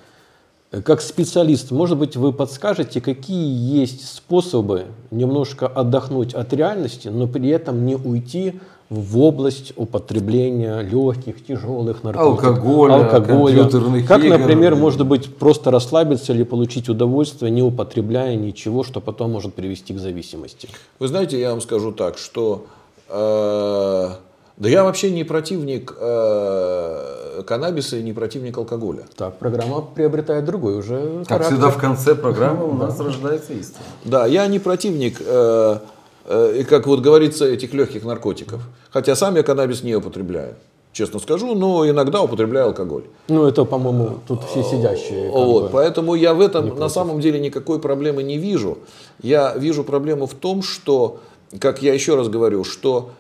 Как 0.85 1.03
специалист, 1.03 1.70
может 1.70 1.99
быть, 1.99 2.16
вы 2.16 2.33
подскажете, 2.33 3.03
какие 3.03 3.79
есть 3.79 4.09
способы 4.09 4.87
немножко 5.11 5.66
отдохнуть 5.66 6.33
от 6.33 6.55
реальности, 6.55 7.09
но 7.09 7.27
при 7.27 7.51
этом 7.51 7.85
не 7.85 7.95
уйти 7.95 8.55
в 8.89 9.18
область 9.18 9.75
употребления 9.77 10.81
легких, 10.81 11.45
тяжелых 11.45 12.03
наркотиков, 12.03 12.45
Алкоголя, 12.45 13.05
компьютерных 13.05 14.07
Как, 14.07 14.25
игр. 14.25 14.39
например, 14.39 14.75
может 14.75 15.07
быть, 15.07 15.35
просто 15.37 15.70
расслабиться 15.70 16.33
или 16.33 16.43
получить 16.43 16.89
удовольствие, 16.89 17.51
не 17.51 17.62
употребляя 17.62 18.35
ничего, 18.37 18.83
что 18.83 19.01
потом 19.01 19.33
может 19.33 19.53
привести 19.55 19.93
к 19.93 19.99
зависимости. 19.99 20.68
Вы 20.99 21.09
знаете, 21.09 21.39
я 21.39 21.51
вам 21.51 21.61
скажу 21.61 21.93
так, 21.93 22.16
что 22.16 22.66
э, 23.09 24.11
да 24.57 24.68
я 24.68 24.84
вообще 24.84 25.11
не 25.11 25.24
противник 25.24 25.94
э, 25.98 27.42
каннабиса 27.46 27.96
и 27.96 28.03
не 28.03 28.12
противник 28.12 28.59
алкоголя. 28.59 29.05
Так, 29.16 29.38
программа 29.38 29.80
приобретает 29.80 30.44
другой 30.44 30.78
уже 30.78 31.20
Как 31.20 31.28
характер. 31.28 31.53
всегда 31.55 31.70
в 31.70 31.78
конце 31.78 32.14
программы 32.14 32.68
у 32.68 32.74
нас 32.84 32.98
рождается 33.00 33.53
истина. 33.55 33.84
Да, 34.05 34.26
я 34.26 34.46
не 34.46 34.59
противник, 34.59 35.16
э, 35.20 35.78
э, 36.26 36.57
и 36.61 36.64
как 36.64 36.86
вот 36.86 37.00
говорится, 37.00 37.46
этих 37.46 37.72
легких 37.72 38.05
наркотиков. 38.05 38.61
Хотя 38.90 39.16
сам 39.16 39.36
я 39.36 39.42
каннабис 39.42 39.82
не 39.82 39.94
употребляю, 39.96 40.55
честно 40.92 41.18
скажу, 41.18 41.55
но 41.55 41.88
иногда 41.88 42.20
употребляю 42.20 42.66
алкоголь. 42.68 43.05
Ну, 43.28 43.46
это, 43.46 43.64
по-моему, 43.64 44.18
тут 44.28 44.44
все 44.44 44.62
сидящие. 44.62 45.30
Вот, 45.30 45.72
поэтому 45.72 46.14
я 46.14 46.34
в 46.34 46.40
этом 46.42 46.78
на 46.78 46.90
самом 46.90 47.20
деле 47.20 47.40
никакой 47.40 47.78
проблемы 47.80 48.22
не 48.22 48.36
вижу. 48.36 48.78
Я 49.22 49.55
вижу 49.57 49.82
проблему 49.82 50.26
в 50.26 50.34
том, 50.34 50.62
что, 50.62 51.20
как 51.59 51.82
я 51.82 51.94
еще 51.94 52.16
раз 52.16 52.28
говорю, 52.28 52.64
что 52.64 53.11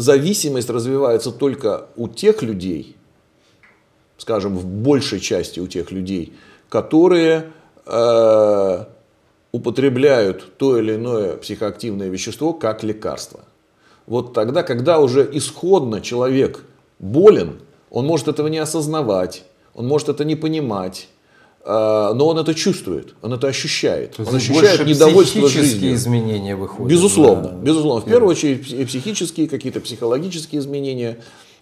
зависимость 0.00 0.70
развивается 0.70 1.32
только 1.32 1.86
у 1.96 2.08
тех 2.08 2.42
людей, 2.42 2.96
скажем, 4.18 4.56
в 4.56 4.64
большей 4.66 5.20
части 5.20 5.60
у 5.60 5.66
тех 5.66 5.90
людей, 5.90 6.32
которые 6.68 7.52
э, 7.86 8.84
употребляют 9.52 10.56
то 10.58 10.78
или 10.78 10.94
иное 10.94 11.36
психоактивное 11.36 12.08
вещество 12.08 12.52
как 12.52 12.82
лекарство. 12.84 13.40
Вот 14.06 14.34
тогда, 14.34 14.62
когда 14.62 15.00
уже 15.00 15.28
исходно 15.32 16.00
человек 16.00 16.64
болен, 16.98 17.60
он 17.90 18.06
может 18.06 18.28
этого 18.28 18.48
не 18.48 18.58
осознавать, 18.58 19.44
он 19.74 19.86
может 19.86 20.08
это 20.08 20.24
не 20.24 20.36
понимать, 20.36 21.08
но 21.66 22.28
он 22.28 22.38
это 22.38 22.54
чувствует, 22.54 23.14
он 23.22 23.32
это 23.32 23.48
ощущает. 23.48 24.16
То 24.16 24.22
он 24.22 24.36
ощущает 24.36 24.86
недовольство 24.86 25.48
жизнью. 25.48 25.94
изменения 25.94 26.54
выходят. 26.54 26.88
Безусловно, 26.90 27.48
да. 27.48 27.56
безусловно. 27.56 28.02
В 28.02 28.08
первую 28.08 28.30
очередь 28.30 28.70
и 28.70 28.84
психические, 28.84 29.48
какие-то 29.48 29.80
психологические 29.80 30.60
изменения. 30.60 31.18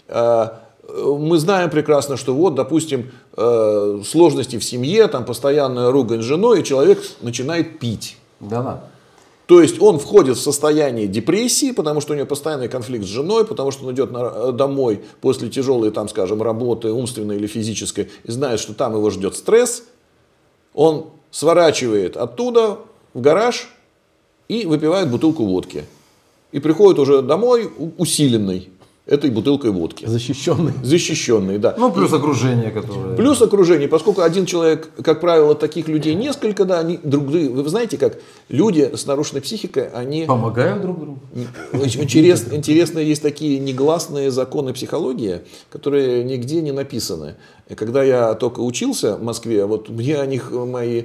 Э, 0.09 0.49
Мы 0.87 1.39
знаем 1.39 1.71
прекрасно, 1.71 2.19
что 2.19 2.35
вот, 2.35 2.55
допустим, 2.55 3.11
э, 3.39 4.03
сложности 4.07 4.59
в 4.59 4.65
семье, 4.65 5.07
там 5.09 5.25
постоянная 5.25 5.91
ругань 5.91 6.21
с 6.21 6.25
женой, 6.27 6.61
и 6.61 6.65
человек 6.65 7.03
начинает 7.23 7.79
пить. 7.79 8.19
Да, 8.41 8.63
да. 8.63 8.85
То 9.47 9.63
есть 9.63 9.81
он 9.81 9.99
входит 9.99 10.37
в 10.37 10.41
состояние 10.43 11.07
депрессии, 11.07 11.71
потому 11.73 12.01
что 12.03 12.13
у 12.13 12.17
него 12.17 12.27
постоянный 12.27 12.69
конфликт 12.69 13.05
с 13.05 13.09
женой, 13.09 13.45
потому 13.47 13.71
что 13.71 13.87
он 13.87 13.95
идет 13.95 14.11
на- 14.11 14.53
домой 14.53 15.01
после 15.23 15.49
тяжелой, 15.49 15.91
там, 15.91 16.09
скажем, 16.09 16.43
работы, 16.43 16.91
умственной 16.93 17.37
или 17.37 17.47
физической, 17.47 18.11
и 18.25 18.31
знает, 18.31 18.61
что 18.61 18.75
там 18.75 18.95
его 18.95 19.09
ждет 19.11 19.37
стресс. 19.37 19.85
Он 20.75 21.07
сворачивает 21.31 22.17
оттуда 22.17 22.79
в 23.15 23.21
гараж 23.21 23.69
и 24.49 24.67
выпивает 24.67 25.11
бутылку 25.11 25.45
водки. 25.45 25.85
И 26.53 26.61
приходит 26.61 26.99
уже 26.99 27.23
домой 27.23 27.71
усиленный 27.99 28.69
этой 29.07 29.31
бутылкой 29.31 29.71
водки. 29.71 30.07
Защищенный. 30.07 30.73
Защищенный, 30.83 31.59
да. 31.59 31.75
Ну, 31.77 31.93
плюс 31.93 32.13
окружение, 32.13 32.71
которое... 32.71 33.15
Плюс 33.17 33.43
окружение, 33.43 33.87
поскольку 33.87 34.23
один 34.23 34.47
человек, 34.47 34.89
как 35.03 35.21
правило, 35.21 35.55
таких 35.55 35.89
людей 35.89 36.15
несколько, 36.15 36.65
да, 36.65 36.81
они 36.81 36.99
друг 37.03 37.27
друга, 37.27 37.51
вы 37.51 37.69
знаете, 37.69 37.99
как 37.99 38.19
люди 38.49 38.91
с 38.95 39.05
нарушенной 39.05 39.43
психикой, 39.43 39.89
они 39.91 40.25
Помогают 40.25 40.81
друг 40.81 40.99
другу. 40.99 41.21
очень 41.75 42.05
интерес, 42.05 42.47
интересно, 42.51 42.99
есть 42.99 43.21
такие 43.21 43.59
негласные 43.59 44.31
законы 44.31 44.73
психологии, 44.73 45.41
которые 45.71 46.25
нигде 46.25 46.63
не 46.63 46.73
написаны. 46.73 47.35
Когда 47.77 48.03
я 48.03 48.33
только 48.35 48.61
учился 48.61 49.17
в 49.17 49.23
Москве, 49.23 49.67
вот 49.67 49.91
мне 49.91 50.17
о 50.17 50.25
них 50.25 50.51
мои 50.51 51.05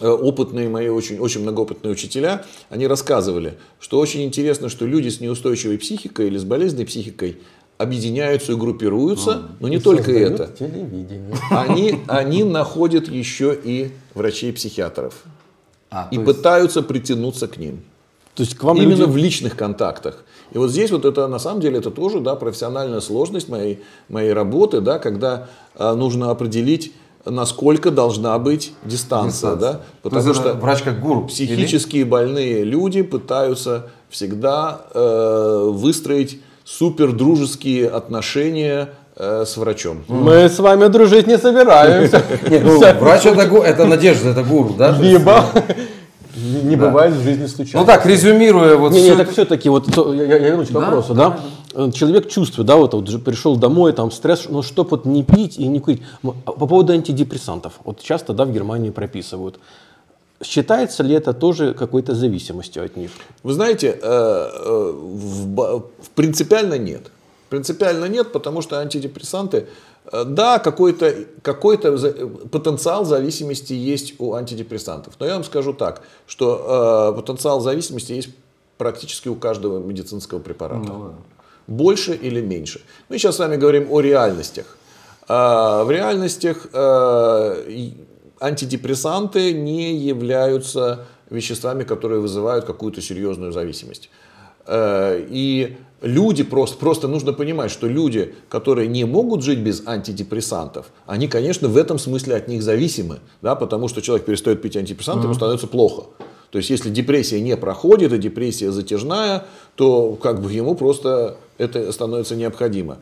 опытные, 0.00 0.68
мои 0.68 0.88
очень, 0.88 1.18
очень 1.18 1.42
многоопытные 1.42 1.92
учителя, 1.92 2.44
они 2.70 2.86
рассказывали, 2.86 3.54
что 3.80 3.98
очень 3.98 4.22
интересно, 4.24 4.68
что 4.68 4.86
люди 4.86 5.08
с 5.08 5.20
неустойчивой 5.20 5.78
психикой 5.78 6.28
или 6.28 6.38
с 6.38 6.44
болезненной 6.44 6.86
психикой 6.86 7.38
объединяются 7.78 8.52
и 8.52 8.54
группируются, 8.56 9.42
но 9.60 9.68
не 9.68 9.76
И 9.76 9.80
только 9.80 10.12
это. 10.12 10.48
Телевидение. 10.58 11.34
Они, 11.50 12.00
они 12.08 12.44
находят 12.44 13.08
еще 13.08 13.56
и 13.62 13.90
врачей-психиатров 14.14 15.14
А, 15.90 16.08
и 16.10 16.16
есть- 16.16 16.26
пытаются 16.26 16.82
притянуться 16.82 17.46
к 17.48 17.56
ним. 17.56 17.80
То 18.34 18.42
есть 18.44 18.56
к 18.56 18.62
вам 18.62 18.76
Именно 18.76 19.00
люди- 19.00 19.10
в 19.10 19.16
личных 19.16 19.56
контактах. 19.56 20.24
И 20.52 20.58
вот 20.58 20.70
здесь 20.70 20.90
вот 20.90 21.04
это 21.04 21.26
на 21.28 21.38
самом 21.38 21.60
деле 21.60 21.78
это 21.78 21.90
тоже 21.90 22.20
да, 22.20 22.36
профессиональная 22.36 23.00
сложность 23.00 23.48
моей, 23.48 23.80
моей 24.08 24.32
работы, 24.32 24.80
да, 24.80 24.98
когда 24.98 25.48
а, 25.76 25.94
нужно 25.94 26.30
определить, 26.30 26.92
насколько 27.24 27.90
должна 27.90 28.38
быть 28.38 28.72
дистанция. 28.84 29.56
Да, 29.56 29.72
То 29.72 29.80
потому 30.02 30.28
есть 30.28 30.40
что 30.40 30.54
врач 30.54 30.82
как 30.82 31.00
гуру. 31.00 31.26
психически 31.26 32.02
больные 32.02 32.64
люди 32.64 33.02
пытаются 33.02 33.86
всегда 34.08 34.80
э, 34.94 35.68
выстроить 35.70 36.40
супер 36.64 37.12
дружеские 37.12 37.88
отношения 37.88 38.90
э, 39.16 39.44
с 39.46 39.56
врачом. 39.56 40.04
Мы 40.08 40.48
с 40.48 40.58
вами 40.58 40.86
дружить 40.88 41.26
не 41.26 41.38
собираемся. 41.38 42.22
Ну, 42.50 42.78
врач 42.78 43.26
это, 43.26 43.84
надежда, 43.84 44.30
это 44.30 44.42
гуру, 44.42 44.74
да? 44.78 44.92
то 44.92 45.42
Либо 46.58 46.68
не 46.70 46.76
бывает 46.76 47.14
в 47.14 47.22
жизни 47.22 47.46
случайно. 47.46 47.80
Ну 47.80 47.86
так, 47.86 48.06
резюмируя 48.06 48.76
вот 48.76 48.92
Не, 48.92 48.98
всё 48.98 49.06
не, 49.08 49.14
это- 49.14 49.24
так 49.24 49.32
все-таки, 49.32 49.68
вот 49.68 49.86
то- 49.86 50.12
я, 50.14 50.24
я- 50.24 50.38
вернусь 50.38 50.68
к 50.68 50.72
вопросу, 50.72 51.14
да? 51.14 51.38
Э, 51.74 51.90
Человек 51.92 52.28
чувствует, 52.28 52.66
да, 52.66 52.76
вот, 52.76 52.94
вот 52.94 53.24
пришел 53.24 53.56
домой, 53.56 53.92
там 53.92 54.10
стресс, 54.10 54.46
но 54.48 54.62
чтоб 54.62 54.90
вот 54.90 55.04
не 55.06 55.22
пить 55.22 55.58
и 55.58 55.66
не 55.68 55.80
курить. 55.80 56.02
А 56.22 56.52
По 56.52 56.66
поводу 56.66 56.92
антидепрессантов, 56.92 57.74
вот 57.84 58.00
часто, 58.00 58.32
да, 58.32 58.44
в 58.44 58.52
Германии 58.52 58.90
прописывают. 58.90 59.58
Считается 60.42 61.02
ли 61.02 61.14
это 61.14 61.32
тоже 61.32 61.74
какой-то 61.74 62.14
зависимостью 62.14 62.84
от 62.84 62.96
них? 62.96 63.10
Вы 63.42 63.52
знаете, 63.52 63.98
э, 64.00 64.48
э, 64.64 64.92
в 64.94 66.10
принципиально 66.14 66.78
нет. 66.78 67.02
Принципиально 67.50 68.04
нет, 68.06 68.30
потому 68.32 68.62
что 68.62 68.78
антидепрессанты, 68.78 69.66
да, 70.12 70.58
какой-то 70.58 71.14
какой 71.42 71.78
потенциал 71.78 73.04
зависимости 73.04 73.72
есть 73.72 74.14
у 74.18 74.34
антидепрессантов. 74.34 75.14
Но 75.20 75.26
я 75.26 75.34
вам 75.34 75.44
скажу 75.44 75.72
так, 75.72 76.02
что 76.26 77.12
э, 77.12 77.20
потенциал 77.20 77.60
зависимости 77.60 78.12
есть 78.12 78.30
практически 78.78 79.28
у 79.28 79.34
каждого 79.34 79.78
медицинского 79.78 80.38
препарата. 80.38 81.12
Больше 81.66 82.14
или 82.14 82.40
меньше. 82.40 82.80
Мы 83.08 83.18
сейчас 83.18 83.36
с 83.36 83.38
вами 83.40 83.56
говорим 83.56 83.88
о 83.90 84.00
реальностях. 84.00 84.78
А, 85.28 85.84
В 85.84 85.90
реальностях 85.90 86.66
э, 86.72 87.90
антидепрессанты 88.40 89.52
не 89.52 89.94
являются 89.94 91.06
веществами, 91.28 91.84
которые 91.84 92.20
вызывают 92.20 92.64
какую-то 92.64 93.02
серьезную 93.02 93.52
зависимость. 93.52 94.08
Э, 94.66 95.22
И 95.28 95.76
люди 96.00 96.42
просто, 96.42 96.76
просто 96.76 97.08
нужно 97.08 97.32
понимать, 97.32 97.70
что 97.70 97.86
люди, 97.88 98.34
которые 98.48 98.88
не 98.88 99.04
могут 99.04 99.42
жить 99.42 99.58
без 99.58 99.86
антидепрессантов, 99.86 100.86
они, 101.06 101.28
конечно, 101.28 101.68
в 101.68 101.76
этом 101.76 101.98
смысле 101.98 102.36
от 102.36 102.48
них 102.48 102.62
зависимы, 102.62 103.18
да, 103.42 103.54
потому 103.54 103.88
что 103.88 104.00
человек 104.02 104.26
перестает 104.26 104.62
пить 104.62 104.76
антидепрессанты, 104.76 105.24
ему 105.24 105.34
становится 105.34 105.66
плохо. 105.66 106.04
То 106.50 106.58
есть, 106.58 106.70
если 106.70 106.88
депрессия 106.88 107.40
не 107.40 107.56
проходит, 107.56 108.12
и 108.12 108.18
депрессия 108.18 108.70
затяжная, 108.72 109.44
то 109.74 110.14
как 110.14 110.40
бы 110.40 110.50
ему 110.52 110.74
просто 110.74 111.36
это 111.58 111.92
становится 111.92 112.36
необходимо. 112.36 112.98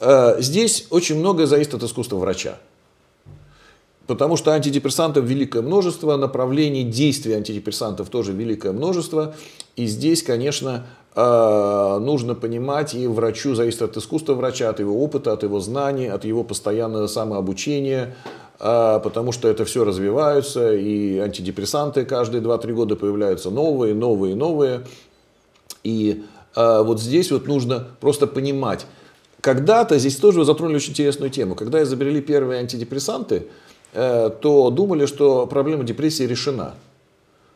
Э, 0.00 0.40
Здесь 0.40 0.86
очень 0.90 1.18
многое 1.18 1.46
зависит 1.46 1.74
от 1.74 1.82
искусства 1.82 2.16
врача. 2.16 2.58
Потому 4.06 4.36
что 4.36 4.52
антидепрессантов 4.52 5.24
великое 5.24 5.62
множество, 5.62 6.16
направлений 6.16 6.82
действия 6.82 7.36
антидепрессантов 7.36 8.08
тоже 8.08 8.32
великое 8.32 8.72
множество. 8.72 9.34
И 9.76 9.86
здесь, 9.86 10.22
конечно, 10.22 10.86
нужно 11.14 12.34
понимать, 12.34 12.94
и 12.94 13.06
врачу 13.06 13.54
зависит 13.54 13.82
от 13.82 13.96
искусства 13.96 14.34
врача, 14.34 14.70
от 14.70 14.80
его 14.80 15.02
опыта, 15.02 15.32
от 15.32 15.42
его 15.42 15.60
знаний, 15.60 16.06
от 16.06 16.24
его 16.24 16.42
постоянного 16.42 17.06
самообучения, 17.06 18.14
э, 18.58 19.00
потому 19.02 19.32
что 19.32 19.48
это 19.48 19.64
все 19.64 19.84
развивается, 19.84 20.74
и 20.74 21.18
антидепрессанты 21.18 22.04
каждые 22.06 22.42
2-3 22.42 22.72
года 22.72 22.96
появляются 22.96 23.50
новые, 23.50 23.94
новые, 23.94 24.34
новые. 24.34 24.86
И 25.84 26.24
э, 26.56 26.82
вот 26.82 27.00
здесь 27.00 27.30
вот 27.30 27.46
нужно 27.46 27.86
просто 28.00 28.26
понимать, 28.26 28.86
когда-то 29.42 29.98
здесь 29.98 30.16
тоже 30.16 30.38
вы 30.38 30.44
затронули 30.44 30.76
очень 30.76 30.90
интересную 30.92 31.28
тему. 31.28 31.56
Когда 31.56 31.82
изобрели 31.82 32.20
первые 32.20 32.60
антидепрессанты, 32.60 33.48
э, 33.92 34.30
то 34.40 34.70
думали, 34.70 35.06
что 35.06 35.46
проблема 35.48 35.82
депрессии 35.82 36.22
решена. 36.22 36.74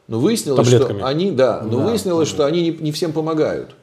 Но 0.08 0.20
выяснилось, 0.20 0.64
Таблетками. 0.68 0.98
что 0.98 1.06
они, 1.06 1.30
да, 1.32 1.62
но 1.62 1.78
Да, 1.78 1.84
выяснилось, 1.86 2.28
что 2.28 2.46
они 2.46 2.62
не, 2.62 2.70
не 2.70 2.92
всем 2.92 3.12
помогают. 3.12 3.74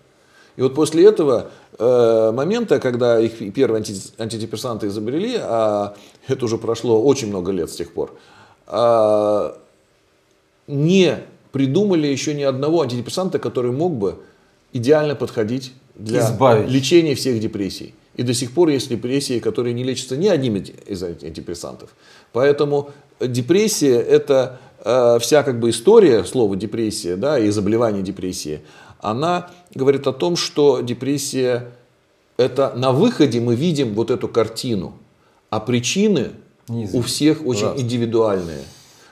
И 0.56 0.62
вот 0.62 0.76
после 0.76 1.06
этого 1.06 1.50
э, 1.80 2.32
момента, 2.34 2.80
когда 2.80 3.20
их 3.20 3.54
первые 3.54 3.82
анти- 3.82 4.14
антидепрессанты 4.20 4.88
изобрели, 4.88 5.36
а 5.40 5.96
это 6.28 6.46
уже 6.46 6.58
прошло 6.58 7.02
очень 7.04 7.28
много 7.30 7.52
лет 7.52 7.70
с 7.72 7.76
тех 7.76 7.92
пор, 7.94 8.14
а, 8.68 9.58
не 10.68 11.18
придумали 11.52 12.08
еще 12.08 12.34
ни 12.34 12.44
одного 12.44 12.82
антидепрессанта, 12.82 13.40
который 13.40 13.72
мог 13.72 13.94
бы 13.96 14.16
идеально 14.72 15.16
подходить 15.16 15.74
для 15.96 16.22
Избавить. 16.22 16.70
лечения 16.70 17.16
всех 17.16 17.40
депрессий. 17.40 17.94
И 18.16 18.24
до 18.24 18.34
сих 18.34 18.52
пор 18.54 18.70
есть 18.70 18.90
депрессии, 18.90 19.40
которые 19.40 19.74
не 19.74 19.84
лечатся 19.84 20.16
ни 20.18 20.28
одним 20.28 20.56
из 20.56 21.04
антидепрессантов. 21.04 21.90
Поэтому 22.32 22.92
депрессия 23.20 24.00
это 24.00 24.60
э, 24.84 25.18
вся 25.20 25.44
как 25.44 25.60
бы 25.60 25.70
история 25.70 26.24
слова 26.24 26.56
депрессия, 26.56 27.16
да, 27.16 27.40
и 27.40 27.50
заболевание 27.50 28.04
депрессии, 28.04 28.62
она 29.00 29.50
говорит 29.74 30.08
о 30.08 30.14
том, 30.14 30.36
что 30.36 30.82
депрессия 30.82 31.72
это 32.38 32.74
на 32.76 32.92
выходе 32.92 33.40
мы 33.40 33.56
видим 33.56 33.94
вот 33.94 34.12
эту 34.12 34.28
картину, 34.28 34.94
а 35.50 35.60
причины 35.60 36.32
Неизвестны. 36.68 37.00
у 37.00 37.02
всех 37.04 37.46
очень 37.46 37.68
Разные. 37.68 37.84
индивидуальные. 37.84 38.64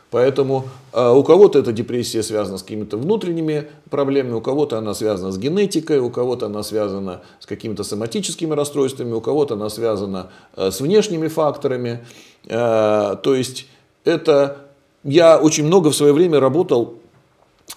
Поэтому 0.09 0.65
э, 0.91 1.09
у 1.09 1.23
кого-то 1.23 1.59
эта 1.59 1.71
депрессия 1.71 2.21
связана 2.21 2.57
с 2.57 2.63
какими-то 2.63 2.97
внутренними 2.97 3.67
проблемами, 3.89 4.33
у 4.33 4.41
кого-то 4.41 4.77
она 4.77 4.93
связана 4.93 5.31
с 5.31 5.37
генетикой, 5.37 5.99
у 5.99 6.09
кого-то 6.09 6.47
она 6.47 6.63
связана 6.63 7.21
с 7.39 7.45
какими-то 7.45 7.83
соматическими 7.83 8.53
расстройствами, 8.53 9.13
у 9.13 9.21
кого-то 9.21 9.53
она 9.53 9.69
связана 9.69 10.29
э, 10.57 10.71
с 10.71 10.81
внешними 10.81 11.29
факторами. 11.29 12.05
Э, 12.45 13.15
то 13.23 13.35
есть 13.35 13.67
это 14.03 14.70
я 15.03 15.39
очень 15.39 15.65
много 15.65 15.89
в 15.89 15.95
свое 15.95 16.13
время 16.13 16.39
работал 16.39 16.95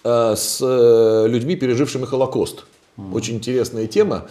э, 0.02 0.34
с 0.36 0.58
э, 0.60 1.26
людьми, 1.28 1.56
пережившими 1.56 2.04
Холокост. 2.04 2.64
Очень 3.12 3.36
интересная 3.36 3.86
тема. 3.86 4.28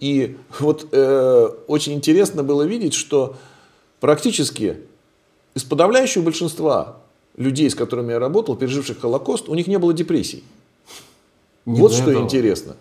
И 0.00 0.36
вот 0.60 0.88
э, 0.92 1.48
очень 1.66 1.94
интересно 1.94 2.42
было 2.42 2.62
видеть, 2.62 2.94
что 2.94 3.36
практически 4.00 4.78
из 5.54 5.64
подавляющего 5.64 6.22
большинства 6.22 6.98
людей, 7.36 7.68
с 7.68 7.74
которыми 7.74 8.12
я 8.12 8.18
работал, 8.18 8.56
переживших 8.56 9.00
Холокост, 9.00 9.48
у 9.48 9.54
них 9.54 9.66
не 9.66 9.78
было 9.78 9.92
депрессий. 9.92 10.44
Не 11.66 11.80
вот 11.80 11.92
что 11.92 12.10
этого. 12.10 12.22
интересно. 12.22 12.76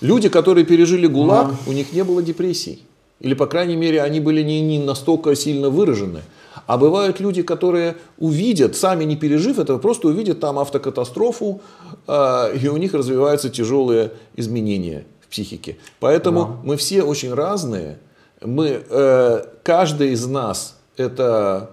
Люди, 0.00 0.28
которые 0.28 0.64
пережили 0.64 1.06
ГУЛАГ, 1.06 1.54
у 1.66 1.72
них 1.72 1.92
не 1.92 2.04
было 2.04 2.22
депрессий. 2.22 2.82
Или, 3.20 3.34
по 3.34 3.46
крайней 3.46 3.76
мере, 3.76 4.00
они 4.00 4.20
были 4.20 4.42
не, 4.42 4.60
не 4.60 4.78
настолько 4.78 5.34
сильно 5.34 5.70
выражены. 5.70 6.22
А 6.68 6.76
бывают 6.76 7.18
люди, 7.18 7.42
которые 7.42 7.96
увидят, 8.18 8.76
сами 8.76 9.04
не 9.04 9.16
пережив 9.16 9.58
этого, 9.58 9.78
просто 9.78 10.08
увидят 10.08 10.38
там 10.38 10.58
автокатастрофу, 10.58 11.62
э, 12.06 12.58
и 12.62 12.68
у 12.68 12.76
них 12.76 12.92
развиваются 12.92 13.48
тяжелые 13.48 14.12
изменения 14.36 15.06
в 15.22 15.28
психике. 15.28 15.78
Поэтому 15.98 16.58
мы 16.62 16.76
все 16.76 17.02
очень 17.02 17.32
разные. 17.32 17.98
Мы, 18.42 18.82
э, 18.86 19.44
каждый 19.62 20.10
из 20.12 20.26
нас 20.26 20.76
это 20.98 21.70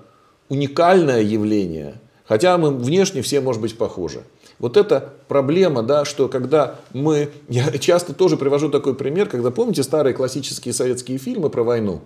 уникальное 0.48 1.22
явление, 1.22 1.96
хотя 2.26 2.58
мы 2.58 2.72
внешне 2.72 3.22
все, 3.22 3.42
может 3.42 3.62
быть, 3.62 3.78
похожи. 3.78 4.24
Вот 4.60 4.78
это 4.78 5.12
проблема, 5.28 5.84
да, 5.84 6.06
что 6.06 6.30
когда 6.30 6.76
мы, 6.94 7.32
я 7.50 7.70
часто 7.80 8.14
тоже 8.14 8.38
привожу 8.38 8.70
такой 8.70 8.96
пример, 8.96 9.28
когда 9.28 9.52
помните 9.52 9.84
старые 9.84 10.14
классические 10.14 10.74
советские 10.74 11.18
фильмы 11.18 11.50
про 11.50 11.64
войну, 11.64 12.00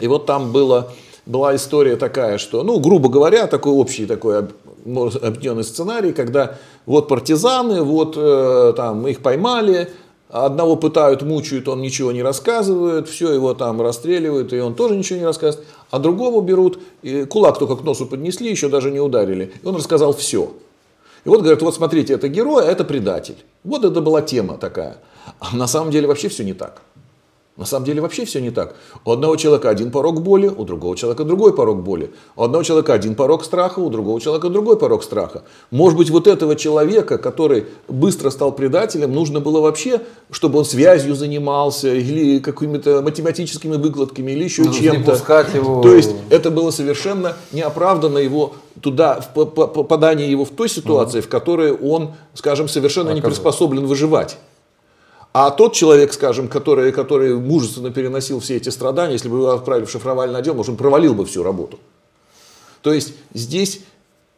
и 0.00 0.08
вот 0.08 0.26
там 0.26 0.50
было, 0.50 0.92
была 1.26 1.54
история 1.56 1.96
такая, 1.96 2.38
что, 2.38 2.62
ну, 2.62 2.78
грубо 2.80 3.08
говоря, 3.08 3.46
такой 3.46 3.72
общий 3.72 4.06
такой 4.06 4.38
объединенный 4.84 5.64
сценарий, 5.64 6.12
когда 6.12 6.58
вот 6.86 7.08
партизаны, 7.08 7.82
вот 7.82 8.14
э, 8.16 8.72
там 8.76 9.06
их 9.06 9.20
поймали, 9.20 9.90
одного 10.28 10.76
пытают, 10.76 11.22
мучают, 11.22 11.68
он 11.68 11.80
ничего 11.80 12.10
не 12.10 12.22
рассказывает, 12.22 13.08
все 13.08 13.32
его 13.32 13.54
там 13.54 13.80
расстреливают, 13.80 14.52
и 14.52 14.60
он 14.60 14.74
тоже 14.74 14.96
ничего 14.96 15.18
не 15.18 15.24
рассказывает, 15.24 15.66
а 15.90 15.98
другого 15.98 16.42
берут, 16.42 16.80
и 17.02 17.24
кулак 17.24 17.58
только 17.58 17.76
к 17.76 17.84
носу 17.84 18.06
поднесли, 18.06 18.50
еще 18.50 18.68
даже 18.68 18.90
не 18.90 19.00
ударили, 19.00 19.52
и 19.62 19.66
он 19.66 19.76
рассказал 19.76 20.14
все. 20.14 20.52
И 21.24 21.28
вот 21.28 21.40
говорят, 21.40 21.62
вот 21.62 21.74
смотрите, 21.74 22.14
это 22.14 22.28
герой, 22.28 22.66
а 22.66 22.70
это 22.70 22.82
предатель. 22.82 23.36
Вот 23.62 23.84
это 23.84 24.00
была 24.00 24.22
тема 24.22 24.56
такая. 24.56 24.96
А 25.38 25.54
на 25.54 25.68
самом 25.68 25.92
деле 25.92 26.08
вообще 26.08 26.28
все 26.28 26.42
не 26.42 26.52
так. 26.52 26.82
На 27.62 27.66
самом 27.66 27.86
деле 27.86 28.00
вообще 28.00 28.24
все 28.24 28.40
не 28.40 28.50
так. 28.50 28.74
У 29.04 29.12
одного 29.12 29.36
человека 29.36 29.70
один 29.70 29.92
порог 29.92 30.20
боли, 30.20 30.48
у 30.48 30.64
другого 30.64 30.96
человека 30.96 31.22
другой 31.24 31.54
порог 31.54 31.82
боли. 31.84 32.10
У 32.36 32.42
одного 32.42 32.64
человека 32.64 32.92
один 32.92 33.14
порог 33.14 33.44
страха, 33.44 33.78
у 33.78 33.88
другого 33.88 34.20
человека 34.20 34.48
другой 34.48 34.76
порог 34.76 35.04
страха. 35.04 35.42
Может 35.70 35.96
быть, 35.96 36.10
вот 36.10 36.26
этого 36.26 36.56
человека, 36.56 37.18
который 37.18 37.66
быстро 37.88 38.30
стал 38.30 38.50
предателем, 38.50 39.12
нужно 39.12 39.38
было 39.38 39.60
вообще, 39.60 40.00
чтобы 40.32 40.58
он 40.58 40.64
связью 40.64 41.14
занимался, 41.14 41.94
или 41.94 42.40
какими-то 42.40 43.00
математическими 43.00 43.76
выкладками, 43.76 44.32
или 44.32 44.42
еще 44.44 44.62
Ну, 44.62 44.70
не 44.72 44.74
чем-то. 44.78 45.12
его. 45.54 45.82
То 45.82 45.94
есть 45.94 46.10
это 46.30 46.50
было 46.50 46.72
совершенно 46.72 47.36
неоправданно 47.52 48.18
его 48.18 48.54
туда, 48.80 49.20
в 49.20 49.32
по- 49.34 49.46
по- 49.46 49.68
попадание 49.68 50.28
его 50.28 50.44
в 50.44 50.50
той 50.50 50.68
ситуации, 50.68 51.20
в 51.20 51.28
которой 51.28 51.70
он, 51.72 52.10
скажем, 52.34 52.68
совершенно 52.68 53.10
не 53.10 53.20
Оказывается. 53.20 53.40
приспособлен 53.42 53.86
выживать. 53.86 54.36
А 55.32 55.50
тот 55.50 55.72
человек, 55.72 56.12
скажем, 56.12 56.48
который, 56.48 56.92
который 56.92 57.34
мужественно 57.34 57.90
переносил 57.90 58.40
все 58.40 58.56
эти 58.56 58.68
страдания, 58.68 59.14
если 59.14 59.28
бы 59.28 59.38
его 59.38 59.50
отправили 59.50 59.86
в 59.86 59.90
шифровальный 59.90 60.38
отдел, 60.38 60.54
может, 60.54 60.70
он 60.70 60.76
провалил 60.76 61.14
бы 61.14 61.24
всю 61.24 61.42
работу. 61.42 61.78
То 62.82 62.92
есть 62.92 63.14
здесь 63.32 63.80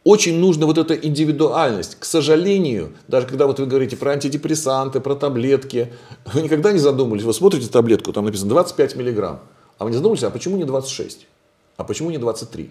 очень 0.04 0.38
нужна 0.38 0.66
вот 0.66 0.78
эта 0.78 0.94
индивидуальность. 0.94 1.96
К 1.98 2.04
сожалению, 2.04 2.92
даже 3.08 3.26
когда 3.26 3.46
вот 3.46 3.58
вы 3.58 3.66
говорите 3.66 3.96
про 3.96 4.12
антидепрессанты, 4.12 5.00
про 5.00 5.14
таблетки, 5.16 5.92
вы 6.32 6.42
никогда 6.42 6.72
не 6.72 6.78
задумывались, 6.78 7.24
вы 7.24 7.32
смотрите 7.34 7.68
таблетку, 7.68 8.12
там 8.12 8.26
написано 8.26 8.50
25 8.50 8.94
миллиграмм, 8.96 9.40
а 9.78 9.84
вы 9.84 9.90
не 9.90 9.96
задумывались, 9.96 10.22
а 10.22 10.30
почему 10.30 10.56
не 10.56 10.64
26? 10.64 11.26
А 11.76 11.84
почему 11.84 12.10
не 12.10 12.18
23? 12.18 12.70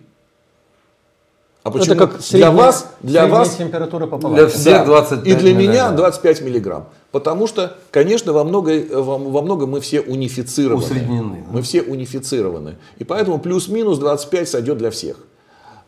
А 1.63 1.71
почему 1.71 1.95
Это 1.95 2.07
как 2.07 2.11
для 2.17 2.21
средняя- 2.21 2.51
вас, 2.51 2.87
для 3.01 3.27
вас 3.27 3.55
температура 3.55 4.05
по 4.05 4.17
Для 4.29 4.47
всех 4.47 4.79
да. 4.79 4.85
25 4.85 5.27
И 5.27 5.33
для 5.35 5.53
меня 5.53 5.67
миллиграмм. 5.67 5.95
25 5.95 6.41
миллиграмм. 6.41 6.85
Потому 7.13 7.45
что, 7.45 7.77
конечно, 7.91 8.33
во 8.33 8.43
многом, 8.43 8.87
во, 8.89 9.41
многом 9.43 9.69
мы 9.69 9.81
все 9.81 10.01
унифицированы. 10.01 10.83
Усреднены, 10.83 11.45
да. 11.45 11.51
Мы 11.51 11.61
все 11.61 11.83
унифицированы. 11.83 12.77
И 12.97 13.03
поэтому 13.03 13.37
плюс-минус 13.37 13.99
25 13.99 14.49
сойдет 14.49 14.79
для 14.79 14.89
всех. 14.89 15.17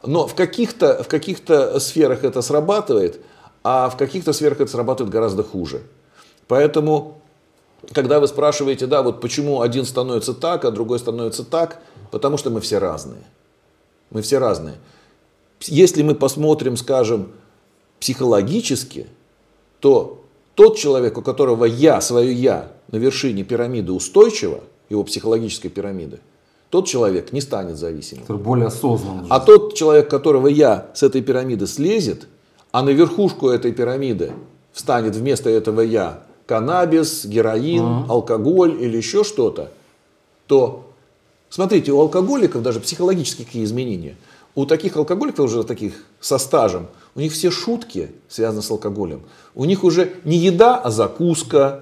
Но 0.03 0.27
в 0.27 0.35
каких-то, 0.35 1.01
в 1.01 1.07
каких-то 1.07 1.79
сферах 1.79 2.23
это 2.23 2.43
срабатывает, 2.43 3.21
а 3.63 3.89
в 3.89 3.97
каких-то 3.97 4.33
сферах 4.33 4.61
это 4.61 4.69
срабатывает 4.69 5.11
гораздо 5.11 5.43
хуже. 5.43 5.81
Поэтому, 6.47 7.19
когда 7.91 8.19
вы 8.19 8.27
спрашиваете, 8.27 8.85
да, 8.85 9.01
вот 9.01 9.19
почему 9.19 9.61
один 9.61 9.85
становится 9.85 10.35
так, 10.35 10.63
а 10.63 10.69
другой 10.69 10.99
становится 10.99 11.43
так, 11.43 11.81
потому 12.11 12.37
что 12.37 12.51
мы 12.51 12.61
все 12.61 12.77
разные. 12.77 13.23
Мы 14.11 14.21
все 14.21 14.37
разные. 14.37 14.75
Если 15.61 16.03
мы 16.03 16.13
посмотрим, 16.13 16.77
скажем, 16.77 17.31
психологически, 17.99 19.07
то 19.79 20.21
тот 20.55 20.77
человек, 20.77 21.17
у 21.17 21.21
которого 21.21 21.65
я, 21.65 22.01
свое 22.01 22.33
я 22.33 22.71
на 22.91 22.97
вершине 22.97 23.43
пирамиды 23.43 23.91
устойчиво, 23.91 24.61
его 24.89 25.03
психологической 25.03 25.69
пирамиды, 25.69 26.19
тот 26.69 26.87
человек 26.87 27.31
не 27.31 27.41
станет 27.41 27.77
зависимым. 27.77 28.23
Который 28.23 28.41
более 28.41 28.67
осознанный. 28.67 29.27
А 29.29 29.39
тот 29.39 29.75
человек, 29.75 30.09
которого 30.09 30.47
я 30.47 30.87
с 30.93 31.03
этой 31.03 31.21
пирамиды 31.21 31.67
слезет, 31.67 32.27
а 32.71 32.83
на 32.83 32.89
верхушку 32.89 33.49
этой 33.49 33.71
пирамиды 33.71 34.31
встанет 34.73 35.15
вместо 35.15 35.49
этого 35.49 35.81
я 35.81 36.23
каннабис, 36.45 37.25
героин, 37.25 38.05
алкоголь 38.09 38.81
или 38.81 38.97
еще 38.97 39.23
что-то, 39.23 39.71
то 40.47 40.85
смотрите, 41.49 41.91
у 41.91 41.99
алкоголиков 41.99 42.61
даже 42.61 42.79
психологические 42.79 43.45
какие 43.45 43.63
изменения. 43.63 44.15
У 44.55 44.65
таких 44.65 44.95
алкоголиков 44.95 45.45
уже 45.45 45.63
таких 45.63 46.05
со 46.21 46.37
стажем, 46.37 46.87
у 47.13 47.19
них 47.19 47.33
все 47.33 47.51
шутки 47.51 48.11
связаны 48.29 48.61
с 48.61 48.71
алкоголем. 48.71 49.21
У 49.53 49.65
них 49.65 49.83
уже 49.83 50.13
не 50.23 50.37
еда, 50.37 50.77
а 50.77 50.91
закуска. 50.91 51.81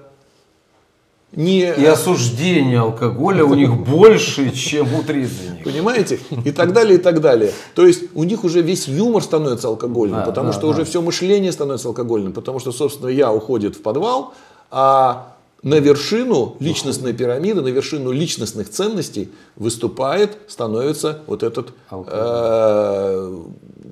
Не, 1.32 1.74
И 1.74 1.84
осуждение 1.84 2.80
алкоголя 2.80 3.44
у 3.44 3.54
них 3.54 3.76
больше, 3.76 4.50
чем 4.52 4.94
у 4.94 5.02
трезвенников. 5.02 5.64
Понимаете? 5.64 6.20
И 6.44 6.52
так 6.52 6.72
далее, 6.72 6.96
и 6.98 7.02
так 7.02 7.20
далее. 7.20 7.52
То 7.74 7.86
есть 7.86 8.04
у 8.14 8.22
них 8.22 8.44
уже 8.44 8.60
весь 8.62 8.86
юмор 8.86 9.22
становится 9.22 9.66
алкогольным, 9.68 10.20
Да, 10.20 10.26
потому 10.26 10.48
да, 10.48 10.52
что 10.52 10.62
да. 10.62 10.68
уже 10.68 10.84
все 10.84 11.02
мышление 11.02 11.50
становится 11.50 11.88
алкогольным, 11.88 12.32
потому 12.32 12.60
что, 12.60 12.70
собственно, 12.70 13.08
я 13.08 13.32
уходит 13.32 13.74
в 13.74 13.82
подвал, 13.82 14.32
а 14.70 15.33
на 15.64 15.80
вершину 15.80 16.56
личностной 16.60 17.14
пирамиды, 17.14 17.62
на 17.62 17.68
вершину 17.68 18.12
личностных 18.12 18.68
ценностей 18.68 19.32
выступает, 19.56 20.36
становится 20.46 21.22
вот 21.26 21.42
этот 21.42 21.72
э, 21.90 23.38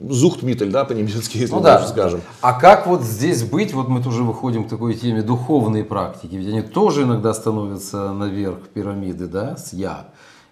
зухтмитель, 0.09 0.70
да, 0.70 0.85
по-немецки, 0.85 1.39
если 1.39 1.53
Ну 1.53 1.61
мы 1.61 1.64
да. 1.64 1.87
скажем. 1.87 2.20
А 2.43 2.53
как 2.53 2.87
вот 2.87 3.03
здесь 3.03 3.43
быть, 3.43 3.73
вот 3.73 3.89
мы 3.89 4.03
тоже 4.03 4.23
выходим 4.23 4.64
к 4.64 4.68
такой 4.68 4.95
теме 4.95 5.23
духовные 5.23 5.83
практики, 5.83 6.35
ведь 6.35 6.49
они 6.49 6.61
тоже 6.61 7.03
иногда 7.05 7.33
становятся 7.33 8.12
наверх 8.12 8.68
пирамиды, 8.75 9.27
да, 9.27 9.57
с 9.57 9.73
я. 9.73 10.09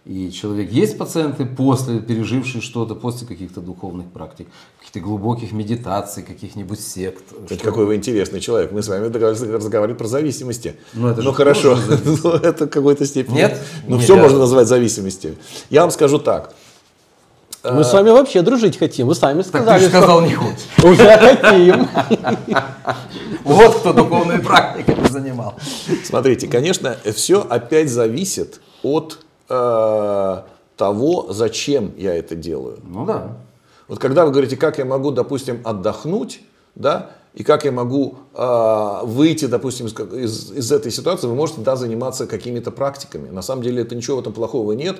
И 0.06 0.30
человек, 0.32 0.72
есть 0.72 0.96
пациенты 0.96 1.44
после, 1.44 2.00
пережившие 2.00 2.62
что-то, 2.62 2.94
после 2.94 3.26
каких-то 3.26 3.60
духовных 3.60 4.06
практик, 4.10 4.48
каких-то 4.78 5.00
глубоких 5.00 5.52
медитаций, 5.52 6.22
каких-нибудь 6.22 6.80
сект. 6.80 7.24
Это 7.44 7.54
что- 7.54 7.64
какой 7.64 7.84
вы 7.84 7.96
интересный 7.96 8.40
человек. 8.40 8.72
Мы 8.72 8.82
с 8.82 8.88
вами 8.88 9.08
договорились 9.08 9.42
разговаривать 9.42 9.98
про 9.98 10.06
зависимости. 10.08 10.76
Ну, 10.94 11.08
это 11.08 11.20
же 11.20 11.32
хорошо. 11.34 11.76
зависимость. 11.76 12.24
Ну, 12.24 12.30
это 12.30 12.64
в 12.66 12.70
какой-то 12.70 13.04
степени. 13.04 13.36
Нет? 13.36 13.60
Ну, 13.86 13.98
все 13.98 14.16
можно 14.16 14.38
назвать 14.38 14.68
зависимостью. 14.68 15.36
Я 15.68 15.82
вам 15.82 15.90
скажу 15.90 16.18
так. 16.18 16.54
Мы 17.62 17.84
с 17.84 17.92
вами 17.92 18.08
вообще 18.08 18.40
дружить 18.40 18.78
хотим. 18.78 19.06
Вы 19.06 19.14
сами 19.14 19.42
Так 19.42 19.48
сказали, 19.48 19.78
ты 19.80 19.84
же 19.84 19.90
что 19.90 19.98
сказал, 19.98 20.22
не 20.22 20.34
хочешь. 20.34 20.60
уже 20.82 21.16
хотим. 21.18 21.88
Вот 23.44 23.80
кто 23.80 23.92
духовными 23.92 24.40
практиками 24.40 25.08
занимал. 25.08 25.54
Смотрите, 26.04 26.46
конечно, 26.46 26.96
все 27.14 27.46
опять 27.48 27.90
зависит 27.90 28.60
от 28.82 29.18
э, 29.50 30.42
того, 30.76 31.26
зачем 31.30 31.92
я 31.96 32.14
это 32.14 32.34
делаю. 32.34 32.78
Ну 32.82 33.04
да. 33.04 33.36
Вот 33.88 33.98
когда 33.98 34.24
вы 34.24 34.30
говорите, 34.30 34.56
как 34.56 34.78
я 34.78 34.84
могу, 34.84 35.10
допустим, 35.10 35.60
отдохнуть, 35.64 36.40
да, 36.74 37.10
и 37.34 37.42
как 37.42 37.64
я 37.64 37.72
могу 37.72 38.16
э, 38.34 39.00
выйти, 39.04 39.44
допустим, 39.44 39.86
из, 39.86 39.94
из, 39.94 40.52
из 40.52 40.72
этой 40.72 40.90
ситуации, 40.90 41.26
вы 41.26 41.34
можете, 41.34 41.60
да, 41.60 41.76
заниматься 41.76 42.26
какими-то 42.26 42.70
практиками. 42.70 43.28
На 43.28 43.42
самом 43.42 43.62
деле 43.62 43.82
это 43.82 43.94
ничего 43.94 44.16
в 44.16 44.20
этом 44.20 44.32
плохого 44.32 44.72
нет. 44.72 44.96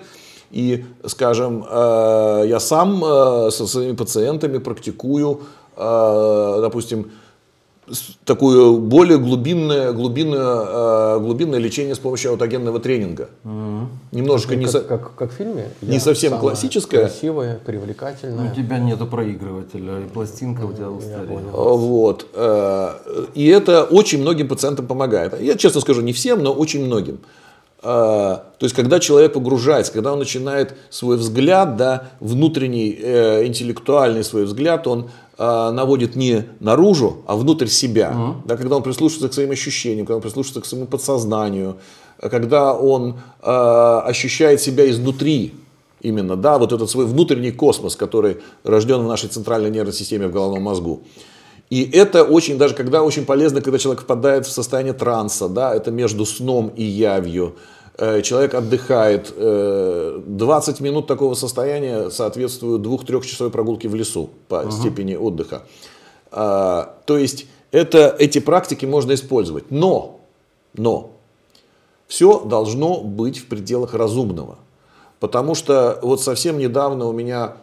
И, 0.51 0.85
скажем, 1.07 1.65
э, 1.69 2.45
я 2.47 2.61
сам 2.61 3.05
э, 3.05 3.51
со 3.51 3.67
своими 3.67 3.95
пациентами 3.95 4.59
практикую, 4.59 5.43
э, 5.77 6.59
допустим, 6.61 7.13
такое 8.25 8.73
более 8.79 9.19
глубинное, 9.19 9.93
глубинное, 9.93 11.17
э, 11.17 11.19
глубинное 11.21 11.59
лечение 11.59 11.95
с 11.95 11.99
помощью 11.99 12.31
аутогенного 12.33 12.79
тренинга. 12.81 13.29
Немножко 14.13 14.57
не, 14.57 14.65
Как, 14.65 14.73
со- 14.73 14.81
как, 14.81 15.15
как 15.15 15.31
в 15.33 15.35
фильме. 15.35 15.69
не 15.83 15.95
Я 15.95 16.01
совсем 16.01 16.31
самая 16.31 16.41
классическая. 16.41 17.01
Красивая, 17.07 17.57
У 17.57 17.67
привлекательная. 17.67 18.55
тебя 18.55 18.79
нету 18.79 19.07
проигрывателя, 19.07 20.01
и 20.01 20.09
пластинка 20.09 20.65
у 20.65 20.73
тебя 20.73 20.91
устарела. 20.91 21.27
понял. 21.27 21.77
Вот. 21.77 22.27
э, 22.35 22.89
И 23.35 23.47
это 23.47 23.85
очень 23.85 24.21
многим 24.21 24.49
пациентам 24.49 24.87
помогает. 24.87 25.41
Я 25.41 25.57
честно 25.57 25.81
скажу, 25.81 26.01
не 26.03 26.13
всем, 26.13 26.43
но 26.43 26.53
очень 26.53 26.85
многим. 26.85 27.19
Э, 27.83 27.87
То 28.59 28.67
есть, 28.67 28.75
когда 28.77 29.01
человек 29.01 29.33
погружается, 29.33 29.93
когда 29.93 30.13
он 30.13 30.19
начинает 30.19 30.75
свой 30.91 31.17
взгляд, 31.17 31.77
да, 31.77 32.09
внутренний, 32.21 32.91
интеллектуальный 32.91 34.23
свой 34.23 34.45
взгляд, 34.45 34.87
он 34.87 35.11
наводит 35.41 36.17
не 36.17 36.45
наружу, 36.61 37.23
а 37.27 37.37
внутрь 37.37 37.67
себя. 37.67 38.15
Да, 38.45 38.57
когда 38.57 38.77
он 38.77 38.83
прислушивается 38.83 39.29
к 39.29 39.35
своим 39.35 39.51
ощущениям, 39.51 40.07
когда 40.07 40.17
он 40.17 40.23
прислушивается 40.23 40.61
к 40.61 40.67
своему 40.67 40.87
подсознанию, 40.87 41.77
когда 42.19 42.75
он 42.75 43.21
э, 43.43 44.01
ощущает 44.05 44.61
себя 44.61 44.91
изнутри, 44.91 45.55
Именно, 46.03 46.37
да, 46.37 46.59
вот 46.59 46.73
этот 46.73 46.89
свой 46.89 47.05
внутренний 47.05 47.53
космос, 47.53 47.95
который 47.95 48.39
рожден 48.65 49.03
в 49.03 49.07
нашей 49.07 49.29
центральной 49.29 49.71
нервной 49.71 49.93
системе 49.93 50.29
в 50.29 50.33
головном 50.33 50.63
мозгу. 50.63 51.03
И 51.69 51.89
это 51.93 52.25
очень, 52.25 52.59
даже 52.59 52.75
когда 52.75 53.03
очень 53.03 53.25
полезно, 53.25 53.61
когда 53.61 53.79
человек 53.79 54.03
впадает 54.03 54.47
в 54.47 54.51
состояние 54.51 54.95
транса, 54.95 55.49
да, 55.49 55.75
это 55.75 55.91
между 55.91 56.25
сном 56.25 56.73
и 56.75 56.83
явью. 56.83 57.55
Э, 58.01 58.23
Человек 58.23 58.55
отдыхает. 58.55 59.33
э, 59.37 60.23
20 60.27 60.81
минут 60.81 61.07
такого 61.07 61.35
состояния 61.35 62.09
соответствуют 62.11 62.83
2-3 62.83 63.27
часовой 63.27 63.53
прогулке 63.53 63.89
в 63.89 63.95
лесу 63.95 64.31
по 64.49 64.71
степени 64.71 65.17
отдыха. 65.17 65.63
А, 66.33 66.97
То 67.05 67.19
есть 67.19 67.47
это, 67.73 68.17
эти 68.19 68.39
практики 68.39 68.87
можно 68.87 69.13
использовать. 69.13 69.71
Но, 69.71 70.21
но 70.75 71.11
все 72.09 72.41
должно 72.41 73.03
быть 73.03 73.39
в 73.39 73.47
пределах 73.47 73.93
разумного. 73.93 74.57
Потому 75.19 75.55
что 75.55 75.99
вот 76.01 76.23
совсем 76.23 76.57
недавно 76.57 77.07
у 77.07 77.13
меня 77.13 77.53
э, 77.53 77.57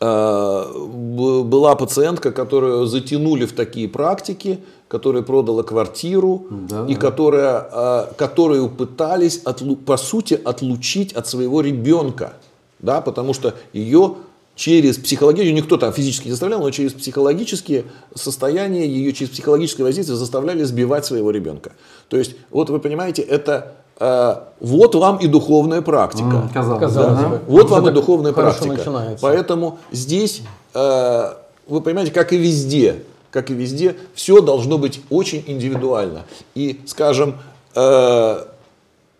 была 0.00 1.76
пациентка, 1.76 2.32
которую 2.32 2.86
затянули 2.86 3.44
в 3.44 3.52
такие 3.52 3.86
практики, 3.86 4.60
которая 4.88 5.22
продала 5.22 5.62
квартиру 5.62 6.46
Да, 6.50 6.86
и 6.88 6.94
которая, 6.94 7.68
э, 7.70 8.06
которую 8.16 8.70
пытались 8.70 9.42
отлу- 9.44 9.76
по 9.76 9.96
сути 9.96 10.40
отлучить 10.42 11.12
от 11.12 11.28
своего 11.28 11.60
ребенка, 11.60 12.32
да, 12.78 13.02
потому 13.02 13.34
что 13.34 13.54
ее 13.74 14.16
через 14.56 14.96
психологию, 14.98 15.54
никто 15.54 15.76
там 15.76 15.92
физически 15.92 16.26
не 16.26 16.32
заставлял, 16.32 16.60
но 16.60 16.70
через 16.70 16.92
психологические 16.92 17.84
состояния, 18.14 18.86
ее 18.86 19.12
через 19.12 19.30
психологическое 19.30 19.84
воздействие 19.84 20.18
заставляли 20.18 20.64
сбивать 20.64 21.06
своего 21.06 21.30
ребенка. 21.30 21.72
То 22.08 22.16
есть, 22.16 22.36
вот 22.50 22.68
вы 22.68 22.78
понимаете, 22.78 23.22
это 23.22 23.52
э, 23.54 23.89
вот 24.00 24.94
вам 24.94 25.18
и 25.18 25.26
духовная 25.26 25.82
практика. 25.82 26.24
М, 26.28 26.48
Казалось, 26.48 26.80
Казалось 26.80 27.20
да? 27.20 27.28
бы. 27.28 27.40
Вот 27.46 27.66
Уже 27.66 27.74
вам 27.74 27.88
и 27.88 27.92
духовная 27.92 28.32
практика. 28.32 28.68
начинается. 28.74 29.18
Поэтому 29.20 29.78
здесь, 29.92 30.42
э, 30.74 31.32
вы 31.68 31.80
понимаете, 31.82 32.10
как 32.10 32.32
и 32.32 32.38
везде, 32.38 33.02
как 33.30 33.50
и 33.50 33.54
везде, 33.54 33.96
все 34.14 34.40
должно 34.40 34.78
быть 34.78 35.02
очень 35.10 35.44
индивидуально. 35.46 36.22
И, 36.54 36.80
скажем, 36.86 37.36
э, 37.74 38.44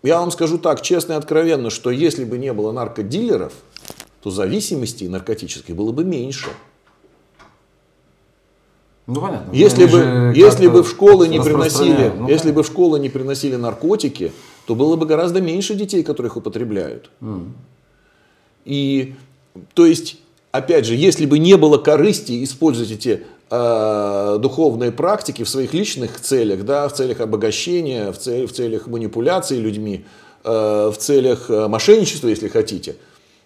я 0.02 0.18
вам 0.18 0.30
скажу 0.30 0.56
так, 0.56 0.80
честно 0.80 1.12
и 1.12 1.16
откровенно, 1.16 1.68
что 1.68 1.90
если 1.90 2.24
бы 2.24 2.38
не 2.38 2.52
было 2.54 2.72
наркодилеров, 2.72 3.52
то 4.22 4.30
зависимости 4.30 5.04
наркотической 5.04 5.74
было 5.74 5.92
бы 5.92 6.04
меньше. 6.04 6.48
Ну 9.06 9.20
понятно. 9.20 9.52
Если 9.52 9.84
Они 9.84 9.92
бы, 9.92 10.32
если 10.36 10.68
бы 10.68 10.82
в 10.82 10.88
школы 10.88 11.26
не 11.28 11.40
приносили. 11.40 12.12
Ну, 12.16 12.28
если 12.28 12.52
бы 12.52 12.62
в 12.62 12.66
школы 12.66 13.00
не 13.00 13.08
приносили 13.08 13.56
наркотики, 13.56 14.32
то 14.70 14.76
было 14.76 14.94
бы 14.94 15.04
гораздо 15.04 15.40
меньше 15.40 15.74
детей, 15.74 16.04
которые 16.04 16.30
их 16.30 16.36
употребляют. 16.36 17.10
И 18.64 19.14
то 19.74 19.84
есть 19.84 20.18
опять 20.52 20.86
же, 20.86 20.94
если 20.94 21.26
бы 21.26 21.40
не 21.40 21.56
было 21.56 21.76
корысти 21.76 22.44
использовать 22.44 22.92
эти 22.92 23.24
э, 23.50 24.38
духовные 24.40 24.92
практики 24.92 25.42
в 25.42 25.48
своих 25.48 25.74
личных 25.74 26.20
целях, 26.20 26.64
да, 26.64 26.86
в 26.86 26.92
целях 26.92 27.20
обогащения, 27.20 28.12
в, 28.12 28.18
цель, 28.18 28.46
в 28.46 28.52
целях 28.52 28.86
манипуляции 28.86 29.58
людьми, 29.58 30.04
э, 30.44 30.92
в 30.94 30.96
целях 30.96 31.50
э, 31.50 31.66
мошенничества, 31.66 32.28
если 32.28 32.46
хотите, 32.46 32.94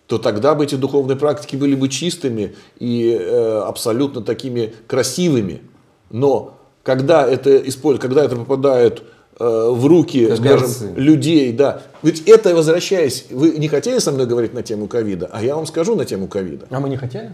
то 0.07 0.19
тогда 0.19 0.55
бы 0.55 0.65
эти 0.65 0.75
духовные 0.75 1.17
практики 1.17 1.57
были 1.57 1.75
бы 1.75 1.89
чистыми 1.89 2.55
и 2.79 3.19
э, 3.19 3.63
абсолютно 3.67 4.21
такими 4.21 4.75
красивыми. 4.87 5.63
Но 6.11 6.59
когда 6.83 7.27
это 7.27 7.57
используют, 7.67 8.03
когда 8.03 8.23
это 8.27 8.37
попадает 8.37 9.03
в 9.39 9.87
руки, 9.87 10.35
скажем, 10.37 10.97
людей, 10.97 11.53
да. 11.53 11.83
Ведь 12.03 12.29
это, 12.29 12.55
возвращаясь, 12.55 13.27
вы 13.31 13.51
не 13.51 13.69
хотели 13.69 13.99
со 13.99 14.13
мной 14.13 14.27
говорить 14.27 14.55
на 14.55 14.63
тему 14.63 14.87
ковида, 14.87 15.31
а 15.33 15.43
я 15.43 15.57
вам 15.57 15.67
скажу 15.67 15.97
на 15.97 16.05
тему 16.05 16.29
ковида. 16.29 16.67
А 16.71 16.81
мы 16.81 16.89
не 16.89 16.97
хотели? 16.97 17.31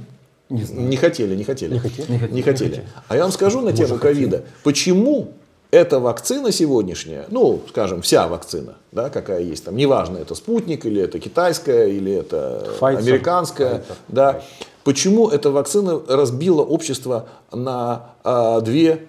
Не 0.48 0.64
знаю. 0.64 0.88
Не 0.88 0.96
хотели, 0.96 1.36
не 1.36 1.44
хотели. 1.44 1.74
Не 1.74 1.78
хотели? 1.78 2.10
Не 2.10 2.18
хотели. 2.18 2.34
Не 2.34 2.42
хотели. 2.42 2.84
А 3.08 3.16
я 3.16 3.22
вам 3.22 3.32
скажу 3.32 3.60
на 3.60 3.72
тему 3.72 3.98
ковида. 3.98 4.44
Почему 4.64 5.32
эта 5.70 6.00
вакцина 6.00 6.50
сегодняшняя, 6.50 7.26
ну, 7.30 7.62
скажем, 7.68 8.02
вся 8.02 8.26
вакцина, 8.26 8.74
да, 8.90 9.08
какая 9.08 9.42
есть 9.42 9.64
там, 9.64 9.76
неважно, 9.76 10.18
это 10.18 10.34
спутник, 10.34 10.84
или 10.84 11.00
это 11.00 11.20
китайская, 11.20 11.86
или 11.86 12.12
это 12.12 12.66
Pfizer. 12.80 12.98
американская, 12.98 13.74
Pfizer. 13.74 13.94
да, 14.08 14.42
почему 14.82 15.28
эта 15.28 15.50
вакцина 15.50 16.00
разбила 16.08 16.62
общество 16.62 17.28
на 17.52 18.10
а, 18.24 18.60
две 18.60 19.06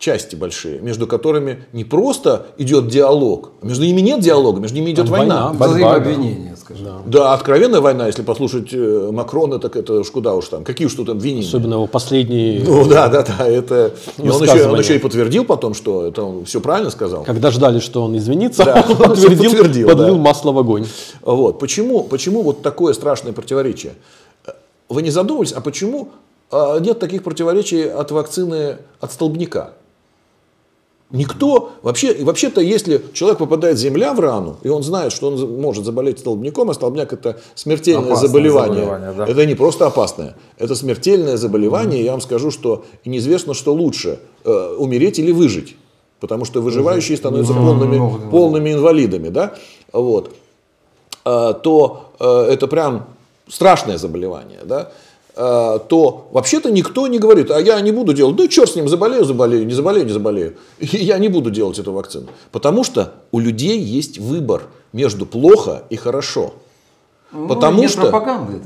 части 0.00 0.34
большие, 0.34 0.80
между 0.80 1.06
которыми 1.06 1.66
не 1.74 1.84
просто 1.84 2.46
идет 2.56 2.88
диалог, 2.88 3.50
а 3.60 3.66
между 3.66 3.84
ними 3.84 4.00
нет 4.00 4.20
диалога, 4.20 4.58
между 4.58 4.78
ними 4.78 4.92
идет 4.92 5.04
Там 5.04 5.18
война. 5.18 5.48
война, 5.52 5.66
Взаимообвинение, 5.74 6.56
скажем. 6.56 6.86
Да. 6.86 7.02
Да, 7.04 7.34
откровенная 7.34 7.82
война, 7.82 8.06
если 8.06 8.22
послушать 8.22 8.72
э, 8.72 9.10
Макрона, 9.12 9.58
так 9.58 9.76
это 9.76 10.00
уж 10.00 10.10
куда 10.10 10.34
уж 10.34 10.48
там, 10.48 10.64
какие 10.64 10.86
уж 10.86 10.94
тут 10.94 11.10
обвинения. 11.10 11.46
Особенно 11.46 11.74
его 11.74 11.86
последний, 11.86 12.64
Ну 12.66 12.88
да, 12.88 13.08
да, 13.08 13.22
да, 13.24 13.46
это... 13.46 13.92
И 14.16 14.26
он, 14.26 14.42
еще, 14.42 14.70
он 14.70 14.78
еще 14.78 14.96
и 14.96 14.98
подтвердил 14.98 15.44
потом, 15.44 15.74
что 15.74 16.06
это 16.06 16.22
он 16.22 16.46
все 16.46 16.62
правильно 16.62 16.88
сказал. 16.88 17.24
когда 17.24 17.50
ждали, 17.50 17.78
что 17.78 18.02
он 18.02 18.16
извинится, 18.16 18.64
Да, 18.64 18.82
он 18.88 18.92
он 18.92 18.96
подтвердил, 19.10 19.50
подтвердил, 19.50 19.88
подлил 19.88 20.16
да. 20.16 20.22
масло 20.22 20.52
в 20.52 20.58
огонь. 20.58 20.86
Вот. 21.20 21.58
Почему, 21.58 22.04
почему 22.04 22.40
вот 22.40 22.62
такое 22.62 22.94
страшное 22.94 23.34
противоречие? 23.34 23.92
Вы 24.88 25.02
не 25.02 25.10
задумывались, 25.10 25.52
а 25.52 25.60
почему 25.60 26.08
а, 26.50 26.78
нет 26.78 26.98
таких 26.98 27.22
противоречий 27.22 27.82
от 27.82 28.10
вакцины 28.10 28.78
от 28.98 29.12
столбняка? 29.12 29.72
Никто, 31.12 31.72
вообще, 31.82 32.22
вообще-то, 32.22 32.60
если 32.60 33.02
человек 33.12 33.38
попадает 33.38 33.78
земля 33.78 34.14
в 34.14 34.20
рану, 34.20 34.58
и 34.62 34.68
он 34.68 34.84
знает, 34.84 35.12
что 35.12 35.26
он 35.28 35.60
может 35.60 35.84
заболеть 35.84 36.20
столбняком, 36.20 36.70
а 36.70 36.74
столбняк 36.74 37.12
это 37.12 37.40
смертельное 37.56 38.06
Опасное 38.06 38.28
заболевание. 38.28 38.84
заболевание, 38.84 39.12
да. 39.16 39.26
Это 39.26 39.44
не 39.46 39.56
просто 39.56 39.86
опасное, 39.86 40.36
это 40.56 40.76
смертельное 40.76 41.36
заболевание. 41.36 42.04
Я 42.04 42.12
вам 42.12 42.20
скажу, 42.20 42.52
что 42.52 42.84
неизвестно, 43.04 43.54
что 43.54 43.74
лучше, 43.74 44.20
э, 44.44 44.76
умереть 44.78 45.18
или 45.18 45.32
выжить. 45.32 45.76
Потому 46.20 46.44
что 46.44 46.60
выживающие 46.60 47.16
становятся 47.16 47.54
Ну, 47.54 47.66
полными, 47.66 47.96
могут, 47.98 48.30
полными 48.30 48.72
инвалидами. 48.72 49.30
Да? 49.30 49.54
Вот 49.92 50.32
э, 51.24 51.54
то 51.62 52.10
э, 52.20 52.46
это 52.52 52.68
прям 52.68 53.06
страшное 53.48 53.98
заболевание, 53.98 54.60
да, 54.64 54.92
то 55.34 56.28
вообще-то 56.32 56.70
никто 56.70 57.06
не 57.06 57.18
говорит, 57.18 57.50
а 57.50 57.60
я 57.60 57.80
не 57.80 57.92
буду 57.92 58.12
делать, 58.12 58.36
ну 58.36 58.48
черт 58.48 58.70
с 58.70 58.76
ним, 58.76 58.88
заболею, 58.88 59.24
заболею, 59.24 59.66
не 59.66 59.74
заболею, 59.74 60.06
не 60.06 60.12
заболею. 60.12 60.56
И 60.78 60.96
я 60.96 61.18
не 61.18 61.28
буду 61.28 61.50
делать 61.50 61.78
эту 61.78 61.92
вакцину. 61.92 62.26
Потому 62.52 62.84
что 62.84 63.14
у 63.30 63.38
людей 63.38 63.78
есть 63.78 64.18
выбор 64.18 64.62
между 64.92 65.26
плохо 65.26 65.84
и 65.90 65.96
хорошо. 65.96 66.54
Ну, 67.32 67.46
Потому 67.46 67.86
что, 67.86 68.10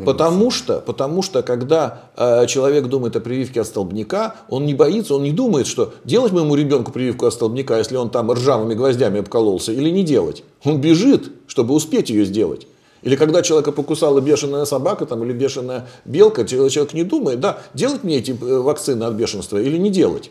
потому 0.06 0.50
что, 0.50 0.80
потому 0.80 1.20
что, 1.20 1.42
когда 1.42 2.04
э, 2.16 2.46
человек 2.46 2.86
думает 2.86 3.14
о 3.14 3.20
прививке 3.20 3.60
от 3.60 3.66
столбняка, 3.66 4.36
он 4.48 4.64
не 4.64 4.72
боится, 4.72 5.14
он 5.14 5.22
не 5.22 5.32
думает, 5.32 5.66
что 5.66 5.92
делать 6.04 6.32
моему 6.32 6.54
ребенку 6.54 6.90
прививку 6.90 7.26
от 7.26 7.34
столбняка, 7.34 7.76
если 7.76 7.96
он 7.96 8.08
там 8.08 8.32
ржавыми 8.32 8.72
гвоздями 8.72 9.20
обкололся, 9.20 9.70
или 9.70 9.90
не 9.90 10.02
делать. 10.02 10.44
Он 10.64 10.80
бежит, 10.80 11.30
чтобы 11.46 11.74
успеть 11.74 12.08
ее 12.08 12.24
сделать. 12.24 12.66
Или 13.04 13.16
когда 13.16 13.42
человека 13.42 13.70
покусала 13.70 14.20
бешеная 14.20 14.64
собака 14.64 15.04
там, 15.04 15.22
или 15.24 15.32
бешеная 15.32 15.86
белка, 16.06 16.46
человек 16.46 16.94
не 16.94 17.04
думает, 17.04 17.38
да, 17.38 17.58
делать 17.74 18.02
мне 18.02 18.16
эти 18.16 18.30
э, 18.30 18.58
вакцины 18.58 19.04
от 19.04 19.12
бешенства 19.12 19.58
или 19.58 19.76
не 19.76 19.90
делать. 19.90 20.30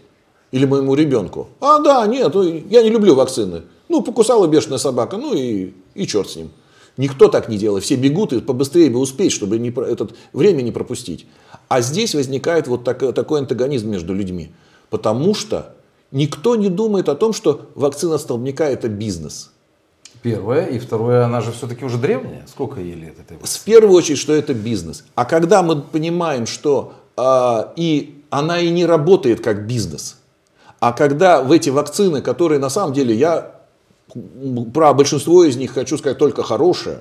Или 0.52 0.66
моему 0.66 0.96
ребенку. 0.96 1.50
А, 1.62 1.80
да, 1.80 2.06
нет, 2.08 2.34
я 2.70 2.82
не 2.82 2.90
люблю 2.90 3.14
вакцины. 3.14 3.62
Ну, 3.90 4.02
покусала 4.02 4.48
бешеная 4.48 4.80
собака, 4.80 5.18
ну 5.18 5.36
и, 5.36 5.74
и 5.94 6.08
черт 6.08 6.30
с 6.30 6.36
ним. 6.36 6.50
Никто 6.98 7.28
так 7.28 7.48
не 7.48 7.58
делает. 7.58 7.84
Все 7.84 7.96
бегут 7.96 8.34
и 8.34 8.42
побыстрее 8.42 8.90
бы 8.90 9.00
успеть, 9.00 9.32
чтобы 9.32 9.60
не, 9.60 9.70
этот, 9.70 10.16
время 10.32 10.64
не 10.64 10.72
пропустить. 10.72 11.28
А 11.68 11.82
здесь 11.82 12.16
возникает 12.16 12.68
вот 12.68 12.84
так- 12.84 13.14
такой 13.14 13.40
антагонизм 13.40 13.90
между 13.90 14.16
людьми. 14.16 14.52
Потому 14.90 15.36
что 15.36 15.76
никто 16.12 16.56
не 16.56 16.70
думает 16.70 17.08
о 17.08 17.16
том, 17.16 17.34
что 17.34 17.70
вакцина 17.76 18.18
столбняка 18.18 18.68
это 18.68 18.88
бизнес. 18.90 19.53
Первое. 20.24 20.66
И 20.68 20.80
второе, 20.80 21.26
она 21.26 21.42
же 21.42 21.52
все-таки 21.52 21.84
уже 21.86 21.98
древняя. 21.98 22.46
Сколько 22.48 22.80
ей 22.80 22.96
лет 22.96 23.20
этой? 23.20 23.38
В 23.42 23.60
первую 23.66 23.94
очередь, 23.96 24.18
что 24.18 24.34
это 24.34 24.54
бизнес. 24.54 25.04
А 25.16 25.26
когда 25.26 25.62
мы 25.62 25.82
понимаем, 25.82 26.46
что 26.48 26.94
а, 27.18 27.74
и 27.76 28.24
она 28.30 28.60
и 28.60 28.70
не 28.70 28.86
работает 28.86 29.42
как 29.44 29.68
бизнес, 29.68 30.18
а 30.80 30.94
когда 30.94 31.42
в 31.44 31.52
эти 31.52 31.70
вакцины, 31.70 32.22
которые 32.22 32.60
на 32.60 32.70
самом 32.70 32.94
деле 32.94 33.14
я 33.14 33.52
про 34.74 34.94
большинство 34.94 35.44
из 35.44 35.58
них 35.58 35.74
хочу 35.74 35.98
сказать 35.98 36.18
только 36.18 36.44
хорошее, 36.44 37.00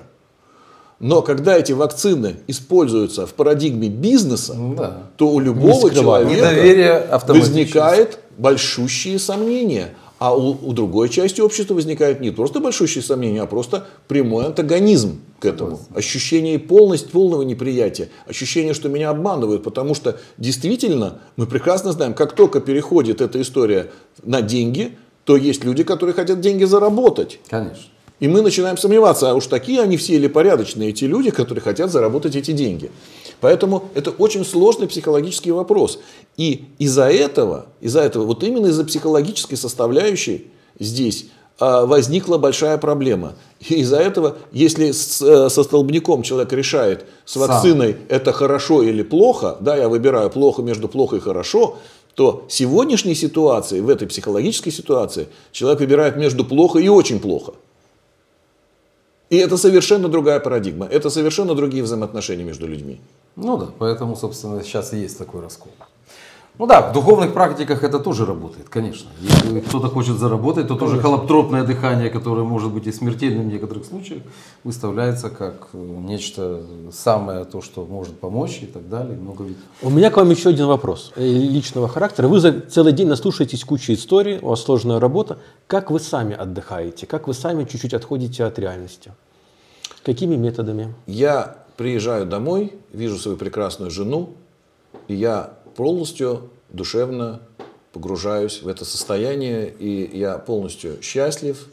но 0.99 1.21
когда 1.21 1.57
эти 1.57 1.71
вакцины 1.73 2.37
используются 2.47 3.25
в 3.25 3.33
парадигме 3.33 3.89
бизнеса, 3.89 4.53
Ну 4.53 4.75
Да. 4.75 4.97
то 5.17 5.29
у 5.29 5.39
любого 5.39 5.89
человека 5.91 6.39
возникает 7.33 8.19
большущие 8.37 9.19
сомнения. 9.19 9.89
А 10.23 10.33
у, 10.33 10.51
у 10.51 10.71
другой 10.71 11.09
части 11.09 11.41
общества 11.41 11.73
возникает 11.73 12.21
не 12.21 12.31
просто 12.31 12.61
большущие 12.61 13.03
сомнения, 13.03 13.41
а 13.41 13.45
просто 13.45 13.87
прямой 14.07 14.45
антагонизм 14.45 15.19
к 15.39 15.43
этому. 15.43 15.81
Ощущение 15.93 16.57
полность, 16.59 17.11
полного 17.11 17.41
неприятия, 17.41 18.07
ощущение, 18.25 18.73
что 18.73 18.87
меня 18.87 19.09
обманывают, 19.09 19.63
потому 19.63 19.93
что 19.93 20.17
действительно 20.37 21.19
мы 21.35 21.45
прекрасно 21.45 21.91
знаем, 21.91 22.13
как 22.13 22.37
только 22.37 22.61
переходит 22.61 23.19
эта 23.19 23.41
история 23.41 23.91
на 24.23 24.41
деньги, 24.41 24.97
то 25.25 25.35
есть 25.35 25.65
люди, 25.65 25.83
которые 25.83 26.13
хотят 26.13 26.39
деньги 26.39 26.63
заработать. 26.63 27.41
Конечно. 27.49 27.83
И 28.21 28.29
мы 28.29 28.41
начинаем 28.41 28.77
сомневаться, 28.77 29.29
а 29.29 29.33
уж 29.33 29.47
такие 29.47 29.81
они 29.81 29.97
все 29.97 30.13
или 30.13 30.27
порядочные, 30.27 30.91
эти 30.91 31.03
люди, 31.03 31.31
которые 31.31 31.61
хотят 31.61 31.91
заработать 31.91 32.37
эти 32.37 32.51
деньги. 32.51 32.91
Поэтому 33.43 33.89
это 33.93 34.11
очень 34.11 34.45
сложный 34.45 34.87
психологический 34.87 35.51
вопрос. 35.51 35.99
И 36.37 36.63
из-за 36.79 37.09
этого, 37.11 37.65
из-за 37.81 37.99
этого, 37.99 38.23
вот 38.23 38.41
именно 38.41 38.67
из-за 38.67 38.85
психологической 38.85 39.57
составляющей 39.57 40.47
здесь 40.79 41.25
а, 41.59 41.85
возникла 41.85 42.37
большая 42.37 42.77
проблема. 42.77 43.33
И 43.59 43.81
из-за 43.81 43.97
этого, 43.97 44.37
если 44.53 44.91
с- 44.91 45.21
э, 45.21 45.49
со 45.49 45.63
столбняком 45.63 46.23
человек 46.23 46.53
решает 46.53 47.05
с 47.25 47.33
Сам. 47.33 47.41
вакциной 47.41 47.97
это 48.07 48.31
хорошо 48.31 48.81
или 48.81 49.03
плохо, 49.03 49.57
да, 49.59 49.75
я 49.75 49.89
выбираю 49.89 50.29
плохо 50.29 50.61
между 50.61 50.87
плохо 50.87 51.17
и 51.17 51.19
хорошо, 51.19 51.75
то 52.15 52.45
в 52.47 52.53
сегодняшней 52.53 53.13
ситуации, 53.15 53.81
в 53.81 53.89
этой 53.89 54.07
психологической 54.07 54.71
ситуации, 54.71 55.27
человек 55.51 55.81
выбирает 55.81 56.15
между 56.15 56.45
плохо 56.45 56.79
и 56.79 56.87
очень 56.87 57.19
плохо. 57.19 57.51
И 59.29 59.35
это 59.35 59.57
совершенно 59.57 60.07
другая 60.07 60.39
парадигма, 60.39 60.85
это 60.85 61.09
совершенно 61.09 61.55
другие 61.55 61.83
взаимоотношения 61.83 62.45
между 62.45 62.67
людьми. 62.67 63.01
Ну 63.35 63.57
да, 63.57 63.67
поэтому, 63.77 64.15
собственно, 64.15 64.63
сейчас 64.63 64.93
и 64.93 64.97
есть 64.97 65.17
такой 65.17 65.41
раскол. 65.41 65.71
Ну 66.59 66.67
да, 66.67 66.81
в 66.81 66.93
духовных 66.93 67.33
практиках 67.33 67.83
это 67.83 67.97
тоже 67.97 68.27
работает, 68.27 68.69
конечно. 68.69 69.09
Если 69.21 69.59
кто-то 69.59 69.87
хочет 69.87 70.19
заработать, 70.19 70.67
то 70.67 70.75
тоже 70.75 71.01
холоптропное 71.01 71.63
дыхание, 71.63 72.11
которое 72.11 72.43
может 72.43 72.71
быть 72.71 72.85
и 72.85 72.91
смертельным 72.91 73.49
в 73.49 73.51
некоторых 73.51 73.85
случаях, 73.85 74.21
выставляется 74.63 75.31
как 75.31 75.69
э, 75.73 75.77
нечто 75.77 76.61
самое 76.91 77.45
то, 77.45 77.63
что 77.63 77.87
может 77.87 78.19
помочь 78.19 78.59
и 78.61 78.67
так 78.67 78.87
далее. 78.87 79.17
Много 79.17 79.45
ведь 79.45 79.57
У 79.81 79.89
меня 79.89 80.11
к 80.11 80.17
вам 80.17 80.29
еще 80.29 80.49
один 80.49 80.67
вопрос 80.67 81.11
э, 81.15 81.25
личного 81.25 81.87
характера. 81.87 82.27
Вы 82.27 82.39
за 82.39 82.61
целый 82.61 82.93
день 82.93 83.07
наслушаетесь 83.07 83.63
кучи 83.63 83.93
историй, 83.93 84.37
у 84.39 84.49
вас 84.49 84.61
сложная 84.61 84.99
работа. 84.99 85.39
Как 85.65 85.89
вы 85.89 85.99
сами 85.99 86.35
отдыхаете? 86.35 87.07
Как 87.07 87.27
вы 87.27 87.33
сами 87.33 87.63
чуть-чуть 87.63 87.95
отходите 87.95 88.43
от 88.43 88.59
реальности? 88.59 89.11
Какими 90.03 90.35
методами? 90.35 90.93
Я 91.07 91.62
приезжаю 91.77 92.25
домой, 92.25 92.73
вижу 92.91 93.17
свою 93.17 93.37
прекрасную 93.37 93.91
жену, 93.91 94.29
и 95.07 95.15
я 95.15 95.53
полностью 95.75 96.49
душевно 96.69 97.41
погружаюсь 97.91 98.61
в 98.61 98.67
это 98.67 98.85
состояние, 98.85 99.69
и 99.69 100.17
я 100.17 100.37
полностью 100.37 101.01
счастлив, 101.01 101.67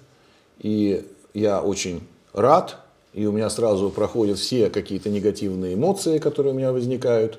и 0.58 1.06
я 1.34 1.62
очень 1.62 2.02
рад, 2.32 2.76
и 3.14 3.26
у 3.26 3.32
меня 3.32 3.50
сразу 3.50 3.90
проходят 3.90 4.38
все 4.38 4.70
какие-то 4.70 5.10
негативные 5.10 5.74
эмоции, 5.74 6.18
которые 6.18 6.52
у 6.52 6.56
меня 6.56 6.72
возникают, 6.72 7.38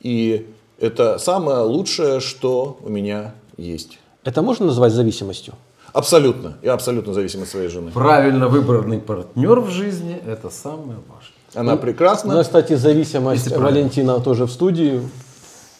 и 0.00 0.46
это 0.78 1.18
самое 1.18 1.58
лучшее, 1.58 2.20
что 2.20 2.78
у 2.82 2.88
меня 2.88 3.34
есть. 3.58 3.98
Это 4.24 4.42
можно 4.42 4.66
назвать 4.66 4.92
зависимостью? 4.92 5.54
Абсолютно. 5.92 6.56
Я 6.62 6.74
абсолютно 6.74 7.12
зависим 7.12 7.42
от 7.42 7.48
своей 7.48 7.68
жены. 7.68 7.90
правильно 7.90 8.48
выбранный 8.48 8.98
партнер 8.98 9.60
в 9.60 9.70
жизни– 9.70 10.18
это 10.26 10.50
самое 10.50 10.98
важное. 11.08 11.39
Она 11.54 11.76
прекрасна. 11.76 12.34
У 12.34 12.36
нас, 12.36 12.46
кстати, 12.46 12.74
зависимость 12.74 13.44
Если 13.44 13.56
правильно. 13.56 13.80
Валентина 13.80 14.20
тоже 14.20 14.46
в 14.46 14.50
студии. 14.50 15.02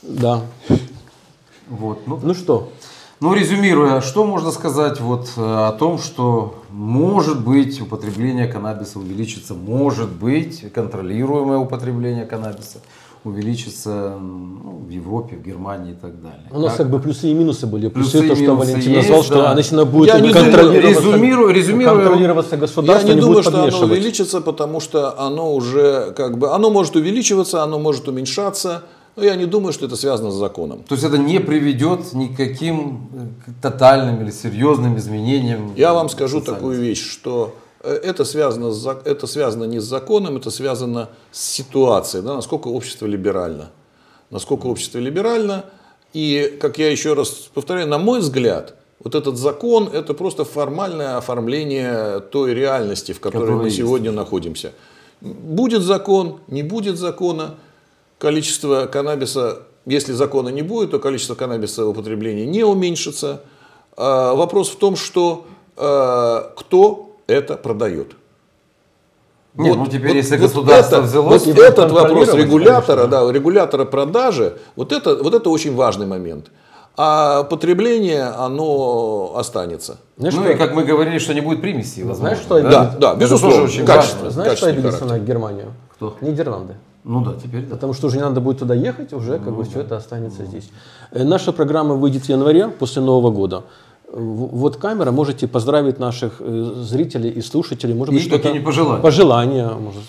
Да. 0.03 0.43
Вот. 1.69 2.07
Ну, 2.07 2.19
Ну 2.23 2.35
что, 2.35 2.73
Ну, 3.21 3.35
резюмируя, 3.35 4.01
что 4.01 4.25
можно 4.25 4.51
сказать 4.51 4.99
вот 5.01 5.29
э, 5.37 5.41
о 5.41 5.73
том, 5.73 5.99
что 5.99 6.63
может 6.71 7.45
быть 7.45 7.81
употребление 7.81 8.49
каннабиса 8.49 8.99
увеличится, 8.99 9.55
может 9.55 10.11
быть 10.11 10.73
контролируемое 10.73 11.59
употребление 11.59 12.25
каннабиса 12.25 12.79
увеличится 13.25 14.17
ну, 14.21 14.83
в 14.87 14.89
Европе, 14.89 15.37
в 15.37 15.43
Германии 15.43 15.93
и 15.93 15.95
так 15.95 16.23
далее. 16.23 16.41
у 16.51 16.59
нас 16.61 16.73
Как- 16.73 16.79
как 16.87 16.91
бы 16.91 17.01
плюсы 17.01 17.29
и 17.31 17.35
минусы 17.35 17.67
были. 17.67 17.89
Плюсы, 17.89 18.19
Плюсы 18.21 18.29
то, 18.29 18.35
что 18.37 18.55
Валентин 18.55 18.93
есть, 18.93 19.09
назвал, 19.09 19.23
что 19.23 19.35
да. 19.35 19.51
она 19.51 19.85
будет 19.85 20.09
Я 20.15 20.21
не 20.21 20.33
контролироваться, 20.33 21.03
резюмирую- 21.03 21.53
резюмирую- 21.53 22.05
контролироваться 22.05 22.55
Я 22.55 22.61
государством, 22.61 23.11
не 23.11 23.15
не, 23.17 23.21
думаю, 23.21 23.43
что 23.43 23.63
оно 23.65 23.79
увеличится, 23.81 24.41
потому 24.41 24.81
что 24.81 25.19
оно 25.21 25.55
уже 25.55 26.13
как 26.17 26.39
бы, 26.39 26.51
оно 26.53 26.71
может 26.71 26.97
увеличиваться, 26.97 27.63
оно 27.63 27.79
может 27.79 28.09
уменьшаться, 28.09 28.85
но 29.17 29.25
я 29.25 29.37
не 29.37 29.45
думаю, 29.45 29.73
что 29.75 29.85
это 29.87 29.97
связано 29.97 30.31
с 30.31 30.35
законом. 30.35 30.83
То 30.89 30.95
есть 30.95 31.05
это 31.05 31.19
не 31.19 31.41
приведет 31.41 32.15
никаким 32.15 33.09
э, 33.13 33.51
тотальным 33.61 34.23
или 34.23 34.31
серьезным 34.31 34.97
изменениям. 34.97 35.73
Я 35.77 35.93
вам 35.93 36.09
скажу 36.09 36.41
такую 36.41 36.81
вещь, 36.81 37.07
что 37.07 37.55
это 37.83 38.25
связано, 38.25 38.73
с, 38.73 38.87
это 39.05 39.27
связано 39.27 39.65
не 39.65 39.79
с 39.81 39.85
законом, 39.85 40.37
это 40.37 40.51
связано 40.51 41.09
с 41.33 41.41
ситуацией, 41.41 42.23
да, 42.23 42.35
насколько 42.35 42.69
общество 42.69 43.07
либерально. 43.07 43.71
Насколько 44.31 44.67
общество 44.67 44.99
либерально. 44.99 45.65
И, 46.13 46.59
как 46.61 46.79
я 46.79 46.91
еще 46.91 47.15
раз 47.15 47.29
повторяю, 47.55 47.89
на 47.89 47.99
мой 47.99 48.21
взгляд, 48.21 48.75
вот 49.03 49.15
этот 49.15 49.37
закон– 49.39 49.89
это 49.93 50.13
просто 50.13 50.45
формальное 50.45 51.17
оформление 51.17 52.21
той 52.21 52.53
реальности, 52.55 53.13
в 53.13 53.21
которой 53.21 53.43
Которая 53.43 53.61
мы 53.63 53.67
есть. 53.69 53.79
сегодня 53.79 54.13
находимся. 54.13 54.73
Будет 55.21 55.83
закон, 55.83 56.41
не 56.49 56.63
будет 56.63 56.99
закона, 56.99 57.55
количество 58.19 58.87
каннабиса, 58.87 59.63
если 59.87 60.13
закона 60.13 60.51
не 60.51 60.63
будет, 60.63 60.91
то 60.91 60.99
количество 60.99 61.35
каннабиса 61.35 61.85
в 61.85 61.89
употреблении 61.91 62.45
не 62.45 62.63
уменьшится. 62.65 63.41
А, 63.97 64.35
Вопрос 64.35 64.69
в 64.69 64.77
том, 64.77 64.97
что 64.97 65.47
а, 65.77 66.53
кто 66.57 67.10
это 67.31 67.57
продает. 67.57 68.13
Нет, 69.55 69.77
Вот- 69.77 69.79
ну 69.79 69.87
теперь, 69.87 70.09
вот- 70.09 70.17
если 70.17 70.37
вот 70.37 70.47
государство 70.47 70.97
это- 70.97 71.05
взялось, 71.05 71.47
вот 71.47 71.59
этот 71.59 71.91
вопрос 71.91 72.35
регулятора, 72.35 73.03
конечно, 73.09 73.27
да, 73.27 73.33
регулятора 73.33 73.85
продажи, 73.85 74.59
вот 74.77 74.93
это, 74.93 75.17
вот 75.17 75.35
это 75.35 75.51
очень 75.51 75.75
важный 75.75 76.07
момент. 76.07 76.51
А 76.97 77.45
потребление, 77.45 78.25
оно 78.25 79.33
останется. 79.37 79.97
Знаешь, 80.19 80.35
ну 80.35 80.43
что- 80.43 80.53
и 80.53 80.57
как 80.57 80.75
мы 80.75 80.85
говорили, 80.85 81.19
что 81.19 81.35
не 81.35 81.41
будет 81.41 81.61
примесей, 81.63 82.03
возможно. 82.03 82.21
Знаешь, 82.37 82.39
что 82.39 82.61
Да, 82.61 82.83
обидит? 82.83 82.99
да, 83.01 83.11
Это 83.13 83.21
безусловно, 83.21 83.59
тоже 83.59 83.73
очень 83.73 83.87
качественно. 83.87 84.25
важно. 84.25 84.43
Знаешь, 84.43 84.59
что 84.59 84.67
обидится 84.67 85.05
на 85.05 85.19
Германию? 85.19 85.73
Кто? 85.97 86.17
Нидерланды. 86.21 86.75
Ну 87.03 87.25
да, 87.25 87.33
теперь 87.43 87.63
да. 87.63 87.75
Потому 87.77 87.95
что 87.95 88.09
уже 88.09 88.17
не 88.19 88.23
надо 88.23 88.41
будет 88.41 88.59
туда 88.59 88.75
ехать, 88.75 89.13
уже 89.15 89.39
как 89.39 89.47
Ну 89.49 89.55
бы 89.55 89.65
все 89.65 89.81
это 89.81 89.97
останется 89.97 90.45
здесь. 90.45 90.71
Э, 91.13 91.25
Наша 91.25 91.53
программа 91.53 91.95
выйдет 91.95 92.25
в 92.25 92.29
январе, 92.29 92.69
после 92.69 93.01
Нового 93.03 93.31
года. 93.31 93.63
Э, 94.13 94.17
Вот 94.17 94.77
камера, 94.77 95.11
можете 95.11 95.47
поздравить 95.47 95.99
наших 95.99 96.37
э, 96.41 96.73
зрителей 96.83 97.31
и 97.31 97.41
слушателей. 97.41 97.95
Может 97.95 98.15
быть, 98.15 98.25
что-то... 98.25 98.55
пожелания. 98.61 99.03
Пожелания, 99.03 99.69
может. 99.69 100.03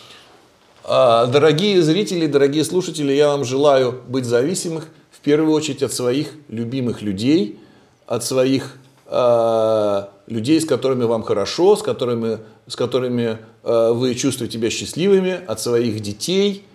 А, 0.83 1.27
Дорогие 1.27 1.81
зрители, 1.81 2.25
дорогие 2.25 2.65
слушатели, 2.65 3.13
я 3.13 3.29
вам 3.29 3.45
желаю 3.45 4.01
быть 4.07 4.25
зависимых 4.25 4.87
в 5.11 5.19
первую 5.19 5.53
очередь 5.53 5.83
от 5.83 5.93
своих 5.93 6.33
любимых 6.49 7.01
людей, 7.01 7.59
от 8.07 8.23
своих 8.23 8.77
а, 9.05 10.09
людей, 10.27 10.59
с 10.59 10.65
которыми 10.65 11.03
вам 11.03 11.21
хорошо, 11.21 11.75
с 11.75 11.83
которыми, 11.83 12.39
с 12.67 12.75
которыми 12.75 13.37
а, 13.63 13.93
вы 13.93 14.15
чувствуете 14.15 14.57
себя 14.57 14.69
счастливыми, 14.69 15.39
от 15.45 15.59
своих 15.59 15.99
детей, 15.99 16.65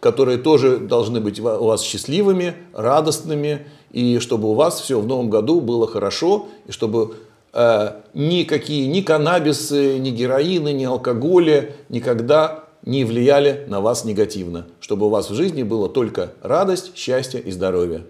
которые 0.00 0.38
тоже 0.38 0.78
должны 0.78 1.20
быть 1.20 1.38
у 1.38 1.44
вас 1.44 1.82
счастливыми, 1.82 2.54
радостными, 2.74 3.66
и 3.92 4.18
чтобы 4.18 4.48
у 4.48 4.54
вас 4.54 4.80
все 4.80 4.98
в 5.00 5.06
новом 5.06 5.30
году 5.30 5.60
было 5.60 5.86
хорошо, 5.86 6.48
и 6.66 6.72
чтобы 6.72 7.14
э, 7.52 7.92
никакие 8.14 8.88
ни 8.88 9.02
каннабисы, 9.02 9.98
ни 9.98 10.10
героины, 10.10 10.72
ни 10.72 10.84
алкоголи 10.84 11.74
никогда 11.88 12.64
не 12.84 13.04
влияли 13.04 13.64
на 13.68 13.80
вас 13.80 14.04
негативно, 14.04 14.66
чтобы 14.80 15.06
у 15.06 15.08
вас 15.08 15.30
в 15.30 15.34
жизни 15.34 15.62
было 15.62 15.88
только 15.88 16.32
радость, 16.42 16.96
счастье 16.96 17.40
и 17.40 17.52
здоровье. 17.52 18.04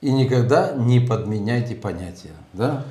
И 0.00 0.12
никогда 0.12 0.74
не 0.76 1.00
подменяйте 1.00 1.74
понятия. 1.74 2.34
Да? 2.52 2.84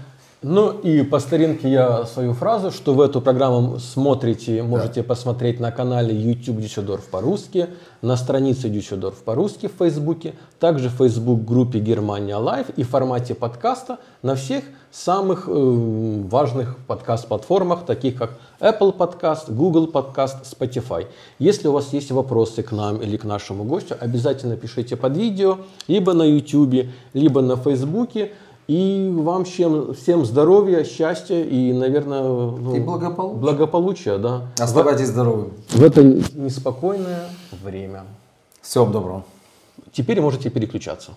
Ну 0.47 0.69
и 0.69 1.01
по 1.01 1.17
старинке 1.17 1.71
я 1.71 2.05
свою 2.05 2.33
фразу, 2.33 2.69
что 2.69 2.93
в 2.93 3.01
эту 3.01 3.19
программу 3.19 3.79
смотрите, 3.79 4.61
можете 4.61 5.01
посмотреть 5.01 5.59
на 5.59 5.71
канале 5.71 6.15
YouTube 6.15 6.57
Дюссельдорф 6.57 7.05
по-русски, 7.05 7.69
на 8.03 8.15
странице 8.15 8.69
Дюссельдорф 8.69 9.23
по-русски 9.23 9.67
в 9.67 9.71
Фейсбуке, 9.79 10.35
также 10.59 10.89
в 10.89 10.97
Facebook-группе 10.97 11.79
Германия 11.79 12.35
Лайв 12.35 12.67
и 12.77 12.83
в 12.83 12.89
формате 12.89 13.33
подкаста 13.33 13.97
на 14.21 14.35
всех 14.35 14.65
самых 14.91 15.45
э, 15.47 15.51
важных 15.51 16.77
подкаст-платформах, 16.87 17.83
таких 17.85 18.15
как 18.15 18.37
Apple 18.59 18.95
Podcast, 18.95 19.51
Google 19.51 19.87
Podcast, 19.91 20.43
Spotify. 20.43 21.07
Если 21.39 21.67
у 21.67 21.73
вас 21.73 21.91
есть 21.91 22.11
вопросы 22.11 22.63
к 22.63 22.71
нам 22.71 23.01
или 23.01 23.17
к 23.17 23.25
нашему 23.25 23.63
гостю, 23.63 23.97
обязательно 23.99 24.55
пишите 24.55 24.95
под 24.95 25.17
видео, 25.17 25.57
либо 25.87 26.13
на 26.13 26.23
YouTube, 26.23 26.85
либо 27.13 27.41
на 27.41 27.57
Фейсбуке. 27.57 28.31
И 28.67 29.11
вам 29.15 29.45
всем, 29.45 29.93
всем 29.93 30.25
здоровья, 30.25 30.83
счастья 30.83 31.43
и, 31.43 31.71
наверное, 31.71 32.23
ну, 32.23 32.75
И 32.75 32.79
благополучия. 32.79 33.39
благополучия, 33.39 34.17
да. 34.17 34.47
Оставайтесь 34.57 35.07
здоровыми. 35.07 35.51
В 35.69 35.83
это 35.83 36.03
неспокойное 36.03 37.29
время. 37.63 38.05
Всего 38.61 38.85
доброго. 38.85 39.23
Теперь 39.91 40.19
можете 40.19 40.49
переключаться. 40.49 41.11